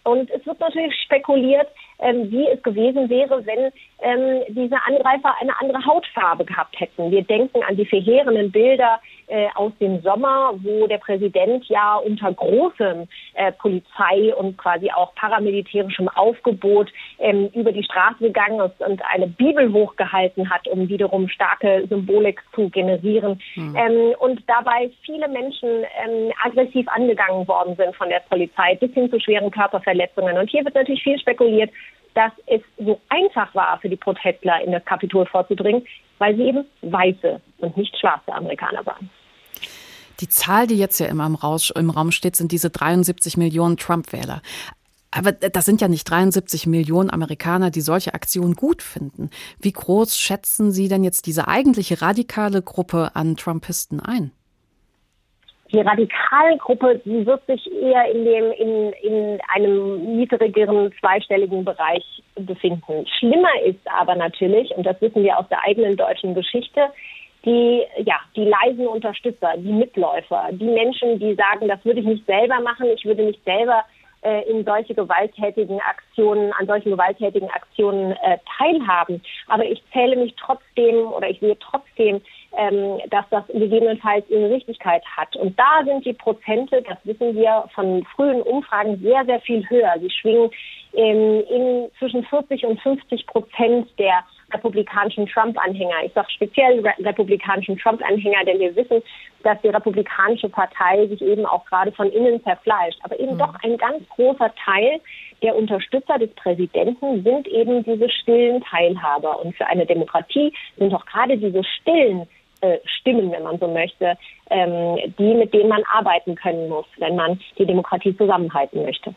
Und 0.05 0.31
es 0.31 0.45
wird 0.47 0.61
natürlich 0.61 0.95
spekuliert, 1.03 1.69
ähm, 2.01 2.31
wie 2.31 2.47
es 2.47 2.63
gewesen 2.63 3.09
wäre, 3.09 3.45
wenn 3.47 3.73
ähm, 4.03 4.43
diese 4.49 4.77
Angreifer 4.87 5.35
eine 5.41 5.59
andere 5.61 5.85
Hautfarbe 5.85 6.45
gehabt 6.45 6.79
hätten. 6.79 7.11
Wir 7.11 7.23
denken 7.23 7.63
an 7.63 7.77
die 7.77 7.87
verheerenden 7.87 8.51
Bilder 8.51 9.01
äh, 9.29 9.49
aus 9.55 9.73
dem 9.81 10.01
Sommer, 10.03 10.55
wo 10.63 10.87
der 10.87 10.99
Präsident 10.99 11.65
ja 11.69 11.97
unter 11.97 12.33
großem 12.33 13.07
äh, 13.35 13.53
Polizei 13.53 14.35
und 14.35 14.57
quasi 14.57 14.91
auch 14.91 15.15
paramilitärischem 15.15 16.09
Aufgebot 16.09 16.91
ähm, 17.19 17.49
über 17.55 17.73
die 17.73 17.85
Straße 17.85 18.19
gegangen 18.21 18.61
ist 18.61 18.81
und 18.81 19.03
eine 19.13 19.27
Bibel 19.27 19.73
hochgehalten 19.73 20.51
hat, 20.51 20.67
um 20.69 20.89
wiederum 20.89 21.29
starke 21.29 21.87
Symbolik 21.89 22.41
zu 22.55 22.69
generieren. 22.71 23.41
Mhm. 23.55 23.77
Ähm, 23.77 24.15
und 24.19 24.43
dabei 24.47 24.91
viele 25.05 25.29
Menschen 25.29 25.69
ähm, 25.69 26.33
aggressiv 26.43 26.87
angegangen 26.89 27.47
worden 27.47 27.77
sind 27.77 27.95
von 27.97 28.09
der 28.09 28.21
Polizei 28.29 28.75
bis 28.77 28.93
hin 28.93 29.11
zu 29.11 29.21
schweren 29.21 29.51
Körperverletzungen. 29.51 30.39
Und 30.39 30.51
hier 30.51 30.65
wird 30.65 30.75
natürlich 30.75 31.03
viel 31.03 31.19
spekuliert, 31.19 31.71
dass 32.15 32.33
es 32.47 32.63
so 32.79 33.01
einfach 33.09 33.55
war 33.55 33.79
für 33.79 33.89
die 33.89 33.97
Protestler 33.97 34.61
in 34.65 34.73
das 34.73 34.85
Kapitol 34.85 35.27
vorzudringen, 35.27 35.87
weil 36.19 36.35
sie 36.35 36.49
eben 36.49 36.65
weiße 36.83 37.41
und 37.59 37.77
nicht 37.77 37.97
schwarze 37.97 38.33
Amerikaner 38.33 38.85
waren. 38.85 39.09
Die 40.21 40.29
Zahl, 40.29 40.67
die 40.67 40.79
jetzt 40.79 40.99
ja 40.99 41.07
immer 41.07 41.27
im, 41.27 41.35
Rausch, 41.35 41.71
im 41.71 41.91
Raum 41.91 42.11
steht, 42.11 42.37
sind 42.37 42.53
diese 42.53 42.71
73 42.71 43.37
Millionen 43.37 43.77
Trump-Wähler. 43.77 44.43
Aber 45.11 45.33
das 45.33 45.65
sind 45.65 45.81
ja 45.81 45.89
nicht 45.89 46.05
73 46.11 46.67
Millionen 46.67 47.11
Amerikaner, 47.11 47.71
die 47.71 47.81
solche 47.81 48.15
Aktionen 48.15 48.55
gut 48.55 48.83
finden. 48.83 49.31
Wie 49.61 49.73
groß 49.73 50.19
schätzen 50.19 50.71
Sie 50.71 50.89
denn 50.89 51.03
jetzt 51.03 51.27
diese 51.27 51.49
eigentliche 51.49 52.03
radikale 52.03 52.61
Gruppe 52.61 53.13
an 53.15 53.37
Trumpisten 53.37 54.01
ein? 54.01 54.33
Die 55.73 55.81
Radikalgruppe, 55.81 57.03
die 57.05 57.27
wird 57.27 57.45
sich 57.47 57.71
eher 57.71 58.11
in 58.11 58.25
dem 58.25 58.53
in, 58.53 58.93
in 59.03 59.39
einem 59.55 60.17
niedrigeren 60.17 60.93
zweistelligen 60.99 61.65
Bereich 61.65 62.05
befinden. 62.37 63.07
Schlimmer 63.19 63.53
ist 63.67 63.81
aber 63.85 64.15
natürlich, 64.15 64.71
und 64.77 64.85
das 64.85 64.99
wissen 65.03 65.23
wir 65.23 65.39
aus 65.39 65.47
der 65.51 65.63
eigenen 65.65 65.97
deutschen 65.97 66.35
Geschichte, 66.35 66.89
die, 67.49 67.87
ja, 68.05 68.21
die 68.37 68.45
leisen 68.45 68.87
Unterstützer, 68.87 69.55
die 69.57 69.73
Mitläufer, 69.73 70.49
die 70.53 70.67
Menschen, 70.67 71.19
die 71.19 71.35
sagen, 71.35 71.67
das 71.69 71.83
würde 71.85 72.01
ich 72.01 72.07
nicht 72.07 72.27
selber 72.27 72.61
machen, 72.61 72.87
ich 72.95 73.05
würde 73.05 73.23
nicht 73.23 73.43
selber 73.45 73.85
äh, 74.23 74.43
in 74.51 74.65
solche 74.65 74.95
gewalttätigen 74.95 75.81
Aktionen, 75.81 76.53
an 76.59 76.67
solchen 76.67 76.91
gewalttätigen 76.91 77.49
Aktionen 77.51 78.13
äh, 78.13 78.39
teilhaben. 78.59 79.23
Aber 79.47 79.65
ich 79.65 79.83
zähle 79.93 80.17
mich 80.17 80.35
trotzdem 80.37 81.07
oder 81.13 81.31
ich 81.31 81.41
sehe 81.41 81.57
trotzdem, 81.59 82.21
ähm, 82.57 83.01
dass 83.09 83.25
das 83.31 83.47
gegebenenfalls 83.47 84.29
ihre 84.29 84.51
Richtigkeit 84.51 85.03
hat. 85.17 85.35
Und 85.37 85.59
da 85.59 85.85
sind 85.85 86.05
die 86.05 86.13
Prozente, 86.13 86.83
das 86.83 86.99
wissen 87.05 87.35
wir 87.35 87.65
von 87.75 88.05
frühen 88.17 88.43
Umfragen, 88.43 89.01
sehr, 89.01 89.25
sehr 89.25 89.41
viel 89.41 89.67
höher. 89.71 89.95
Sie 90.01 90.11
schwingen 90.11 90.51
ähm, 90.95 91.45
in 91.49 91.91
zwischen 91.99 92.25
40 92.25 92.67
und 92.67 92.81
50 92.81 93.27
Prozent 93.27 93.89
der 93.99 94.25
republikanischen 94.53 95.27
Trump-Anhänger. 95.27 96.05
Ich 96.05 96.13
sage 96.13 96.31
speziell 96.31 96.81
republikanischen 97.01 97.79
Trump-Anhänger, 97.79 98.45
denn 98.45 98.59
wir 98.59 98.75
wissen, 98.77 99.03
dass 99.43 99.61
die 99.63 99.69
republikanische 99.69 100.49
Partei 100.49 101.07
sich 101.07 101.21
eben 101.23 101.47
auch 101.47 101.65
gerade 101.67 101.93
von 101.93 102.11
innen 102.11 102.43
zerfleischt. 102.43 102.99
Aber 103.03 103.19
eben 103.19 103.35
mhm. 103.35 103.39
doch 103.39 103.55
ein 103.63 103.77
ganz 103.77 104.09
großer 104.09 104.53
Teil 104.65 105.01
der 105.43 105.55
Unterstützer 105.55 106.19
des 106.19 106.31
Präsidenten 106.35 107.23
sind 107.23 107.47
eben 107.49 107.85
diese 107.85 108.11
stillen 108.11 108.63
Teilhaber. 108.63 109.41
Und 109.41 109.55
für 109.57 109.67
eine 109.67 109.87
Demokratie 109.87 110.53
sind 110.77 110.93
doch 110.93 111.07
gerade 111.07 111.37
diese 111.37 111.63
stillen 111.65 112.27
äh, 112.61 112.79
Stimmen, 112.85 113.31
wenn 113.31 113.45
man 113.45 113.59
so 113.59 113.69
möchte, 113.69 114.17
ähm, 114.51 114.99
die, 115.19 115.35
mit 115.35 115.55
denen 115.55 115.69
man 115.69 115.85
arbeiten 115.93 116.35
können 116.35 116.69
muss, 116.69 116.87
wenn 116.97 117.15
man 117.15 117.39
die 117.57 117.67
Demokratie 117.67 118.17
zusammenhalten 118.17 118.83
möchte. 118.83 119.15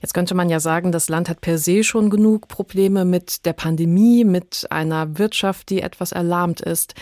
Jetzt 0.00 0.14
könnte 0.14 0.34
man 0.34 0.48
ja 0.48 0.60
sagen, 0.60 0.92
das 0.92 1.08
Land 1.08 1.28
hat 1.28 1.40
per 1.40 1.58
se 1.58 1.84
schon 1.84 2.10
genug 2.10 2.48
Probleme 2.48 3.04
mit 3.04 3.46
der 3.46 3.52
Pandemie, 3.52 4.24
mit 4.24 4.66
einer 4.70 5.18
Wirtschaft, 5.18 5.70
die 5.70 5.82
etwas 5.82 6.12
erlahmt 6.12 6.60
ist. 6.60 6.94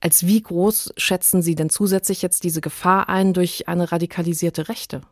Als 0.00 0.26
wie 0.26 0.42
groß 0.42 0.94
schätzen 0.96 1.42
Sie 1.42 1.54
denn 1.54 1.70
zusätzlich 1.70 2.22
jetzt 2.22 2.44
diese 2.44 2.60
Gefahr 2.60 3.08
ein 3.08 3.32
durch 3.32 3.68
eine 3.68 3.90
radikalisierte 3.90 4.68
Rechte? 4.68 5.02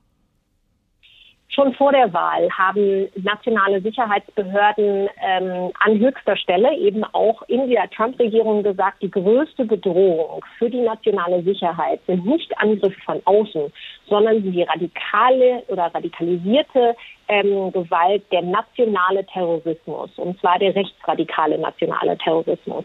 Schon 1.54 1.74
vor 1.74 1.92
der 1.92 2.10
Wahl 2.14 2.48
haben 2.50 3.08
nationale 3.16 3.82
Sicherheitsbehörden 3.82 5.08
ähm, 5.22 5.70
an 5.80 5.98
höchster 5.98 6.34
Stelle 6.34 6.74
eben 6.78 7.04
auch 7.12 7.42
in 7.42 7.68
der 7.68 7.90
Trump-Regierung 7.90 8.62
gesagt, 8.62 9.02
die 9.02 9.10
größte 9.10 9.66
Bedrohung 9.66 10.42
für 10.56 10.70
die 10.70 10.80
nationale 10.80 11.42
Sicherheit 11.42 12.00
sind 12.06 12.24
nicht 12.24 12.56
Angriffe 12.56 12.98
von 13.04 13.20
außen, 13.26 13.70
sondern 14.08 14.42
die 14.42 14.62
radikale 14.62 15.62
oder 15.68 15.94
radikalisierte 15.94 16.96
ähm, 17.28 17.70
Gewalt, 17.70 18.24
der 18.32 18.42
nationale 18.42 19.26
Terrorismus, 19.26 20.10
und 20.16 20.40
zwar 20.40 20.58
der 20.58 20.74
rechtsradikale 20.74 21.58
nationale 21.58 22.16
Terrorismus. 22.16 22.84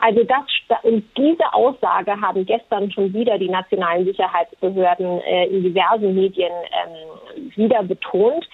Also 0.00 0.22
das 0.24 0.44
und 0.82 1.04
diese 1.16 1.52
Aussage 1.54 2.20
haben 2.20 2.44
gestern 2.46 2.90
schon 2.90 3.12
wieder 3.12 3.38
die 3.38 3.48
nationalen 3.48 4.04
Sicherheitsbehörden 4.04 5.20
äh, 5.22 5.46
in 5.46 5.62
diversen 5.62 6.14
Medien 6.14 6.52
ähm, 6.52 7.50
wieder 7.56 7.82
betont. 7.82 8.46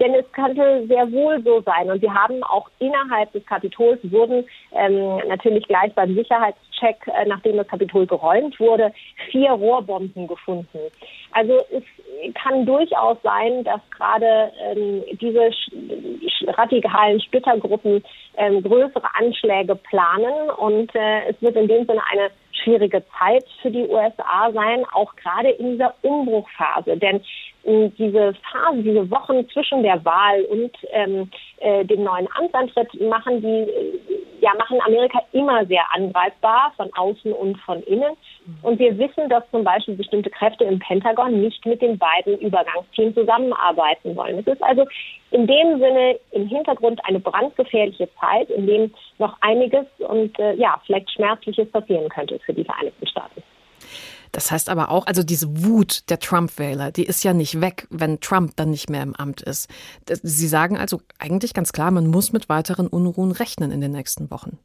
Denn 0.00 0.14
es 0.14 0.30
könnte 0.32 0.86
sehr 0.88 1.12
wohl 1.12 1.42
so 1.42 1.60
sein. 1.60 1.90
Und 1.90 2.00
wir 2.00 2.12
haben 2.12 2.42
auch 2.44 2.68
innerhalb 2.78 3.32
des 3.32 3.44
Kapitols 3.46 3.98
wurden 4.04 4.44
ähm, 4.72 5.18
natürlich 5.28 5.66
gleich 5.68 5.92
beim 5.94 6.14
Sicherheitscheck, 6.14 7.06
äh, 7.06 7.26
nachdem 7.26 7.58
das 7.58 7.68
Kapitol 7.68 8.06
geräumt 8.06 8.58
wurde, 8.58 8.92
vier 9.30 9.50
Rohrbomben 9.50 10.26
gefunden. 10.26 10.78
Also 11.32 11.58
es 11.70 11.84
kann 12.34 12.66
durchaus 12.66 13.18
sein, 13.22 13.62
dass 13.64 13.80
gerade 13.90 14.50
ähm, 14.62 15.04
diese 15.20 15.50
radikalen 16.48 17.20
Splittergruppen 17.20 18.02
ähm, 18.36 18.62
größere 18.62 19.14
Anschläge 19.14 19.76
planen 19.76 20.50
und 20.56 20.94
äh, 20.94 21.28
es 21.28 21.40
wird 21.42 21.56
in 21.56 21.68
dem 21.68 21.86
Sinne 21.86 22.02
eine 22.10 22.30
schwierige 22.52 23.02
Zeit 23.18 23.44
für 23.62 23.70
die 23.70 23.86
USA 23.86 24.50
sein, 24.52 24.84
auch 24.92 25.14
gerade 25.16 25.50
in 25.50 25.72
dieser 25.72 25.94
Umbruchphase. 26.02 26.96
Denn 26.96 27.22
diese 27.64 28.34
Phase, 28.50 28.82
diese 28.82 29.10
Wochen 29.10 29.48
zwischen 29.50 29.82
der 29.82 30.02
Wahl 30.04 30.42
und 30.44 30.72
ähm, 30.92 31.30
äh, 31.58 31.84
dem 31.84 32.04
neuen 32.04 32.28
Amtsantritt 32.34 33.00
machen 33.00 33.40
die 33.42 33.70
äh, 33.70 34.00
ja 34.40 34.52
machen 34.54 34.80
Amerika 34.86 35.20
immer 35.32 35.66
sehr 35.66 35.82
angreifbar 35.94 36.72
von 36.76 36.90
außen 36.94 37.32
und 37.32 37.58
von 37.58 37.82
innen. 37.82 38.16
Und 38.62 38.78
wir 38.78 38.96
wissen, 38.98 39.28
dass 39.28 39.44
zum 39.50 39.64
Beispiel 39.64 39.94
bestimmte 39.94 40.30
Kräfte 40.30 40.64
im 40.64 40.78
Pentagon 40.78 41.40
nicht 41.40 41.64
mit 41.66 41.82
den 41.82 41.98
beiden 41.98 42.38
Übergangsteams 42.38 43.14
zusammenarbeiten 43.14 44.16
wollen. 44.16 44.38
Es 44.38 44.46
ist 44.46 44.62
also 44.62 44.86
in 45.30 45.46
dem 45.46 45.78
Sinne 45.78 46.18
im 46.32 46.46
Hintergrund 46.46 47.04
eine 47.04 47.20
brandgefährliche 47.20 48.08
Zeit, 48.18 48.48
in 48.50 48.66
dem 48.66 48.94
noch 49.18 49.36
einiges 49.42 49.86
und 49.98 50.38
äh, 50.38 50.54
ja 50.54 50.80
vielleicht 50.86 51.10
Schmerzliches 51.12 51.70
passieren 51.70 52.08
könnte 52.08 52.38
für 52.44 52.54
die 52.54 52.64
Vereinigten 52.64 53.06
Staaten. 53.06 53.42
Das 54.32 54.50
heißt 54.50 54.68
aber 54.70 54.90
auch, 54.90 55.06
also 55.06 55.22
diese 55.22 55.64
Wut 55.64 56.08
der 56.10 56.18
Trump-Wähler, 56.18 56.92
die 56.92 57.04
ist 57.04 57.24
ja 57.24 57.32
nicht 57.32 57.60
weg, 57.60 57.86
wenn 57.90 58.20
Trump 58.20 58.52
dann 58.56 58.70
nicht 58.70 58.88
mehr 58.88 59.02
im 59.02 59.14
Amt 59.16 59.42
ist. 59.42 59.68
Sie 60.06 60.46
sagen 60.46 60.76
also 60.76 61.00
eigentlich 61.18 61.54
ganz 61.54 61.72
klar, 61.72 61.90
man 61.90 62.06
muss 62.06 62.32
mit 62.32 62.48
weiteren 62.48 62.86
Unruhen 62.86 63.32
rechnen 63.32 63.72
in 63.72 63.80
den 63.80 63.92
nächsten 63.92 64.30
Wochen. 64.30 64.58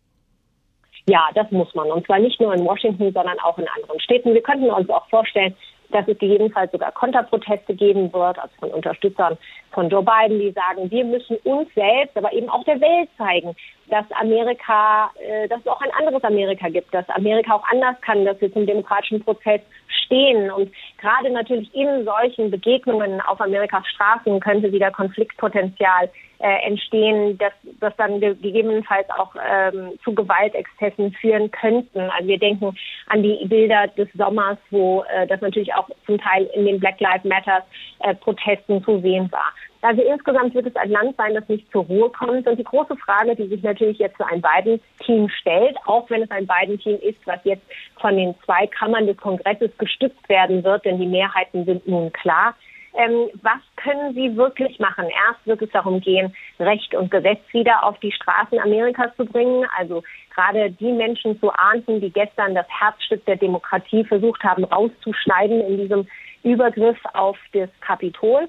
Ja, 1.08 1.28
das 1.36 1.50
muss 1.52 1.74
man. 1.76 1.92
Und 1.92 2.06
zwar 2.06 2.20
nicht 2.20 2.40
nur 2.40 2.54
in 2.54 2.66
Washington, 2.66 3.12
sondern 3.14 3.40
auch 3.40 3.58
in 3.58 3.68
anderen 3.76 4.00
Städten. 4.00 4.34
Wir 4.34 4.42
könnten 4.42 4.70
uns 4.70 4.90
auch 4.90 5.08
vorstellen, 5.10 5.56
dass 5.92 6.08
es 6.08 6.18
gegebenenfalls 6.18 6.72
sogar 6.72 6.92
Konterproteste 6.92 7.76
geben 7.76 8.12
wird, 8.12 8.40
also 8.40 8.54
von 8.60 8.72
Unterstützern 8.72 9.38
von 9.72 9.90
Joe 9.90 10.04
Biden, 10.04 10.40
die 10.40 10.52
sagen, 10.52 10.90
wir 10.90 11.06
müssen 11.06 11.38
uns 11.44 11.70
selbst, 11.76 12.18
aber 12.18 12.34
eben 12.34 12.50
auch 12.50 12.64
der 12.64 12.82
Welt 12.82 13.10
zeigen, 13.18 13.56
dass 13.90 14.06
Amerika, 14.12 15.12
äh, 15.20 15.48
dass 15.48 15.60
es 15.62 15.68
auch 15.68 15.82
ein 15.82 15.92
anderes 15.92 16.24
Amerika 16.24 16.70
gibt, 16.70 16.94
dass 16.94 17.08
Amerika 17.10 17.54
auch 17.56 17.68
anders 17.70 18.00
kann, 18.02 18.26
dass 18.26 18.40
wir 18.42 18.52
zum 18.52 18.66
demokratischen 18.66 19.24
Prozess 19.24 19.62
stehen. 20.06 20.52
Und 20.52 20.72
gerade 21.00 21.30
natürlich 21.30 21.74
in 21.74 22.06
solchen 22.06 22.52
Begegnungen 22.52 23.22
auf 23.22 23.40
Amerikas 23.42 23.86
Straßen 23.88 24.40
könnte 24.40 24.72
wieder 24.72 24.92
Konfliktpotenzial 24.92 26.10
äh, 26.40 26.68
entstehen, 26.68 27.38
dass 27.38 27.54
das 27.80 27.96
dann 27.98 28.20
gegebenenfalls 28.20 29.10
auch 29.10 29.34
ähm, 29.36 29.98
zu 30.04 30.14
Gewaltexzessen 30.14 31.14
führen 31.14 31.50
könnten. 31.52 32.00
Also 32.00 32.28
wir 32.28 32.40
denken 32.40 32.76
an 33.08 33.24
die 33.24 33.46
Bilder 33.46 33.88
des 33.88 34.10
Sommers, 34.14 34.58
wo 34.70 35.04
äh, 35.04 35.28
das 35.28 35.42
natürlich 35.42 35.74
auch 35.74 35.90
zum 36.06 36.20
Teil 36.20 36.50
in 36.54 36.66
den 36.66 36.80
Black 36.80 37.00
Lives 37.00 37.24
Matter 37.24 37.64
äh, 38.00 38.14
Protesten 38.16 38.84
zu 38.84 39.00
sehen 39.00 39.32
war. 39.32 39.54
Also 39.86 40.02
insgesamt 40.02 40.56
wird 40.56 40.66
es 40.66 40.76
ein 40.76 40.90
Land 40.90 41.16
sein, 41.16 41.36
das 41.36 41.48
nicht 41.48 41.72
zur 41.72 41.84
Ruhe 41.84 42.10
kommt. 42.10 42.48
Und 42.48 42.58
die 42.58 42.64
große 42.64 42.96
Frage, 42.98 43.36
die 43.36 43.48
sich 43.48 43.62
natürlich 43.62 44.00
jetzt 44.00 44.18
für 44.18 44.26
ein 44.26 44.42
Biden-Team 44.42 45.30
stellt, 45.30 45.78
auch 45.86 46.10
wenn 46.10 46.24
es 46.24 46.32
ein 46.32 46.48
Biden-Team 46.48 46.98
ist, 47.02 47.20
was 47.26 47.40
jetzt 47.44 47.64
von 48.02 48.18
den 48.18 48.34
zwei 48.44 48.66
Kammern 48.66 49.06
des 49.06 49.18
Kongresses 49.18 49.70
gestützt 49.78 50.28
werden 50.28 50.64
wird, 50.64 50.86
denn 50.86 51.00
die 51.00 51.06
Mehrheiten 51.06 51.66
sind 51.66 51.88
nun 51.88 52.12
klar. 52.14 52.56
Ähm, 52.98 53.30
was 53.44 53.60
können 53.76 54.16
sie 54.16 54.36
wirklich 54.36 54.80
machen? 54.80 55.06
Erst 55.28 55.46
wird 55.46 55.62
es 55.62 55.70
darum 55.70 56.02
gehen, 56.02 56.34
Recht 56.60 56.96
und 56.96 57.12
Gesetz 57.12 57.42
wieder 57.52 57.84
auf 57.84 58.00
die 58.00 58.12
Straßen 58.12 58.58
Amerikas 58.58 59.16
zu 59.18 59.26
bringen. 59.26 59.68
Also 59.78 60.02
gerade 60.34 60.72
die 60.72 60.94
Menschen 60.94 61.40
zu 61.40 61.52
ahnden, 61.52 62.02
die 62.02 62.10
gestern 62.10 62.56
das 62.56 62.66
Herzstück 62.70 63.24
der 63.26 63.36
Demokratie 63.36 64.04
versucht 64.04 64.44
haben 64.44 64.64
rauszuschneiden 64.64 65.62
in 65.62 65.78
diesem 65.78 66.08
Übergriff 66.44 66.98
auf 67.14 67.38
das 67.54 67.70
Kapitol 67.82 68.48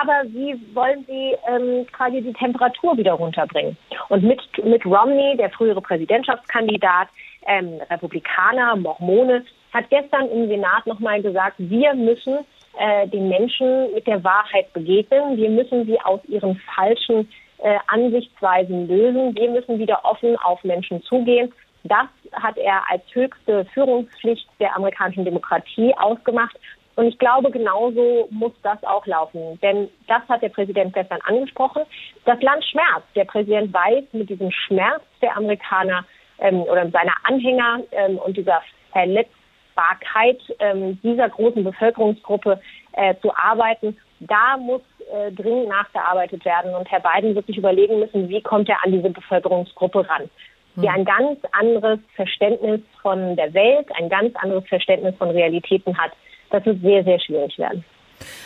aber 0.00 0.24
wie 0.28 0.58
wollen 0.74 1.04
sie 1.06 1.34
ähm, 1.48 1.86
quasi 1.92 2.20
die 2.22 2.32
Temperatur 2.32 2.96
wieder 2.96 3.12
runterbringen? 3.12 3.76
Und 4.08 4.22
mit, 4.22 4.40
mit 4.64 4.84
Romney, 4.84 5.36
der 5.36 5.50
frühere 5.50 5.80
Präsidentschaftskandidat, 5.80 7.08
ähm, 7.46 7.80
Republikaner, 7.90 8.76
Mormone, 8.76 9.44
hat 9.72 9.88
gestern 9.90 10.28
im 10.30 10.48
Senat 10.48 10.86
nochmal 10.86 11.22
gesagt, 11.22 11.56
wir 11.58 11.94
müssen 11.94 12.38
äh, 12.78 13.06
den 13.08 13.28
Menschen 13.28 13.92
mit 13.94 14.06
der 14.06 14.22
Wahrheit 14.22 14.72
begegnen. 14.72 15.36
Wir 15.36 15.50
müssen 15.50 15.86
sie 15.86 16.00
aus 16.00 16.20
ihren 16.26 16.60
falschen 16.74 17.28
äh, 17.58 17.78
Ansichtsweisen 17.86 18.88
lösen. 18.88 19.34
Wir 19.34 19.50
müssen 19.50 19.78
wieder 19.78 20.04
offen 20.04 20.36
auf 20.36 20.62
Menschen 20.64 21.02
zugehen. 21.02 21.52
Das 21.84 22.08
hat 22.32 22.58
er 22.58 22.82
als 22.90 23.02
höchste 23.12 23.64
Führungspflicht 23.66 24.46
der 24.60 24.74
amerikanischen 24.76 25.24
Demokratie 25.24 25.94
ausgemacht. 25.96 26.58
Und 26.96 27.06
ich 27.06 27.18
glaube, 27.18 27.50
genauso 27.50 28.26
muss 28.30 28.52
das 28.62 28.82
auch 28.84 29.06
laufen. 29.06 29.60
Denn 29.60 29.88
das 30.08 30.22
hat 30.28 30.42
der 30.42 30.48
Präsident 30.48 30.94
gestern 30.94 31.20
angesprochen. 31.26 31.82
Das 32.24 32.40
Land 32.40 32.64
schmerzt. 32.64 33.06
Der 33.14 33.26
Präsident 33.26 33.72
weiß, 33.72 34.04
mit 34.12 34.30
diesem 34.30 34.50
Schmerz 34.50 35.02
der 35.20 35.36
Amerikaner 35.36 36.04
ähm, 36.38 36.62
oder 36.62 36.90
seiner 36.90 37.12
Anhänger 37.24 37.80
ähm, 37.92 38.18
und 38.18 38.36
dieser 38.36 38.62
Verletzbarkeit 38.92 40.40
ähm, 40.58 40.98
dieser 41.02 41.28
großen 41.28 41.62
Bevölkerungsgruppe 41.62 42.60
äh, 42.92 43.14
zu 43.20 43.30
arbeiten, 43.36 43.96
da 44.20 44.56
muss 44.56 44.80
äh, 45.12 45.30
dringend 45.32 45.68
nachgearbeitet 45.68 46.46
werden. 46.46 46.74
Und 46.74 46.90
Herr 46.90 47.00
Biden 47.00 47.34
wird 47.34 47.46
sich 47.46 47.58
überlegen 47.58 48.00
müssen, 48.00 48.30
wie 48.30 48.40
kommt 48.40 48.70
er 48.70 48.82
an 48.82 48.92
diese 48.92 49.10
Bevölkerungsgruppe 49.10 50.08
ran 50.08 50.30
die 50.76 50.88
hm. 50.88 50.94
ein 50.94 51.04
ganz 51.04 51.40
anderes 51.52 51.98
Verständnis 52.14 52.80
von 53.00 53.34
der 53.36 53.52
Welt, 53.54 53.88
ein 53.98 54.08
ganz 54.08 54.36
anderes 54.36 54.66
Verständnis 54.68 55.14
von 55.16 55.30
Realitäten 55.30 55.96
hat 55.96 56.12
das 56.50 56.64
wird 56.64 56.80
sehr, 56.82 57.04
sehr 57.04 57.20
schwierig 57.20 57.58
werden. 57.58 57.84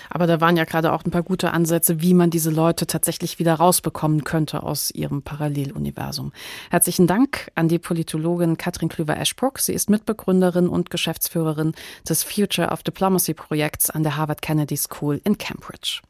Aber 0.09 0.27
da 0.27 0.41
waren 0.41 0.57
ja 0.57 0.65
gerade 0.65 0.93
auch 0.93 1.05
ein 1.05 1.11
paar 1.11 1.23
gute 1.23 1.53
Ansätze, 1.53 2.03
wie 2.03 2.15
man 2.15 2.31
diese 2.31 2.51
Leute 2.51 2.87
tatsächlich 2.87 3.39
wieder 3.39 3.55
rausbekommen 3.55 4.25
könnte 4.25 4.63
aus 4.63 4.91
ihrem 4.91 5.23
Paralleluniversum. 5.23 6.33
Herzlichen 6.71 7.07
Dank 7.07 7.51
an 7.55 7.69
die 7.69 7.79
Politologin 7.79 8.57
Katrin 8.57 8.89
Klüver-Ashbrook. 8.89 9.61
Sie 9.61 9.73
ist 9.73 9.89
Mitbegründerin 9.89 10.69
und 10.69 10.91
Geschäftsführerin 10.91 11.73
des 12.09 12.25
Future 12.25 12.71
of 12.71 12.83
Diplomacy 12.83 13.35
Projekts 13.35 13.91
an 13.91 14.03
der 14.03 14.17
Harvard 14.17 14.43
Kennedy 14.43 14.77
School 14.77 15.21
in 15.25 15.39
Cambridge. 15.39 16.01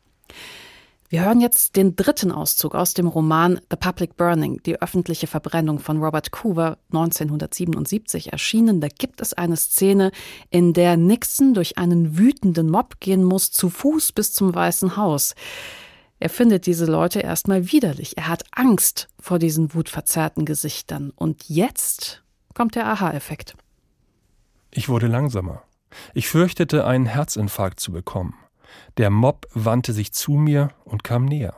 Wir 1.13 1.25
hören 1.25 1.41
jetzt 1.41 1.75
den 1.75 1.97
dritten 1.97 2.31
Auszug 2.31 2.77
aus 2.77 2.95
dem 2.95 3.09
Roman 3.09 3.61
The 3.69 3.75
Public 3.75 4.17
Burning, 4.17 4.63
die 4.63 4.81
öffentliche 4.81 5.27
Verbrennung 5.27 5.81
von 5.81 6.01
Robert 6.01 6.31
Coover 6.31 6.79
1977 6.93 8.33
erschienen. 8.33 8.81
Da 8.81 8.87
gibt 8.87 9.21
es 9.21 9.35
eine 9.35 9.57
Szene, 9.57 10.13
in 10.51 10.73
der 10.73 10.97
Nixon 10.97 11.53
durch 11.53 11.79
einen 11.79 12.17
wütenden 12.17 12.71
Mob 12.71 13.01
gehen 13.01 13.25
muss, 13.25 13.51
zu 13.51 13.71
Fuß 13.71 14.13
bis 14.13 14.33
zum 14.33 14.55
Weißen 14.55 14.97
Haus. 14.97 15.35
Er 16.21 16.31
findet 16.31 16.67
diese 16.67 16.87
Leute 16.87 17.19
erstmal 17.19 17.73
widerlich. 17.73 18.17
Er 18.17 18.29
hat 18.29 18.45
Angst 18.53 19.09
vor 19.19 19.41
diesen 19.41 19.75
wutverzerrten 19.75 20.45
Gesichtern. 20.45 21.11
Und 21.17 21.49
jetzt 21.49 22.23
kommt 22.55 22.77
der 22.77 22.87
Aha-Effekt. 22.87 23.57
Ich 24.71 24.89
wurde 24.89 25.09
langsamer. 25.09 25.65
Ich 26.15 26.29
fürchtete, 26.29 26.87
einen 26.87 27.07
Herzinfarkt 27.07 27.81
zu 27.81 27.91
bekommen. 27.91 28.35
Der 28.99 29.11
Mob 29.11 29.47
wandte 29.55 29.93
sich 29.93 30.13
zu 30.13 30.33
mir 30.33 30.71
und 30.85 31.05
kam 31.05 31.25
näher. 31.25 31.55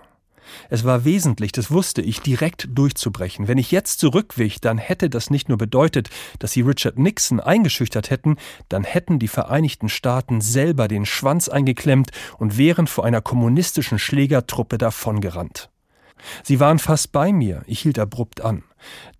Es 0.70 0.84
war 0.84 1.04
wesentlich, 1.04 1.52
das 1.52 1.70
wusste 1.70 2.02
ich, 2.02 2.20
direkt 2.20 2.68
durchzubrechen. 2.70 3.48
Wenn 3.48 3.58
ich 3.58 3.70
jetzt 3.70 4.00
zurückwich, 4.00 4.60
dann 4.60 4.78
hätte 4.78 5.10
das 5.10 5.30
nicht 5.30 5.48
nur 5.48 5.58
bedeutet, 5.58 6.10
dass 6.38 6.52
sie 6.52 6.62
Richard 6.62 6.98
Nixon 6.98 7.40
eingeschüchtert 7.40 8.10
hätten, 8.10 8.36
dann 8.68 8.84
hätten 8.84 9.18
die 9.18 9.28
Vereinigten 9.28 9.88
Staaten 9.88 10.40
selber 10.40 10.88
den 10.88 11.06
Schwanz 11.06 11.48
eingeklemmt 11.48 12.10
und 12.38 12.58
wären 12.58 12.86
vor 12.86 13.04
einer 13.04 13.20
kommunistischen 13.20 13.98
Schlägertruppe 13.98 14.78
davongerannt. 14.78 15.71
Sie 16.42 16.60
waren 16.60 16.78
fast 16.78 17.12
bei 17.12 17.32
mir, 17.32 17.62
ich 17.66 17.80
hielt 17.80 17.98
abrupt 17.98 18.40
an. 18.40 18.64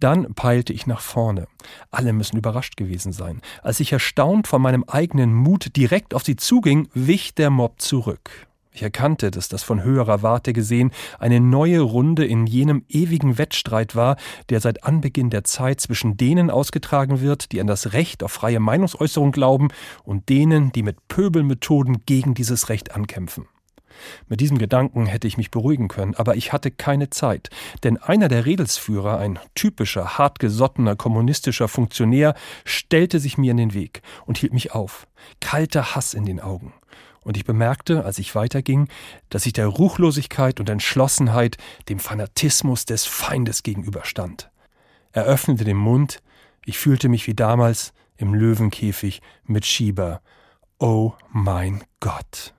Dann 0.00 0.34
peilte 0.34 0.72
ich 0.72 0.86
nach 0.86 1.00
vorne. 1.00 1.46
Alle 1.90 2.12
müssen 2.12 2.36
überrascht 2.36 2.76
gewesen 2.76 3.12
sein. 3.12 3.40
Als 3.62 3.80
ich 3.80 3.92
erstaunt 3.92 4.48
von 4.48 4.60
meinem 4.60 4.84
eigenen 4.84 5.32
Mut 5.32 5.76
direkt 5.76 6.14
auf 6.14 6.24
sie 6.24 6.36
zuging, 6.36 6.88
wich 6.94 7.34
der 7.34 7.50
Mob 7.50 7.80
zurück. 7.80 8.30
Ich 8.74 8.82
erkannte, 8.82 9.30
dass 9.30 9.48
das 9.48 9.62
von 9.62 9.82
höherer 9.82 10.22
Warte 10.22 10.54
gesehen 10.54 10.92
eine 11.18 11.40
neue 11.40 11.80
Runde 11.80 12.24
in 12.24 12.46
jenem 12.46 12.84
ewigen 12.88 13.36
Wettstreit 13.36 13.94
war, 13.94 14.16
der 14.48 14.60
seit 14.60 14.84
Anbeginn 14.84 15.28
der 15.28 15.44
Zeit 15.44 15.80
zwischen 15.80 16.16
denen 16.16 16.50
ausgetragen 16.50 17.20
wird, 17.20 17.52
die 17.52 17.60
an 17.60 17.66
das 17.66 17.92
Recht 17.92 18.22
auf 18.22 18.32
freie 18.32 18.60
Meinungsäußerung 18.60 19.30
glauben, 19.30 19.68
und 20.04 20.30
denen, 20.30 20.72
die 20.72 20.82
mit 20.82 21.06
Pöbelmethoden 21.08 22.06
gegen 22.06 22.32
dieses 22.32 22.70
Recht 22.70 22.94
ankämpfen. 22.94 23.46
Mit 24.28 24.40
diesem 24.40 24.58
Gedanken 24.58 25.06
hätte 25.06 25.26
ich 25.26 25.36
mich 25.36 25.50
beruhigen 25.50 25.88
können, 25.88 26.14
aber 26.14 26.36
ich 26.36 26.52
hatte 26.52 26.70
keine 26.70 27.10
Zeit, 27.10 27.50
denn 27.84 27.96
einer 27.96 28.28
der 28.28 28.46
Redelsführer, 28.46 29.18
ein 29.18 29.38
typischer, 29.54 30.18
hartgesottener 30.18 30.96
kommunistischer 30.96 31.68
Funktionär, 31.68 32.34
stellte 32.64 33.20
sich 33.20 33.38
mir 33.38 33.52
in 33.52 33.56
den 33.56 33.74
Weg 33.74 34.02
und 34.26 34.38
hielt 34.38 34.52
mich 34.52 34.72
auf, 34.72 35.06
kalter 35.40 35.94
Hass 35.94 36.14
in 36.14 36.24
den 36.24 36.40
Augen 36.40 36.72
und 37.24 37.36
ich 37.36 37.44
bemerkte, 37.44 38.04
als 38.04 38.18
ich 38.18 38.34
weiterging, 38.34 38.88
dass 39.30 39.46
ich 39.46 39.52
der 39.52 39.66
Ruchlosigkeit 39.66 40.60
und 40.60 40.68
Entschlossenheit 40.68 41.56
dem 41.88 41.98
Fanatismus 41.98 42.84
des 42.84 43.04
Feindes 43.04 43.62
gegenüberstand. 43.62 44.50
Er 45.12 45.24
öffnete 45.24 45.64
den 45.64 45.76
Mund, 45.76 46.22
ich 46.64 46.78
fühlte 46.78 47.08
mich 47.08 47.26
wie 47.26 47.34
damals 47.34 47.92
im 48.16 48.34
Löwenkäfig 48.34 49.20
mit 49.44 49.66
Schieber. 49.66 50.20
Oh 50.78 51.12
mein 51.30 51.84
Gott. 52.00 52.54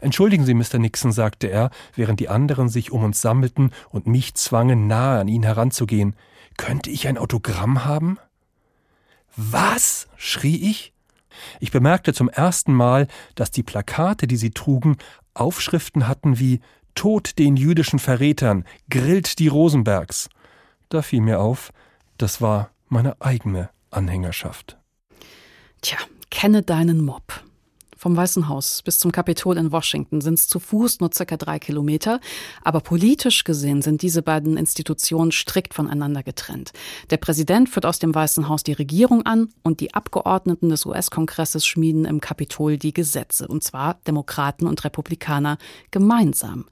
Entschuldigen 0.00 0.44
Sie, 0.44 0.54
Mr. 0.54 0.78
Nixon, 0.78 1.12
sagte 1.12 1.48
er, 1.48 1.70
während 1.94 2.20
die 2.20 2.28
anderen 2.28 2.68
sich 2.68 2.92
um 2.92 3.04
uns 3.04 3.20
sammelten 3.20 3.70
und 3.90 4.06
mich 4.06 4.34
zwangen, 4.34 4.86
nahe 4.86 5.20
an 5.20 5.28
ihn 5.28 5.42
heranzugehen. 5.42 6.14
Könnte 6.56 6.90
ich 6.90 7.08
ein 7.08 7.18
Autogramm 7.18 7.84
haben? 7.84 8.18
Was? 9.36 10.08
schrie 10.16 10.70
ich. 10.70 10.92
Ich 11.60 11.70
bemerkte 11.70 12.14
zum 12.14 12.28
ersten 12.28 12.72
Mal, 12.72 13.08
dass 13.34 13.50
die 13.50 13.62
Plakate, 13.62 14.26
die 14.26 14.36
sie 14.36 14.50
trugen, 14.50 14.96
Aufschriften 15.34 16.08
hatten 16.08 16.38
wie 16.38 16.60
Tod 16.94 17.38
den 17.38 17.56
jüdischen 17.56 17.98
Verrätern, 17.98 18.64
grillt 18.88 19.38
die 19.38 19.48
Rosenbergs. 19.48 20.30
Da 20.88 21.02
fiel 21.02 21.20
mir 21.20 21.40
auf, 21.40 21.72
das 22.16 22.40
war 22.40 22.70
meine 22.88 23.20
eigene 23.20 23.68
Anhängerschaft. 23.90 24.78
Tja, 25.82 25.98
kenne 26.30 26.62
deinen 26.62 27.04
Mob. 27.04 27.45
Vom 28.06 28.16
Weißen 28.16 28.48
Haus 28.48 28.82
bis 28.82 29.00
zum 29.00 29.10
Kapitol 29.10 29.58
in 29.58 29.72
Washington 29.72 30.20
sind 30.20 30.34
es 30.34 30.46
zu 30.46 30.60
Fuß 30.60 31.00
nur 31.00 31.10
circa 31.12 31.36
drei 31.36 31.58
Kilometer, 31.58 32.20
aber 32.62 32.78
politisch 32.78 33.42
gesehen 33.42 33.82
sind 33.82 34.00
diese 34.00 34.22
beiden 34.22 34.56
Institutionen 34.56 35.32
strikt 35.32 35.74
voneinander 35.74 36.22
getrennt. 36.22 36.72
Der 37.10 37.16
Präsident 37.16 37.68
führt 37.68 37.84
aus 37.84 37.98
dem 37.98 38.14
Weißen 38.14 38.48
Haus 38.48 38.62
die 38.62 38.74
Regierung 38.74 39.26
an 39.26 39.48
und 39.64 39.80
die 39.80 39.92
Abgeordneten 39.92 40.68
des 40.68 40.86
US-Kongresses 40.86 41.66
schmieden 41.66 42.04
im 42.04 42.20
Kapitol 42.20 42.78
die 42.78 42.94
Gesetze, 42.94 43.48
und 43.48 43.64
zwar 43.64 43.94
Demokraten 44.06 44.68
und 44.68 44.84
Republikaner 44.84 45.58
gemeinsam. 45.90 46.66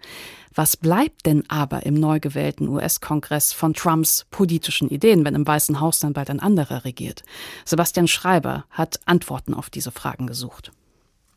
Was 0.54 0.76
bleibt 0.76 1.26
denn 1.26 1.42
aber 1.50 1.84
im 1.84 1.94
neu 1.94 2.20
gewählten 2.20 2.68
US-Kongress 2.68 3.52
von 3.52 3.74
Trumps 3.74 4.24
politischen 4.30 4.88
Ideen, 4.88 5.24
wenn 5.24 5.34
im 5.34 5.44
Weißen 5.44 5.80
Haus 5.80 5.98
dann 5.98 6.12
bald 6.12 6.30
ein 6.30 6.38
anderer 6.38 6.84
regiert? 6.84 7.24
Sebastian 7.64 8.06
Schreiber 8.06 8.66
hat 8.70 9.00
Antworten 9.04 9.52
auf 9.52 9.68
diese 9.68 9.90
Fragen 9.90 10.28
gesucht. 10.28 10.70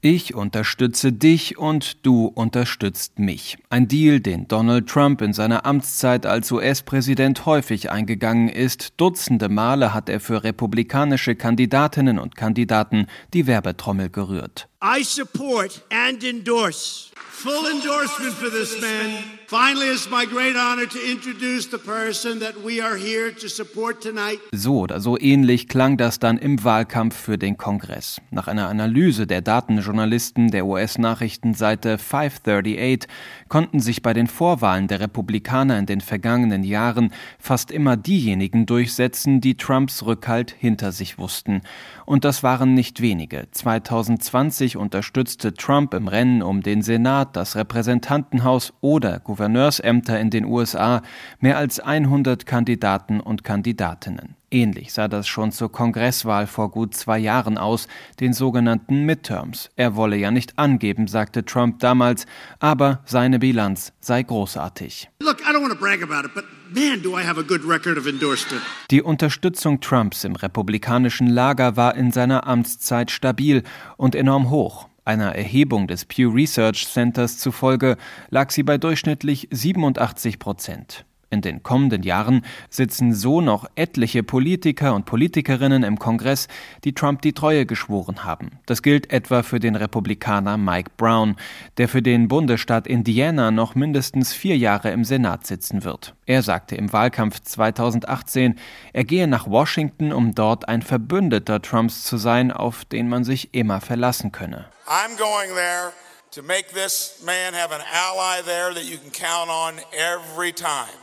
Ich 0.02 0.36
unterstütze 0.36 1.12
dich 1.12 1.58
und 1.58 2.06
du 2.06 2.28
unterstützt 2.28 3.18
mich. 3.18 3.58
Ein 3.72 3.88
Deal, 3.88 4.20
den 4.20 4.48
Donald 4.48 4.88
Trump 4.88 5.24
in 5.24 5.34
seiner 5.34 5.66
Amtszeit 5.66 6.28
als 6.28 6.52
US-Präsident 6.52 7.48
häufig 7.48 7.90
eingegangen 7.90 8.48
ist. 8.48 8.94
Dutzende 8.98 9.50
Male 9.50 9.96
hat 9.96 10.08
er 10.08 10.20
für 10.20 10.44
republikanische 10.44 11.36
Kandidatinnen 11.36 12.20
und 12.20 12.36
Kandidaten 12.36 13.08
die 13.34 13.48
Werbetrommel 13.48 14.12
gerührt. 14.12 14.68
I 14.84 15.04
support 15.04 15.84
and 15.90 16.24
endorse 16.24 17.10
full 17.38 17.68
endorsement 17.70 18.34
for 18.34 18.50
this 18.50 18.82
man. 18.82 19.38
Finally, 19.46 19.88
it's 19.88 20.10
my 20.10 20.26
great 20.26 20.56
honor 20.58 20.88
to 20.88 21.00
introduce 21.00 21.70
the 21.70 21.78
person 21.78 22.40
that 22.40 22.56
we 22.66 22.82
are 22.82 22.98
here 22.98 23.32
to 23.32 23.48
support 23.48 24.02
tonight. 24.02 24.40
So 24.52 24.80
oder 24.80 25.00
so 25.00 25.18
ähnlich 25.20 25.68
klang 25.68 25.98
das 25.98 26.18
dann 26.20 26.38
im 26.40 26.64
Wahlkampf 26.64 27.16
für 27.16 27.38
den 27.38 27.56
Kongress. 27.56 28.20
Nach 28.32 28.48
einer 28.48 28.68
Analyse 28.68 29.28
der 29.28 29.42
Datenjournalisten 29.42 30.50
der 30.50 30.66
US-Nachrichtenseite 30.66 32.00
538 32.00 33.08
konnten 33.48 33.80
sich 33.80 34.02
bei 34.02 34.14
den 34.14 34.28
Vorwahlen 34.28 34.88
der 34.88 35.00
Republikaner 35.00 35.78
in 35.78 35.86
den 35.86 36.02
vergangenen 36.02 36.64
Jahren 36.64 37.14
fast 37.40 37.70
immer 37.70 37.96
diejenigen 37.96 38.66
durchsetzen, 38.66 39.42
die 39.42 39.56
Trumps 39.56 40.04
Rückhalt 40.04 40.56
hinter 40.58 40.92
sich 40.92 41.20
wussten. 41.20 41.62
Und 42.06 42.26
das 42.26 42.42
waren 42.42 42.74
nicht 42.74 43.00
wenige. 43.02 43.48
2020 43.52 44.76
unterstützte 44.76 45.54
Trump 45.54 45.94
im 45.94 46.08
Rennen 46.08 46.42
um 46.42 46.62
den 46.64 46.82
Senat, 46.82 47.27
das 47.36 47.56
Repräsentantenhaus 47.56 48.74
oder 48.82 49.20
Gouverneursämter 49.20 50.20
in 50.20 50.30
den 50.30 50.46
USA 50.46 51.02
mehr 51.40 51.58
als 51.58 51.80
100 51.80 52.46
Kandidaten 52.46 53.20
und 53.20 53.44
Kandidatinnen. 53.44 54.38
Ähnlich 54.50 54.94
sah 54.94 55.10
das 55.10 55.28
schon 55.28 55.52
zur 55.52 55.70
Kongresswahl 55.70 56.48
vor 56.48 56.72
gut 56.72 56.96
zwei 56.96 57.20
Jahren 57.20 57.58
aus, 57.58 57.90
den 58.22 58.32
sogenannten 58.32 59.04
Midterms. 59.04 59.70
Er 59.76 59.98
wolle 59.98 60.16
ja 60.16 60.32
nicht 60.32 60.58
angeben, 60.58 61.08
sagte 61.08 61.44
Trump 61.44 61.80
damals, 61.80 62.26
aber 62.60 63.02
seine 63.06 63.40
Bilanz 63.40 63.92
sei 64.00 64.24
großartig. 64.24 65.10
Look, 65.20 65.42
I 65.42 65.54
don't 65.54 65.62
want 65.62 65.74
to 65.74 65.78
brag 65.78 66.02
about 66.02 66.26
it, 66.26 66.34
but 66.34 66.46
man, 66.74 67.02
do 67.02 67.20
I 67.20 67.26
have 67.26 67.38
a 67.38 67.44
good 67.44 67.68
record 67.68 67.98
of 67.98 68.08
endorsement. 68.08 68.64
Die 68.90 69.02
Unterstützung 69.02 69.82
Trumps 69.82 70.24
im 70.24 70.38
republikanischen 70.38 71.28
Lager 71.28 71.76
war 71.76 71.96
in 71.96 72.12
seiner 72.12 72.48
Amtszeit 72.48 73.12
stabil 73.12 73.64
und 73.98 74.16
enorm 74.16 74.50
hoch. 74.50 74.87
Einer 75.08 75.36
Erhebung 75.36 75.88
des 75.88 76.04
Pew 76.04 76.30
Research 76.34 76.86
Centers 76.86 77.38
zufolge 77.38 77.96
lag 78.30 78.52
sie 78.52 78.64
bei 78.64 78.78
durchschnittlich 78.78 79.48
87 79.52 80.38
Prozent. 80.38 81.06
In 81.30 81.42
den 81.42 81.62
kommenden 81.62 82.04
Jahren 82.04 82.46
sitzen 82.70 83.14
so 83.14 83.42
noch 83.42 83.66
etliche 83.76 84.24
Politiker 84.24 84.96
und 84.96 85.06
Politikerinnen 85.06 85.84
im 85.84 86.00
Kongress, 86.00 86.48
die 86.86 86.94
Trump 86.94 87.22
die 87.22 87.34
Treue 87.34 87.66
geschworen 87.66 88.24
haben. 88.24 88.60
Das 88.66 88.82
gilt 88.82 89.12
etwa 89.12 89.44
für 89.44 89.60
den 89.60 89.76
Republikaner 89.76 90.58
Mike 90.58 90.92
Brown, 90.96 91.36
der 91.78 91.90
für 91.90 92.02
den 92.02 92.30
Bundesstaat 92.30 92.88
Indiana 92.88 93.52
noch 93.52 93.76
mindestens 93.76 94.32
vier 94.34 94.58
Jahre 94.58 94.92
im 94.92 95.04
Senat 95.04 95.46
sitzen 95.46 95.84
wird. 95.84 96.16
Er 96.26 96.44
sagte 96.44 96.76
im 96.76 96.94
Wahlkampf 96.94 97.42
2018, 97.42 98.56
er 98.94 99.04
gehe 99.04 99.28
nach 99.28 99.48
Washington, 99.50 100.14
um 100.14 100.34
dort 100.34 100.70
ein 100.70 100.82
Verbündeter 100.82 101.62
Trumps 101.62 102.04
zu 102.04 102.16
sein, 102.16 102.52
auf 102.54 102.86
den 102.86 103.10
man 103.10 103.26
sich 103.26 103.54
immer 103.54 103.82
verlassen 103.82 104.32
könne. 104.32 104.66
I'm 104.88 105.18
going 105.18 105.50
there 105.56 105.92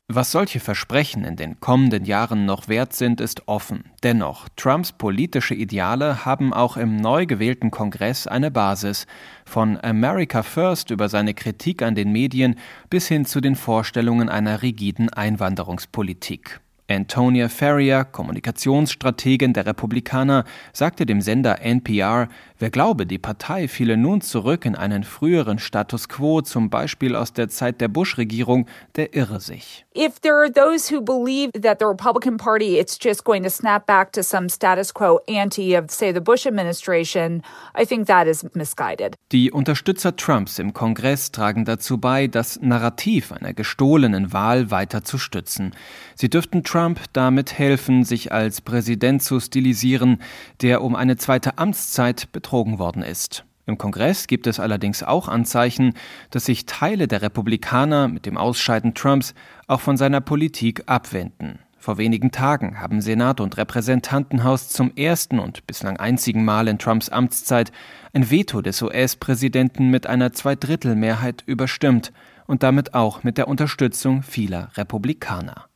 Was 0.08 0.32
solche 0.32 0.60
Versprechen 0.60 1.24
in 1.24 1.36
den 1.36 1.60
kommenden 1.60 2.04
Jahren 2.04 2.44
noch 2.44 2.68
wert 2.68 2.92
sind, 2.92 3.20
ist 3.20 3.48
offen. 3.48 3.90
Dennoch, 4.02 4.48
Trumps 4.56 4.92
politische 4.92 5.54
Ideale 5.54 6.24
haben 6.24 6.52
auch 6.52 6.76
im 6.76 6.96
neu 6.96 7.26
gewählten 7.26 7.70
Kongress 7.70 8.26
eine 8.26 8.50
Basis. 8.50 9.06
Von 9.46 9.78
America 9.82 10.42
First 10.42 10.90
über 10.90 11.08
seine 11.08 11.34
Kritik 11.34 11.82
an 11.82 11.94
den 11.94 12.12
Medien 12.12 12.58
bis 12.90 13.08
hin 13.08 13.24
zu 13.24 13.40
den 13.40 13.56
Vorstellungen 13.56 14.28
einer 14.28 14.62
rigiden 14.62 15.10
Einwanderungspolitik. 15.10 16.60
Antonia 16.88 17.48
Ferrier, 17.48 18.04
Kommunikationsstrategin 18.04 19.54
der 19.54 19.64
Republikaner, 19.64 20.44
sagte 20.74 21.06
dem 21.06 21.22
Sender 21.22 21.62
NPR, 21.62 22.28
wer 22.58 22.70
glaube, 22.70 23.06
die 23.06 23.18
Partei 23.18 23.68
fiele 23.68 23.96
nun 23.96 24.20
zurück 24.20 24.66
in 24.66 24.74
einen 24.74 25.02
früheren 25.02 25.58
Status 25.58 26.10
quo, 26.10 26.42
zum 26.42 26.68
Beispiel 26.68 27.16
aus 27.16 27.32
der 27.32 27.48
Zeit 27.48 27.80
der 27.80 27.88
Bush-Regierung, 27.88 28.66
der 28.96 29.14
irre 29.14 29.40
sich. 29.40 29.86
If 29.96 30.20
there 30.20 30.36
are 30.36 30.52
those 30.52 30.92
who 30.92 31.00
believe 31.00 31.52
that 31.52 31.78
the 31.78 31.86
Republican 31.86 32.36
Party 32.36 32.78
it's 32.78 32.98
just 33.00 33.24
going 33.24 33.44
to 33.44 33.50
snap 33.50 33.86
back 33.86 34.12
to 34.12 34.22
some 34.22 34.48
status 34.48 34.92
quo 34.92 35.20
ante 35.28 35.76
of 35.76 35.90
say 35.90 36.12
the 36.12 36.20
Bush 36.20 36.46
administration, 36.46 37.42
I 37.74 37.86
think 37.86 38.08
that 38.08 38.26
is 38.26 38.44
misguided. 38.54 39.14
Die 39.32 39.50
Unterstützer 39.50 40.16
Trumps 40.16 40.58
im 40.58 40.74
Kongress 40.74 41.32
tragen 41.32 41.64
dazu 41.64 41.98
bei, 41.98 42.26
das 42.26 42.60
Narrativ 42.60 43.32
einer 43.32 43.54
gestohlenen 43.54 44.32
Wahl 44.32 44.70
weiter 44.70 45.04
zu 45.04 45.16
stützen. 45.16 45.74
Sie 46.16 46.28
dürften 46.28 46.62
Trump 46.74 47.04
damit 47.12 47.56
helfen, 47.56 48.02
sich 48.02 48.32
als 48.32 48.60
Präsident 48.60 49.22
zu 49.22 49.38
stilisieren, 49.38 50.18
der 50.60 50.82
um 50.82 50.96
eine 50.96 51.16
zweite 51.16 51.56
Amtszeit 51.56 52.32
betrogen 52.32 52.80
worden 52.80 53.04
ist. 53.04 53.44
Im 53.64 53.78
Kongress 53.78 54.26
gibt 54.26 54.48
es 54.48 54.58
allerdings 54.58 55.04
auch 55.04 55.28
Anzeichen, 55.28 55.94
dass 56.30 56.46
sich 56.46 56.66
Teile 56.66 57.06
der 57.06 57.22
Republikaner 57.22 58.08
mit 58.08 58.26
dem 58.26 58.36
Ausscheiden 58.36 58.92
Trumps 58.92 59.34
auch 59.68 59.80
von 59.80 59.96
seiner 59.96 60.20
Politik 60.20 60.82
abwenden. 60.86 61.60
Vor 61.78 61.96
wenigen 61.96 62.32
Tagen 62.32 62.80
haben 62.80 63.00
Senat 63.00 63.40
und 63.40 63.56
Repräsentantenhaus 63.56 64.68
zum 64.68 64.90
ersten 64.96 65.38
und 65.38 65.68
bislang 65.68 65.98
einzigen 65.98 66.44
Mal 66.44 66.66
in 66.66 66.80
Trumps 66.80 67.08
Amtszeit 67.08 67.70
ein 68.12 68.32
Veto 68.32 68.62
des 68.62 68.82
US-Präsidenten 68.82 69.90
mit 69.90 70.08
einer 70.08 70.32
Zweidrittelmehrheit 70.32 71.44
überstimmt 71.46 72.12
und 72.48 72.64
damit 72.64 72.94
auch 72.94 73.22
mit 73.22 73.38
der 73.38 73.46
Unterstützung 73.46 74.24
vieler 74.24 74.70
Republikaner. 74.76 75.66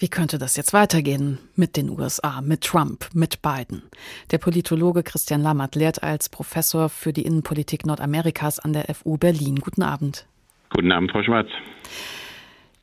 Wie 0.00 0.08
könnte 0.08 0.38
das 0.38 0.54
jetzt 0.54 0.72
weitergehen 0.72 1.38
mit 1.56 1.76
den 1.76 1.90
USA, 1.90 2.40
mit 2.40 2.60
Trump, 2.62 3.08
mit 3.14 3.42
Biden? 3.42 3.82
Der 4.30 4.38
Politologe 4.38 5.02
Christian 5.02 5.42
Lammert 5.42 5.74
lehrt 5.74 6.04
als 6.04 6.28
Professor 6.28 6.88
für 6.88 7.12
die 7.12 7.22
Innenpolitik 7.22 7.84
Nordamerikas 7.84 8.60
an 8.60 8.72
der 8.72 8.94
FU 8.94 9.16
Berlin. 9.16 9.56
Guten 9.56 9.82
Abend. 9.82 10.24
Guten 10.70 10.92
Abend, 10.92 11.10
Frau 11.10 11.24
Schwarz. 11.24 11.48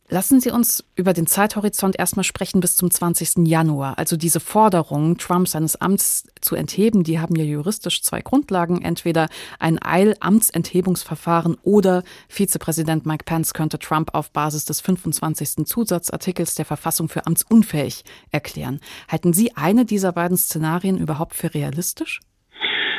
Lassen 0.08 0.40
Sie 0.40 0.52
uns 0.52 0.84
über 0.96 1.14
den 1.14 1.26
Zeithorizont 1.26 1.98
erstmal 1.98 2.24
sprechen 2.24 2.60
bis 2.60 2.76
zum 2.76 2.92
20. 2.92 3.48
Januar. 3.48 3.98
Also 3.98 4.18
diese 4.18 4.40
Forderung, 4.40 5.18
Trump 5.18 5.48
seines 5.48 5.82
Amts 5.82 6.28
zu 6.42 6.56
entheben, 6.56 7.04
die 7.04 7.20
haben 7.20 7.36
ja 7.36 7.44
juristisch 7.44 8.04
zwei 8.04 8.22
Grundlagen. 8.22 8.84
Entweder 8.84 9.30
ein 9.58 9.82
Eilamtsenthebungsverfahren 9.82 11.58
oder 11.64 12.04
Vizepräsident 12.30 13.08
Mike 13.08 13.24
Pence 13.26 13.56
könnte 13.56 13.80
Trump 13.80 14.14
auf 14.14 14.30
Basis 14.30 14.66
des 14.66 14.80
25. 14.82 15.66
Zusatzartikels 15.66 16.54
der 16.54 16.66
Verfassung 16.66 17.10
für 17.10 17.26
amtsunfähig 17.26 18.04
erklären. 18.30 18.82
Halten 19.08 19.34
Sie 19.34 19.56
eine 19.56 19.86
dieser 19.86 20.12
beiden 20.12 20.38
Szenarien 20.38 21.00
überhaupt 21.00 21.34
für 21.34 21.56
realistisch? 21.56 22.20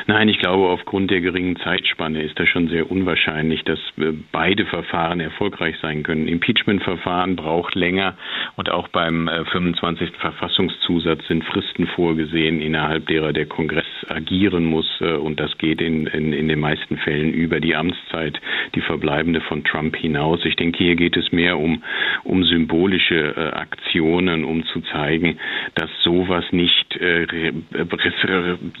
Nein, 0.09 0.29
ich 0.29 0.39
glaube, 0.39 0.69
aufgrund 0.69 1.11
der 1.11 1.19
geringen 1.19 1.57
Zeitspanne 1.57 2.23
ist 2.23 2.39
das 2.39 2.47
schon 2.47 2.69
sehr 2.69 2.89
unwahrscheinlich, 2.89 3.65
dass 3.65 3.77
äh, 3.97 4.13
beide 4.31 4.65
Verfahren 4.65 5.19
erfolgreich 5.19 5.75
sein 5.81 6.03
können. 6.03 6.29
Impeachment-Verfahren 6.29 7.35
braucht 7.35 7.75
länger 7.75 8.15
und 8.55 8.71
auch 8.71 8.87
beim 8.87 9.29
25. 9.51 10.09
Äh, 10.09 10.17
Verfassungszusatz 10.17 11.27
sind 11.27 11.43
Fristen 11.43 11.87
vorgesehen, 11.87 12.61
innerhalb 12.61 13.05
derer 13.07 13.33
der 13.33 13.47
Kongress 13.47 13.85
agieren 14.07 14.63
muss. 14.63 14.87
Äh, 15.01 15.15
und 15.15 15.41
das 15.41 15.57
geht 15.57 15.81
in, 15.81 16.07
in, 16.07 16.31
in 16.31 16.47
den 16.47 16.61
meisten 16.61 16.95
Fällen 16.95 17.33
über 17.33 17.59
die 17.59 17.75
Amtszeit, 17.75 18.39
die 18.75 18.81
verbleibende 18.81 19.41
von 19.41 19.65
Trump 19.65 19.97
hinaus. 19.97 20.45
Ich 20.45 20.55
denke, 20.55 20.85
hier 20.85 20.95
geht 20.95 21.17
es 21.17 21.33
mehr 21.33 21.57
um, 21.57 21.83
um 22.23 22.45
symbolische 22.45 23.53
Aktionen, 23.53 24.45
um 24.45 24.63
zu 24.67 24.79
zeigen, 24.79 25.37
dass 25.75 25.89
sowas 26.01 26.45
nicht, 26.51 26.97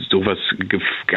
sowas 0.09 0.39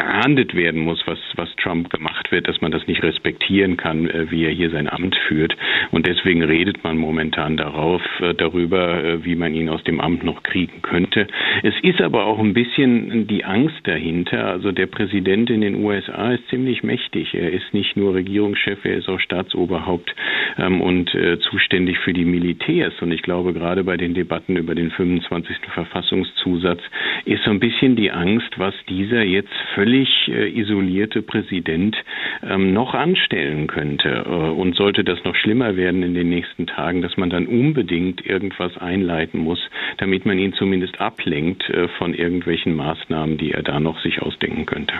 geahndet 0.01 0.55
werden 0.55 0.81
muss, 0.81 1.01
was, 1.05 1.19
was 1.35 1.49
Trump 1.57 1.89
gemacht 1.89 2.31
wird, 2.31 2.47
dass 2.47 2.59
man 2.61 2.71
das 2.71 2.87
nicht 2.87 3.03
respektieren 3.03 3.77
kann, 3.77 4.09
äh, 4.09 4.31
wie 4.31 4.45
er 4.45 4.51
hier 4.51 4.71
sein 4.71 4.89
Amt 4.89 5.15
führt. 5.27 5.55
Und 5.91 6.07
deswegen 6.07 6.43
redet 6.43 6.83
man 6.83 6.97
momentan 6.97 7.55
darauf, 7.57 8.01
äh, 8.19 8.33
darüber, 8.33 9.03
äh, 9.03 9.23
wie 9.23 9.35
man 9.35 9.53
ihn 9.53 9.69
aus 9.69 9.83
dem 9.83 10.01
Amt 10.01 10.23
noch 10.23 10.41
kriegen 10.43 10.81
könnte. 10.81 11.27
Es 11.61 11.75
ist 11.83 12.01
aber 12.01 12.25
auch 12.25 12.39
ein 12.39 12.53
bisschen 12.53 13.27
die 13.27 13.45
Angst 13.45 13.81
dahinter. 13.83 14.47
Also 14.47 14.71
der 14.71 14.87
Präsident 14.87 15.49
in 15.49 15.61
den 15.61 15.83
USA 15.83 16.31
ist 16.31 16.47
ziemlich 16.49 16.83
mächtig. 16.83 17.35
Er 17.35 17.51
ist 17.51 17.73
nicht 17.73 17.95
nur 17.95 18.15
Regierungschef, 18.15 18.83
er 18.83 18.95
ist 18.95 19.09
auch 19.09 19.19
Staatsoberhaupt 19.19 20.15
ähm, 20.57 20.81
und 20.81 21.11
zuständig 21.41 21.99
für 21.99 22.13
die 22.13 22.25
Militärs. 22.25 22.93
Und 23.01 23.11
ich 23.11 23.21
glaube, 23.21 23.53
gerade 23.53 23.83
bei 23.83 23.97
den 23.97 24.13
Debatten 24.13 24.55
über 24.55 24.75
den 24.75 24.91
25. 24.91 25.57
Verfassungszusatz 25.73 26.81
ist 27.25 27.43
so 27.43 27.51
ein 27.51 27.59
bisschen 27.59 27.95
die 27.95 28.11
Angst, 28.11 28.57
was 28.57 28.73
dieser 28.87 29.23
jetzt 29.23 29.53
völlig 29.75 29.90
völlig 29.91 30.27
äh, 30.27 30.49
isolierte 30.57 31.21
Präsident 31.21 31.97
ähm, 32.43 32.73
noch 32.73 32.93
anstellen 32.93 33.67
könnte. 33.67 34.23
Äh, 34.25 34.29
und 34.29 34.75
sollte 34.75 35.03
das 35.03 35.19
noch 35.25 35.35
schlimmer 35.35 35.75
werden 35.75 36.01
in 36.01 36.13
den 36.13 36.29
nächsten 36.29 36.65
Tagen, 36.65 37.01
dass 37.01 37.17
man 37.17 37.29
dann 37.29 37.45
unbedingt 37.45 38.25
irgendwas 38.25 38.77
einleiten 38.77 39.39
muss, 39.39 39.59
damit 39.97 40.25
man 40.25 40.39
ihn 40.39 40.53
zumindest 40.53 41.01
ablenkt 41.01 41.69
äh, 41.69 41.89
von 41.97 42.13
irgendwelchen 42.13 42.73
Maßnahmen, 42.75 43.37
die 43.37 43.51
er 43.51 43.63
da 43.63 43.79
noch 43.79 43.99
sich 44.01 44.21
ausdenken 44.21 44.65
könnte. 44.65 44.93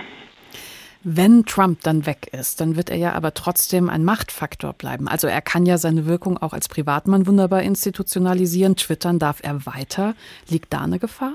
Wenn 1.03 1.45
Trump 1.45 1.79
dann 1.83 2.05
weg 2.05 2.27
ist, 2.31 2.59
dann 2.59 2.75
wird 2.75 2.89
er 2.89 2.97
ja 2.97 3.13
aber 3.13 3.33
trotzdem 3.33 3.89
ein 3.89 4.03
Machtfaktor 4.03 4.73
bleiben. 4.73 5.07
Also 5.07 5.27
er 5.27 5.41
kann 5.41 5.65
ja 5.65 5.77
seine 5.77 6.05
Wirkung 6.05 6.37
auch 6.37 6.53
als 6.53 6.67
Privatmann 6.67 7.25
wunderbar 7.25 7.63
institutionalisieren. 7.63 8.75
Twittern 8.75 9.17
darf 9.17 9.39
er 9.41 9.65
weiter. 9.65 10.15
Liegt 10.49 10.73
da 10.73 10.81
eine 10.81 10.99
Gefahr? 10.99 11.33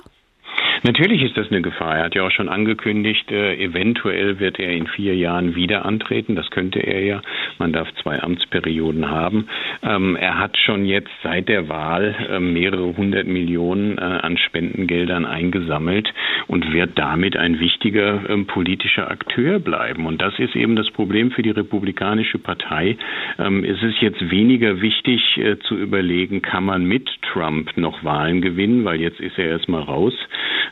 Natürlich 0.82 1.22
ist 1.22 1.36
das 1.36 1.50
eine 1.50 1.62
Gefahr. 1.62 1.96
Er 1.98 2.04
hat 2.04 2.14
ja 2.14 2.26
auch 2.26 2.30
schon 2.30 2.48
angekündigt, 2.48 3.30
äh, 3.30 3.56
eventuell 3.56 4.38
wird 4.38 4.58
er 4.58 4.72
in 4.72 4.86
vier 4.86 5.16
Jahren 5.16 5.54
wieder 5.54 5.84
antreten. 5.84 6.36
Das 6.36 6.50
könnte 6.50 6.80
er 6.80 7.02
ja. 7.04 7.22
Man 7.58 7.72
darf 7.72 7.88
zwei 8.02 8.22
Amtsperioden 8.22 9.10
haben. 9.10 9.48
Ähm, 9.82 10.16
er 10.16 10.38
hat 10.38 10.56
schon 10.58 10.84
jetzt 10.84 11.10
seit 11.22 11.48
der 11.48 11.68
Wahl 11.68 12.14
äh, 12.30 12.40
mehrere 12.40 12.96
hundert 12.96 13.26
Millionen 13.26 13.98
äh, 13.98 14.00
an 14.00 14.36
Spendengeldern 14.38 15.24
eingesammelt 15.24 16.12
und 16.46 16.72
wird 16.72 16.98
damit 16.98 17.36
ein 17.36 17.60
wichtiger 17.60 18.28
ähm, 18.28 18.46
politischer 18.46 19.10
Akteur 19.10 19.58
bleiben. 19.58 20.06
Und 20.06 20.20
das 20.22 20.38
ist 20.38 20.54
eben 20.56 20.76
das 20.76 20.90
Problem 20.90 21.30
für 21.30 21.42
die 21.42 21.50
Republikanische 21.50 22.38
Partei. 22.38 22.96
Ähm, 23.38 23.64
es 23.64 23.82
ist 23.82 24.00
jetzt 24.00 24.30
weniger 24.30 24.80
wichtig 24.80 25.38
äh, 25.38 25.58
zu 25.60 25.76
überlegen, 25.76 26.42
kann 26.42 26.64
man 26.64 26.84
mit 26.84 27.08
Trump 27.22 27.76
noch 27.76 28.04
Wahlen 28.04 28.40
gewinnen, 28.40 28.84
weil 28.84 29.00
jetzt 29.00 29.20
ist 29.20 29.38
er 29.38 29.46
erstmal 29.46 29.82
raus. 29.82 30.14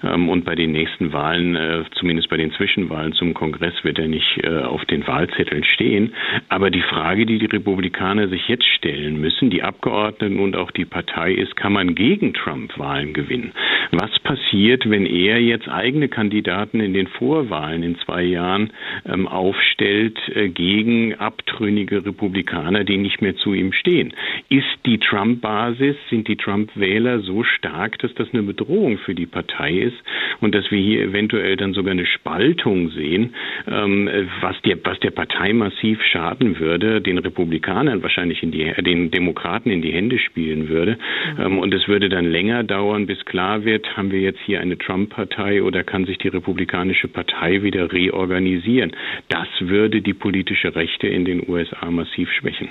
Ähm, 0.05 0.29
und 0.29 0.45
bei 0.45 0.55
den 0.55 0.73
nächsten 0.73 1.13
Wahlen, 1.13 1.57
äh, 1.57 1.85
zumindest 1.95 2.29
bei 2.29 2.37
den 2.37 2.53
Zwischenwahlen 2.53 3.13
zum 3.13 3.35
Kongress, 3.35 3.75
wird 3.83 3.99
er 3.99 4.09
nicht 4.09 4.41
äh, 4.43 4.63
auf 4.63 4.85
den 4.85 5.07
Wahlzetteln 5.07 5.65
stehen. 5.65 6.15
Aber 6.49 6.71
die 6.71 6.83
Frage, 6.83 7.27
die 7.27 7.39
die 7.39 7.47
Republikaner 7.47 8.29
sich 8.29 8.49
jetzt 8.49 8.67
stellen 8.67 9.21
müssen, 9.21 9.51
die 9.51 9.63
Abgeordneten 9.63 10.39
und 10.39 10.57
auch 10.57 10.71
die 10.71 10.85
Partei, 10.85 11.33
ist, 11.33 11.57
kann 11.57 11.73
man 11.73 11.95
gegen 11.95 12.35
Trump 12.35 12.79
Wahlen 12.79 13.13
gewinnen? 13.13 13.53
Was 13.93 14.19
passiert, 14.21 14.89
wenn 14.89 15.07
er 15.07 15.41
jetzt 15.41 15.69
eigene 15.69 16.09
Kandidaten 16.09 16.81
in 16.81 16.95
den 16.95 17.07
Vorwahlen 17.07 17.83
in 17.83 17.97
zwei 17.99 18.23
Jahren 18.23 18.71
ähm, 19.07 19.29
aufstellt 19.29 20.19
äh, 20.35 20.49
gegen 20.49 21.15
abtrünnige 21.15 22.05
Republikaner, 22.05 22.85
die 22.85 22.97
nicht 22.97 23.23
mehr 23.23 23.37
zu 23.37 23.55
ihm 23.55 23.73
stehen? 23.73 24.13
Ist 24.49 24.65
die 24.87 24.99
Trump-Basis, 24.99 25.97
sind 26.11 26.29
die 26.29 26.37
Trump-Wähler 26.37 27.21
so 27.21 27.45
stark, 27.45 27.99
dass 27.99 28.15
das 28.15 28.29
eine 28.33 28.43
Bedrohung 28.43 28.99
für 28.99 29.15
die 29.15 29.27
Partei 29.27 29.73
ist? 29.73 29.94
Ist 29.95 30.03
und 30.41 30.55
dass 30.55 30.71
wir 30.71 30.79
hier 30.79 31.03
eventuell 31.03 31.57
dann 31.57 31.73
sogar 31.73 31.93
eine 31.93 32.07
Spaltung 32.07 32.91
sehen, 32.91 33.35
ähm, 33.71 34.09
was, 34.41 34.61
der, 34.63 34.79
was 34.85 34.99
der 35.01 35.11
Partei 35.11 35.53
massiv 35.53 36.03
schaden 36.03 36.59
würde, 36.59 37.01
den 37.01 37.19
Republikanern 37.19 38.03
wahrscheinlich 38.03 38.43
in 38.43 38.51
die, 38.51 38.73
den 38.83 39.11
Demokraten 39.11 39.71
in 39.71 39.83
die 39.83 39.93
Hände 39.93 40.19
spielen 40.19 40.69
würde. 40.69 40.99
Ähm, 41.39 41.59
und 41.59 41.73
es 41.75 41.89
würde 41.89 42.09
dann 42.09 42.31
länger 42.31 42.63
dauern, 42.65 43.07
bis 43.07 43.25
klar 43.25 43.65
wird, 43.65 43.97
haben 43.97 44.11
wir 44.11 44.21
jetzt 44.21 44.41
hier 44.45 44.61
eine 44.61 44.79
Trump-Partei 44.79 45.63
oder 45.63 45.85
kann 45.85 46.05
sich 46.05 46.19
die 46.19 46.29
Republikanische 46.29 47.09
Partei 47.09 47.63
wieder 47.63 47.93
reorganisieren. 47.93 48.93
Das 49.29 49.49
würde 49.61 50.03
die 50.03 50.15
politische 50.15 50.75
Rechte 50.75 51.07
in 51.07 51.25
den 51.25 51.49
USA 51.49 51.91
massiv 51.91 52.31
schwächen 52.33 52.69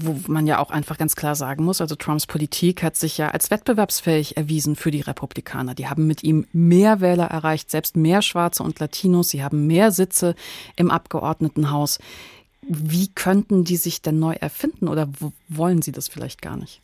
wo 0.00 0.20
man 0.26 0.46
ja 0.46 0.58
auch 0.58 0.70
einfach 0.70 0.98
ganz 0.98 1.16
klar 1.16 1.34
sagen 1.34 1.64
muss, 1.64 1.80
also 1.80 1.94
Trumps 1.94 2.26
Politik 2.26 2.82
hat 2.82 2.96
sich 2.96 3.18
ja 3.18 3.30
als 3.30 3.50
wettbewerbsfähig 3.50 4.36
erwiesen 4.36 4.76
für 4.76 4.90
die 4.90 5.00
Republikaner. 5.00 5.74
Die 5.74 5.88
haben 5.88 6.06
mit 6.06 6.22
ihm 6.22 6.46
mehr 6.52 7.00
Wähler 7.00 7.26
erreicht, 7.26 7.70
selbst 7.70 7.96
mehr 7.96 8.22
Schwarze 8.22 8.62
und 8.62 8.80
Latinos. 8.80 9.30
Sie 9.30 9.42
haben 9.42 9.66
mehr 9.66 9.90
Sitze 9.90 10.34
im 10.76 10.90
Abgeordnetenhaus. 10.90 11.98
Wie 12.62 13.08
könnten 13.08 13.64
die 13.64 13.76
sich 13.76 14.00
denn 14.00 14.18
neu 14.18 14.34
erfinden 14.34 14.88
oder 14.88 15.08
wollen 15.48 15.82
sie 15.82 15.92
das 15.92 16.08
vielleicht 16.08 16.40
gar 16.40 16.56
nicht? 16.56 16.80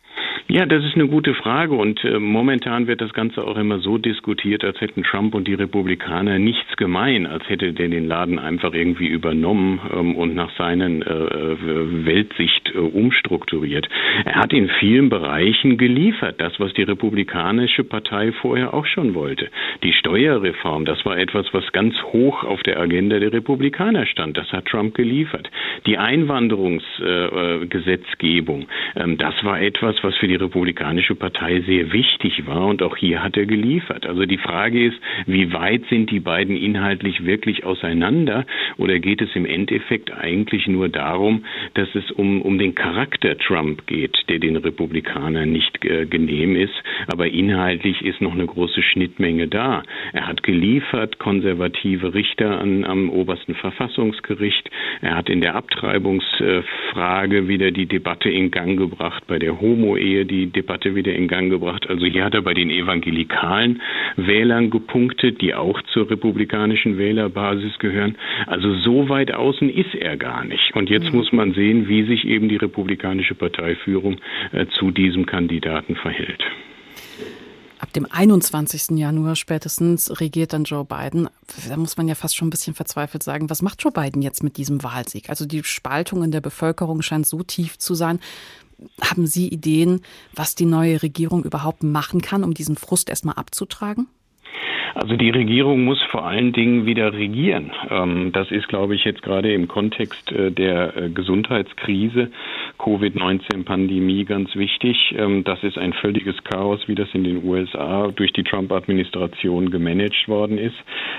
Ja, 0.52 0.66
das 0.66 0.84
ist 0.84 0.96
eine 0.96 1.06
gute 1.06 1.32
Frage 1.34 1.74
und 1.74 2.02
äh, 2.02 2.18
momentan 2.18 2.88
wird 2.88 3.00
das 3.00 3.12
Ganze 3.12 3.46
auch 3.46 3.56
immer 3.56 3.78
so 3.78 3.98
diskutiert, 3.98 4.64
als 4.64 4.80
hätten 4.80 5.04
Trump 5.04 5.36
und 5.36 5.46
die 5.46 5.54
Republikaner 5.54 6.40
nichts 6.40 6.76
gemein, 6.76 7.28
als 7.28 7.48
hätte 7.48 7.72
der 7.72 7.86
den 7.86 8.08
Laden 8.08 8.40
einfach 8.40 8.74
irgendwie 8.74 9.06
übernommen 9.06 9.80
ähm, 9.94 10.16
und 10.16 10.34
nach 10.34 10.50
seinen 10.58 11.02
äh, 11.02 11.12
äh, 11.12 12.04
Weltsicht 12.04 12.72
äh, 12.74 12.78
umstrukturiert. 12.78 13.88
Er 14.24 14.40
hat 14.40 14.52
in 14.52 14.68
vielen 14.80 15.08
Bereichen 15.08 15.78
geliefert, 15.78 16.40
das, 16.40 16.58
was 16.58 16.72
die 16.72 16.82
Republikanische 16.82 17.84
Partei 17.84 18.32
vorher 18.32 18.74
auch 18.74 18.86
schon 18.86 19.14
wollte. 19.14 19.50
Die 19.84 19.92
Steuerreform, 19.92 20.84
das 20.84 21.06
war 21.06 21.16
etwas, 21.16 21.46
was 21.52 21.70
ganz 21.70 21.94
hoch 22.12 22.42
auf 22.42 22.64
der 22.64 22.80
Agenda 22.80 23.20
der 23.20 23.32
Republikaner 23.32 24.04
stand. 24.04 24.36
Das 24.36 24.52
hat 24.52 24.66
Trump 24.66 24.96
geliefert. 24.96 25.48
Die 25.86 25.96
Einwanderungsgesetzgebung, 25.96 28.62
äh, 28.62 28.66
ähm, 29.04 29.16
das 29.16 29.44
war 29.44 29.60
etwas, 29.60 29.94
was 30.02 30.16
für 30.16 30.26
die 30.26 30.39
Republikanische 30.40 31.14
Partei 31.14 31.60
sehr 31.60 31.92
wichtig 31.92 32.46
war 32.46 32.66
und 32.66 32.82
auch 32.82 32.96
hier 32.96 33.22
hat 33.22 33.36
er 33.36 33.46
geliefert. 33.46 34.06
Also 34.06 34.24
die 34.26 34.38
Frage 34.38 34.86
ist, 34.86 34.98
wie 35.26 35.52
weit 35.52 35.82
sind 35.90 36.10
die 36.10 36.20
beiden 36.20 36.56
inhaltlich 36.56 37.24
wirklich 37.24 37.64
auseinander 37.64 38.46
oder 38.76 38.98
geht 38.98 39.22
es 39.22 39.34
im 39.34 39.46
Endeffekt 39.46 40.12
eigentlich 40.12 40.66
nur 40.66 40.88
darum, 40.88 41.44
dass 41.74 41.88
es 41.94 42.10
um, 42.10 42.42
um 42.42 42.58
den 42.58 42.74
Charakter 42.74 43.36
Trump 43.38 43.86
geht, 43.86 44.16
der 44.28 44.38
den 44.38 44.56
Republikanern 44.56 45.50
nicht 45.50 45.84
äh, 45.84 46.06
genehm 46.06 46.56
ist, 46.56 46.74
aber 47.06 47.28
inhaltlich 47.28 48.02
ist 48.02 48.20
noch 48.20 48.32
eine 48.32 48.46
große 48.46 48.82
Schnittmenge 48.82 49.48
da. 49.48 49.82
Er 50.12 50.26
hat 50.26 50.42
geliefert 50.42 51.18
konservative 51.18 52.14
Richter 52.14 52.60
an, 52.60 52.84
am 52.84 53.10
obersten 53.10 53.54
Verfassungsgericht. 53.54 54.70
Er 55.00 55.16
hat 55.16 55.28
in 55.28 55.40
der 55.40 55.54
Abtreibungsfrage 55.54 57.48
wieder 57.48 57.70
die 57.70 57.86
Debatte 57.86 58.30
in 58.30 58.50
Gang 58.50 58.78
gebracht 58.78 59.24
bei 59.26 59.38
der 59.38 59.60
Homo-Ehe, 59.60 60.24
die 60.30 60.46
Debatte 60.46 60.94
wieder 60.94 61.12
in 61.12 61.28
Gang 61.28 61.50
gebracht. 61.50 61.88
Also 61.88 62.06
hier 62.06 62.24
hat 62.24 62.34
er 62.34 62.42
bei 62.42 62.54
den 62.54 62.70
evangelikalen 62.70 63.82
Wählern 64.16 64.70
gepunktet, 64.70 65.40
die 65.40 65.54
auch 65.54 65.80
zur 65.92 66.10
republikanischen 66.10 66.96
Wählerbasis 66.96 67.78
gehören. 67.78 68.16
Also 68.46 68.74
so 68.76 69.08
weit 69.08 69.32
außen 69.32 69.68
ist 69.68 69.94
er 69.94 70.16
gar 70.16 70.44
nicht. 70.44 70.74
Und 70.74 70.88
jetzt 70.88 71.12
mhm. 71.12 71.18
muss 71.18 71.32
man 71.32 71.52
sehen, 71.54 71.88
wie 71.88 72.04
sich 72.04 72.24
eben 72.26 72.48
die 72.48 72.56
republikanische 72.56 73.34
Parteiführung 73.34 74.16
äh, 74.52 74.66
zu 74.78 74.90
diesem 74.90 75.26
Kandidaten 75.26 75.96
verhält. 75.96 76.42
Ab 77.80 77.94
dem 77.94 78.06
21. 78.10 78.98
Januar 78.98 79.36
spätestens 79.36 80.20
regiert 80.20 80.52
dann 80.52 80.64
Joe 80.64 80.84
Biden. 80.84 81.30
Da 81.66 81.78
muss 81.78 81.96
man 81.96 82.08
ja 82.08 82.14
fast 82.14 82.36
schon 82.36 82.48
ein 82.48 82.50
bisschen 82.50 82.74
verzweifelt 82.74 83.22
sagen, 83.22 83.48
was 83.48 83.62
macht 83.62 83.82
Joe 83.82 83.90
Biden 83.90 84.20
jetzt 84.20 84.42
mit 84.42 84.58
diesem 84.58 84.82
Wahlsieg? 84.82 85.30
Also 85.30 85.46
die 85.46 85.64
Spaltung 85.64 86.22
in 86.22 86.30
der 86.30 86.42
Bevölkerung 86.42 87.00
scheint 87.00 87.26
so 87.26 87.42
tief 87.42 87.78
zu 87.78 87.94
sein. 87.94 88.20
Haben 89.00 89.26
Sie 89.26 89.48
Ideen, 89.48 90.02
was 90.34 90.54
die 90.54 90.66
neue 90.66 91.02
Regierung 91.02 91.44
überhaupt 91.44 91.82
machen 91.82 92.20
kann, 92.20 92.44
um 92.44 92.54
diesen 92.54 92.76
Frust 92.76 93.08
erstmal 93.08 93.36
abzutragen? 93.36 94.08
Also 94.94 95.16
die 95.16 95.30
Regierung 95.30 95.84
muss 95.84 96.02
vor 96.10 96.26
allen 96.26 96.52
Dingen 96.52 96.84
wieder 96.84 97.12
regieren. 97.12 97.70
Ähm, 97.90 98.32
das 98.32 98.50
ist, 98.50 98.68
glaube 98.68 98.94
ich, 98.94 99.04
jetzt 99.04 99.22
gerade 99.22 99.52
im 99.52 99.68
Kontext 99.68 100.32
äh, 100.32 100.50
der 100.50 100.96
äh, 100.96 101.10
Gesundheitskrise, 101.10 102.30
Covid-19-Pandemie 102.78 104.24
ganz 104.24 104.54
wichtig. 104.56 105.14
Ähm, 105.16 105.44
das 105.44 105.62
ist 105.62 105.78
ein 105.78 105.92
völliges 105.92 106.42
Chaos, 106.44 106.80
wie 106.88 106.94
das 106.94 107.08
in 107.12 107.24
den 107.24 107.44
USA 107.44 108.08
durch 108.08 108.32
die 108.32 108.42
Trump-Administration 108.42 109.70
gemanagt 109.70 110.28
worden 110.28 110.58
ist. 110.58 110.76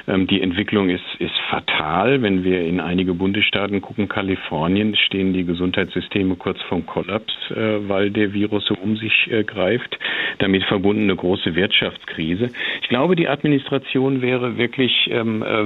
Ähm, 0.07 0.27
die 0.27 0.41
Entwicklung 0.41 0.89
ist, 0.89 1.05
ist 1.19 1.37
fatal. 1.49 2.21
Wenn 2.21 2.43
wir 2.43 2.65
in 2.65 2.79
einige 2.79 3.13
Bundesstaaten 3.13 3.81
gucken, 3.81 4.09
Kalifornien, 4.09 4.95
stehen 4.95 5.33
die 5.33 5.45
Gesundheitssysteme 5.45 6.35
kurz 6.35 6.61
vorm 6.63 6.85
Kollaps, 6.85 7.33
äh, 7.51 7.87
weil 7.87 8.11
der 8.11 8.33
Virus 8.33 8.65
so 8.65 8.75
um 8.75 8.97
sich 8.97 9.29
greift. 9.45 9.97
Damit 10.39 10.63
verbunden 10.63 11.03
eine 11.03 11.15
große 11.15 11.55
Wirtschaftskrise. 11.55 12.49
Ich 12.81 12.89
glaube, 12.89 13.15
die 13.15 13.27
Administration 13.27 13.60
Administration 13.61 14.21
wäre 14.21 14.57
wirklich 14.57 15.07
ähm, 15.11 15.43
äh, 15.43 15.65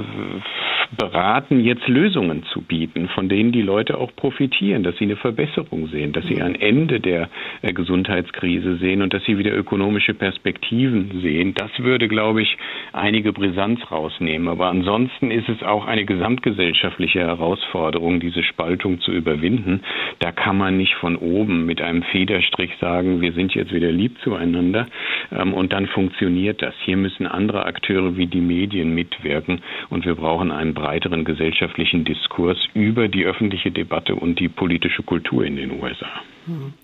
beraten, 0.96 1.64
jetzt 1.64 1.88
Lösungen 1.88 2.44
zu 2.52 2.62
bieten, 2.62 3.08
von 3.08 3.28
denen 3.28 3.52
die 3.52 3.62
Leute 3.62 3.98
auch 3.98 4.14
profitieren, 4.14 4.82
dass 4.82 4.96
sie 4.96 5.04
eine 5.04 5.16
Verbesserung 5.16 5.88
sehen, 5.88 6.12
dass 6.12 6.26
sie 6.26 6.40
ein 6.42 6.54
Ende 6.54 7.00
der 7.00 7.28
äh, 7.62 7.72
Gesundheitskrise 7.72 8.76
sehen 8.76 9.02
und 9.02 9.12
dass 9.12 9.24
sie 9.24 9.38
wieder 9.38 9.54
ökonomische 9.54 10.14
Perspektiven 10.14 11.20
sehen. 11.22 11.54
Das 11.54 11.70
würde, 11.78 12.08
glaube 12.08 12.42
ich, 12.42 12.56
einige 12.92 13.32
Brisanz 13.32 13.80
rausnehmen. 13.90 14.48
Aber 14.48 14.68
ansonsten 14.68 15.30
ist 15.30 15.48
es 15.48 15.62
auch 15.62 15.86
eine 15.86 16.04
gesamtgesellschaftliche 16.04 17.20
Herausforderung, 17.20 18.20
diese 18.20 18.42
Spaltung 18.42 19.00
zu 19.00 19.12
überwinden. 19.12 19.80
Da 20.20 20.32
kann 20.32 20.56
man 20.56 20.76
nicht 20.76 20.94
von 20.94 21.16
oben 21.16 21.66
mit 21.66 21.80
einem 21.80 22.02
Federstrich 22.02 22.72
sagen, 22.80 23.20
wir 23.20 23.32
sind 23.32 23.54
jetzt 23.54 23.72
wieder 23.72 23.90
lieb 23.90 24.16
zueinander 24.22 24.86
ähm, 25.32 25.52
und 25.54 25.72
dann 25.72 25.86
funktioniert 25.86 26.62
das. 26.62 26.74
Hier 26.84 26.96
müssen 26.96 27.26
andere 27.26 27.66
Akteure 27.66 28.16
wie 28.16 28.26
die 28.26 28.40
Medien 28.40 28.94
mitwirken 28.94 29.62
und 29.90 30.04
wir 30.04 30.14
brauchen 30.14 30.50
einen 30.50 30.75
breiteren 30.76 31.24
gesellschaftlichen 31.24 32.04
Diskurs 32.04 32.58
über 32.74 33.08
die 33.08 33.24
öffentliche 33.24 33.72
Debatte 33.72 34.14
und 34.14 34.38
die 34.38 34.48
politische 34.48 35.02
Kultur 35.02 35.44
in 35.44 35.56
den 35.56 35.80
USA. 35.80 36.06
Hm. 36.44 36.74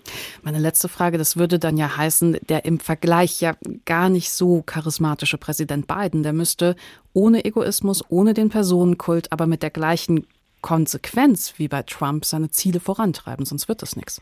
Meine 0.41 0.59
letzte 0.59 0.89
Frage, 0.89 1.17
das 1.17 1.37
würde 1.37 1.59
dann 1.59 1.77
ja 1.77 1.95
heißen, 1.95 2.39
der 2.49 2.65
im 2.65 2.79
Vergleich 2.79 3.39
ja 3.39 3.55
gar 3.85 4.09
nicht 4.09 4.31
so 4.31 4.63
charismatische 4.63 5.37
Präsident 5.37 5.87
Biden, 5.87 6.23
der 6.23 6.33
müsste 6.33 6.75
ohne 7.13 7.45
Egoismus, 7.45 8.03
ohne 8.09 8.33
den 8.33 8.49
Personenkult, 8.49 9.31
aber 9.31 9.45
mit 9.45 9.61
der 9.61 9.69
gleichen 9.69 10.25
Konsequenz 10.61 11.53
wie 11.57 11.67
bei 11.67 11.83
Trump 11.83 12.25
seine 12.25 12.49
Ziele 12.49 12.79
vorantreiben, 12.79 13.45
sonst 13.45 13.69
wird 13.69 13.83
das 13.83 13.95
nichts. 13.95 14.21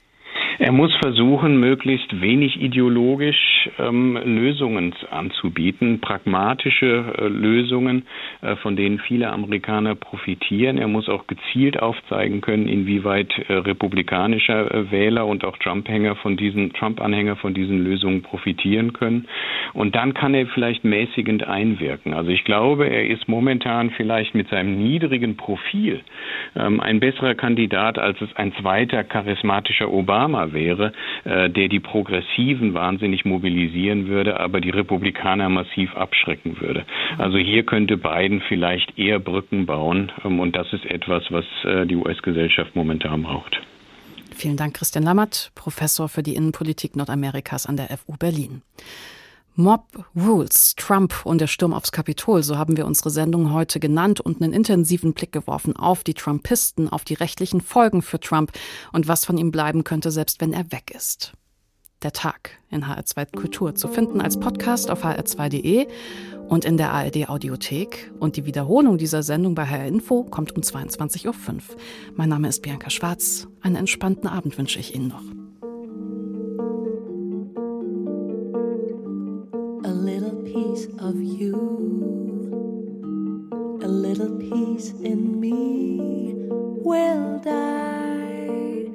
Er 0.59 0.71
muss 0.71 0.93
versuchen, 0.97 1.59
möglichst 1.59 2.21
wenig 2.21 2.61
ideologisch 2.61 3.69
ähm, 3.79 4.17
Lösungen 4.23 4.93
anzubieten, 5.09 6.01
pragmatische 6.01 7.13
äh, 7.17 7.27
Lösungen, 7.27 8.03
äh, 8.41 8.55
von 8.57 8.75
denen 8.75 8.99
viele 8.99 9.29
Amerikaner 9.29 9.95
profitieren. 9.95 10.77
Er 10.77 10.87
muss 10.87 11.09
auch 11.09 11.27
gezielt 11.27 11.81
aufzeigen 11.81 12.41
können, 12.41 12.67
inwieweit 12.67 13.31
äh, 13.47 13.53
republikanischer 13.53 14.73
äh, 14.73 14.91
Wähler 14.91 15.25
und 15.25 15.45
auch 15.45 15.57
Trump-Anhänger 15.57 16.15
von 16.15 16.37
diesen 16.37 16.73
Trump-Anhänger 16.73 17.35
von 17.37 17.53
diesen 17.53 17.83
Lösungen 17.83 18.21
profitieren 18.21 18.93
können. 18.93 19.27
Und 19.73 19.95
dann 19.95 20.13
kann 20.13 20.33
er 20.33 20.47
vielleicht 20.47 20.83
mäßigend 20.83 21.43
einwirken. 21.47 22.13
Also 22.13 22.29
ich 22.29 22.43
glaube, 22.43 22.87
er 22.87 23.07
ist 23.07 23.27
momentan 23.27 23.91
vielleicht 23.91 24.35
mit 24.35 24.49
seinem 24.49 24.77
niedrigen 24.83 25.37
Profil 25.37 26.01
ähm, 26.55 26.79
ein 26.79 26.99
besserer 26.99 27.35
Kandidat, 27.35 27.97
als 27.97 28.19
es 28.21 28.35
ein 28.35 28.53
zweiter 28.59 29.03
charismatischer 29.03 29.91
Obama 29.91 30.40
wäre, 30.53 30.93
äh, 31.23 31.49
der 31.49 31.67
die 31.67 31.79
Progressiven 31.79 32.73
wahnsinnig 32.73 33.25
mobilisieren 33.25 34.07
würde, 34.07 34.39
aber 34.39 34.61
die 34.61 34.69
Republikaner 34.69 35.49
massiv 35.49 35.95
abschrecken 35.95 36.59
würde. 36.59 36.85
Also 37.17 37.37
hier 37.37 37.63
könnte 37.63 37.97
Biden 37.97 38.41
vielleicht 38.47 38.97
eher 38.97 39.19
Brücken 39.19 39.65
bauen 39.65 40.11
ähm, 40.25 40.39
und 40.39 40.55
das 40.55 40.71
ist 40.73 40.85
etwas, 40.85 41.23
was 41.29 41.45
äh, 41.63 41.85
die 41.85 41.95
US-Gesellschaft 41.95 42.75
momentan 42.75 43.23
braucht. 43.23 43.61
Vielen 44.35 44.57
Dank, 44.57 44.75
Christian 44.75 45.03
Lammert, 45.03 45.51
Professor 45.55 46.09
für 46.09 46.23
die 46.23 46.35
Innenpolitik 46.35 46.95
Nordamerikas 46.95 47.67
an 47.67 47.77
der 47.77 47.95
FU 47.97 48.15
Berlin. 48.17 48.61
Mob 49.55 50.05
Rules, 50.15 50.75
Trump 50.77 51.25
und 51.25 51.41
der 51.41 51.47
Sturm 51.47 51.73
aufs 51.73 51.91
Kapitol, 51.91 52.41
so 52.41 52.57
haben 52.57 52.77
wir 52.77 52.85
unsere 52.85 53.09
Sendung 53.09 53.51
heute 53.51 53.81
genannt 53.81 54.21
und 54.21 54.41
einen 54.41 54.53
intensiven 54.53 55.13
Blick 55.13 55.33
geworfen 55.33 55.75
auf 55.75 56.05
die 56.05 56.13
Trumpisten, 56.13 56.87
auf 56.87 57.03
die 57.03 57.15
rechtlichen 57.15 57.59
Folgen 57.59 58.01
für 58.01 58.19
Trump 58.19 58.53
und 58.93 59.09
was 59.09 59.25
von 59.25 59.37
ihm 59.37 59.51
bleiben 59.51 59.83
könnte, 59.83 60.09
selbst 60.09 60.39
wenn 60.39 60.53
er 60.53 60.71
weg 60.71 60.93
ist. 60.95 61.33
Der 62.01 62.13
Tag 62.13 62.51
in 62.69 62.85
HR2 62.85 63.35
Kultur 63.35 63.75
zu 63.75 63.87
finden 63.87 64.21
als 64.21 64.39
Podcast 64.39 64.89
auf 64.89 65.03
hr2.de 65.03 65.87
und 66.47 66.65
in 66.65 66.77
der 66.77 66.91
ARD 66.91 67.29
Audiothek. 67.29 68.11
Und 68.19 68.37
die 68.37 68.45
Wiederholung 68.45 68.97
dieser 68.97 69.21
Sendung 69.21 69.53
bei 69.53 69.67
HR 69.67 69.85
Info 69.85 70.23
kommt 70.23 70.55
um 70.55 70.63
22.05 70.63 71.27
Uhr. 71.27 71.35
Mein 72.15 72.29
Name 72.29 72.47
ist 72.47 72.61
Bianca 72.61 72.89
Schwarz. 72.89 73.47
Einen 73.61 73.75
entspannten 73.75 74.27
Abend 74.27 74.57
wünsche 74.57 74.79
ich 74.79 74.95
Ihnen 74.95 75.09
noch. 75.09 75.40
Piece 80.53 80.87
of 80.99 81.15
you, 81.21 81.55
a 83.81 83.87
little 83.87 84.37
piece 84.37 84.91
in 84.99 85.39
me 85.39 86.33
will 86.83 87.39
die. 87.39 88.89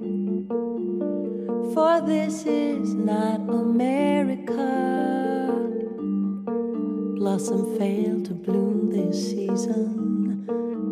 For 1.73 2.03
this 2.07 2.45
is 2.45 2.95
not 2.95 3.41
America. 3.49 4.67
Blossom 7.17 7.79
failed 7.79 8.27
to 8.27 8.35
bloom 8.35 8.91
this 8.91 9.31
season. 9.31 10.45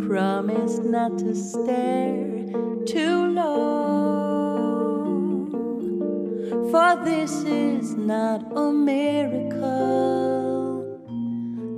Promise 0.09 0.79
not 0.79 1.19
to 1.19 1.35
stare 1.35 2.47
too 2.87 3.27
long. 3.35 3.91
For 6.71 6.97
this 7.05 7.45
is 7.45 7.95
not 7.97 8.51
America. 8.57 10.44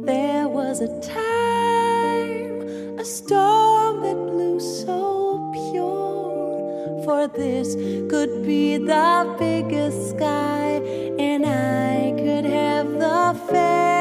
There 0.06 0.48
was 0.48 0.82
a 0.82 1.00
time, 1.00 2.96
a 2.96 3.04
storm 3.04 4.02
that 4.02 4.14
blew 4.14 4.60
so 4.60 5.50
pure. 5.52 7.02
For 7.04 7.26
this 7.26 7.74
could 8.08 8.46
be 8.46 8.76
the 8.78 9.34
biggest 9.36 10.10
sky, 10.10 10.80
and 11.18 11.44
I 11.44 12.14
could 12.16 12.44
have 12.44 12.88
the 12.92 13.36
fair. 13.50 13.95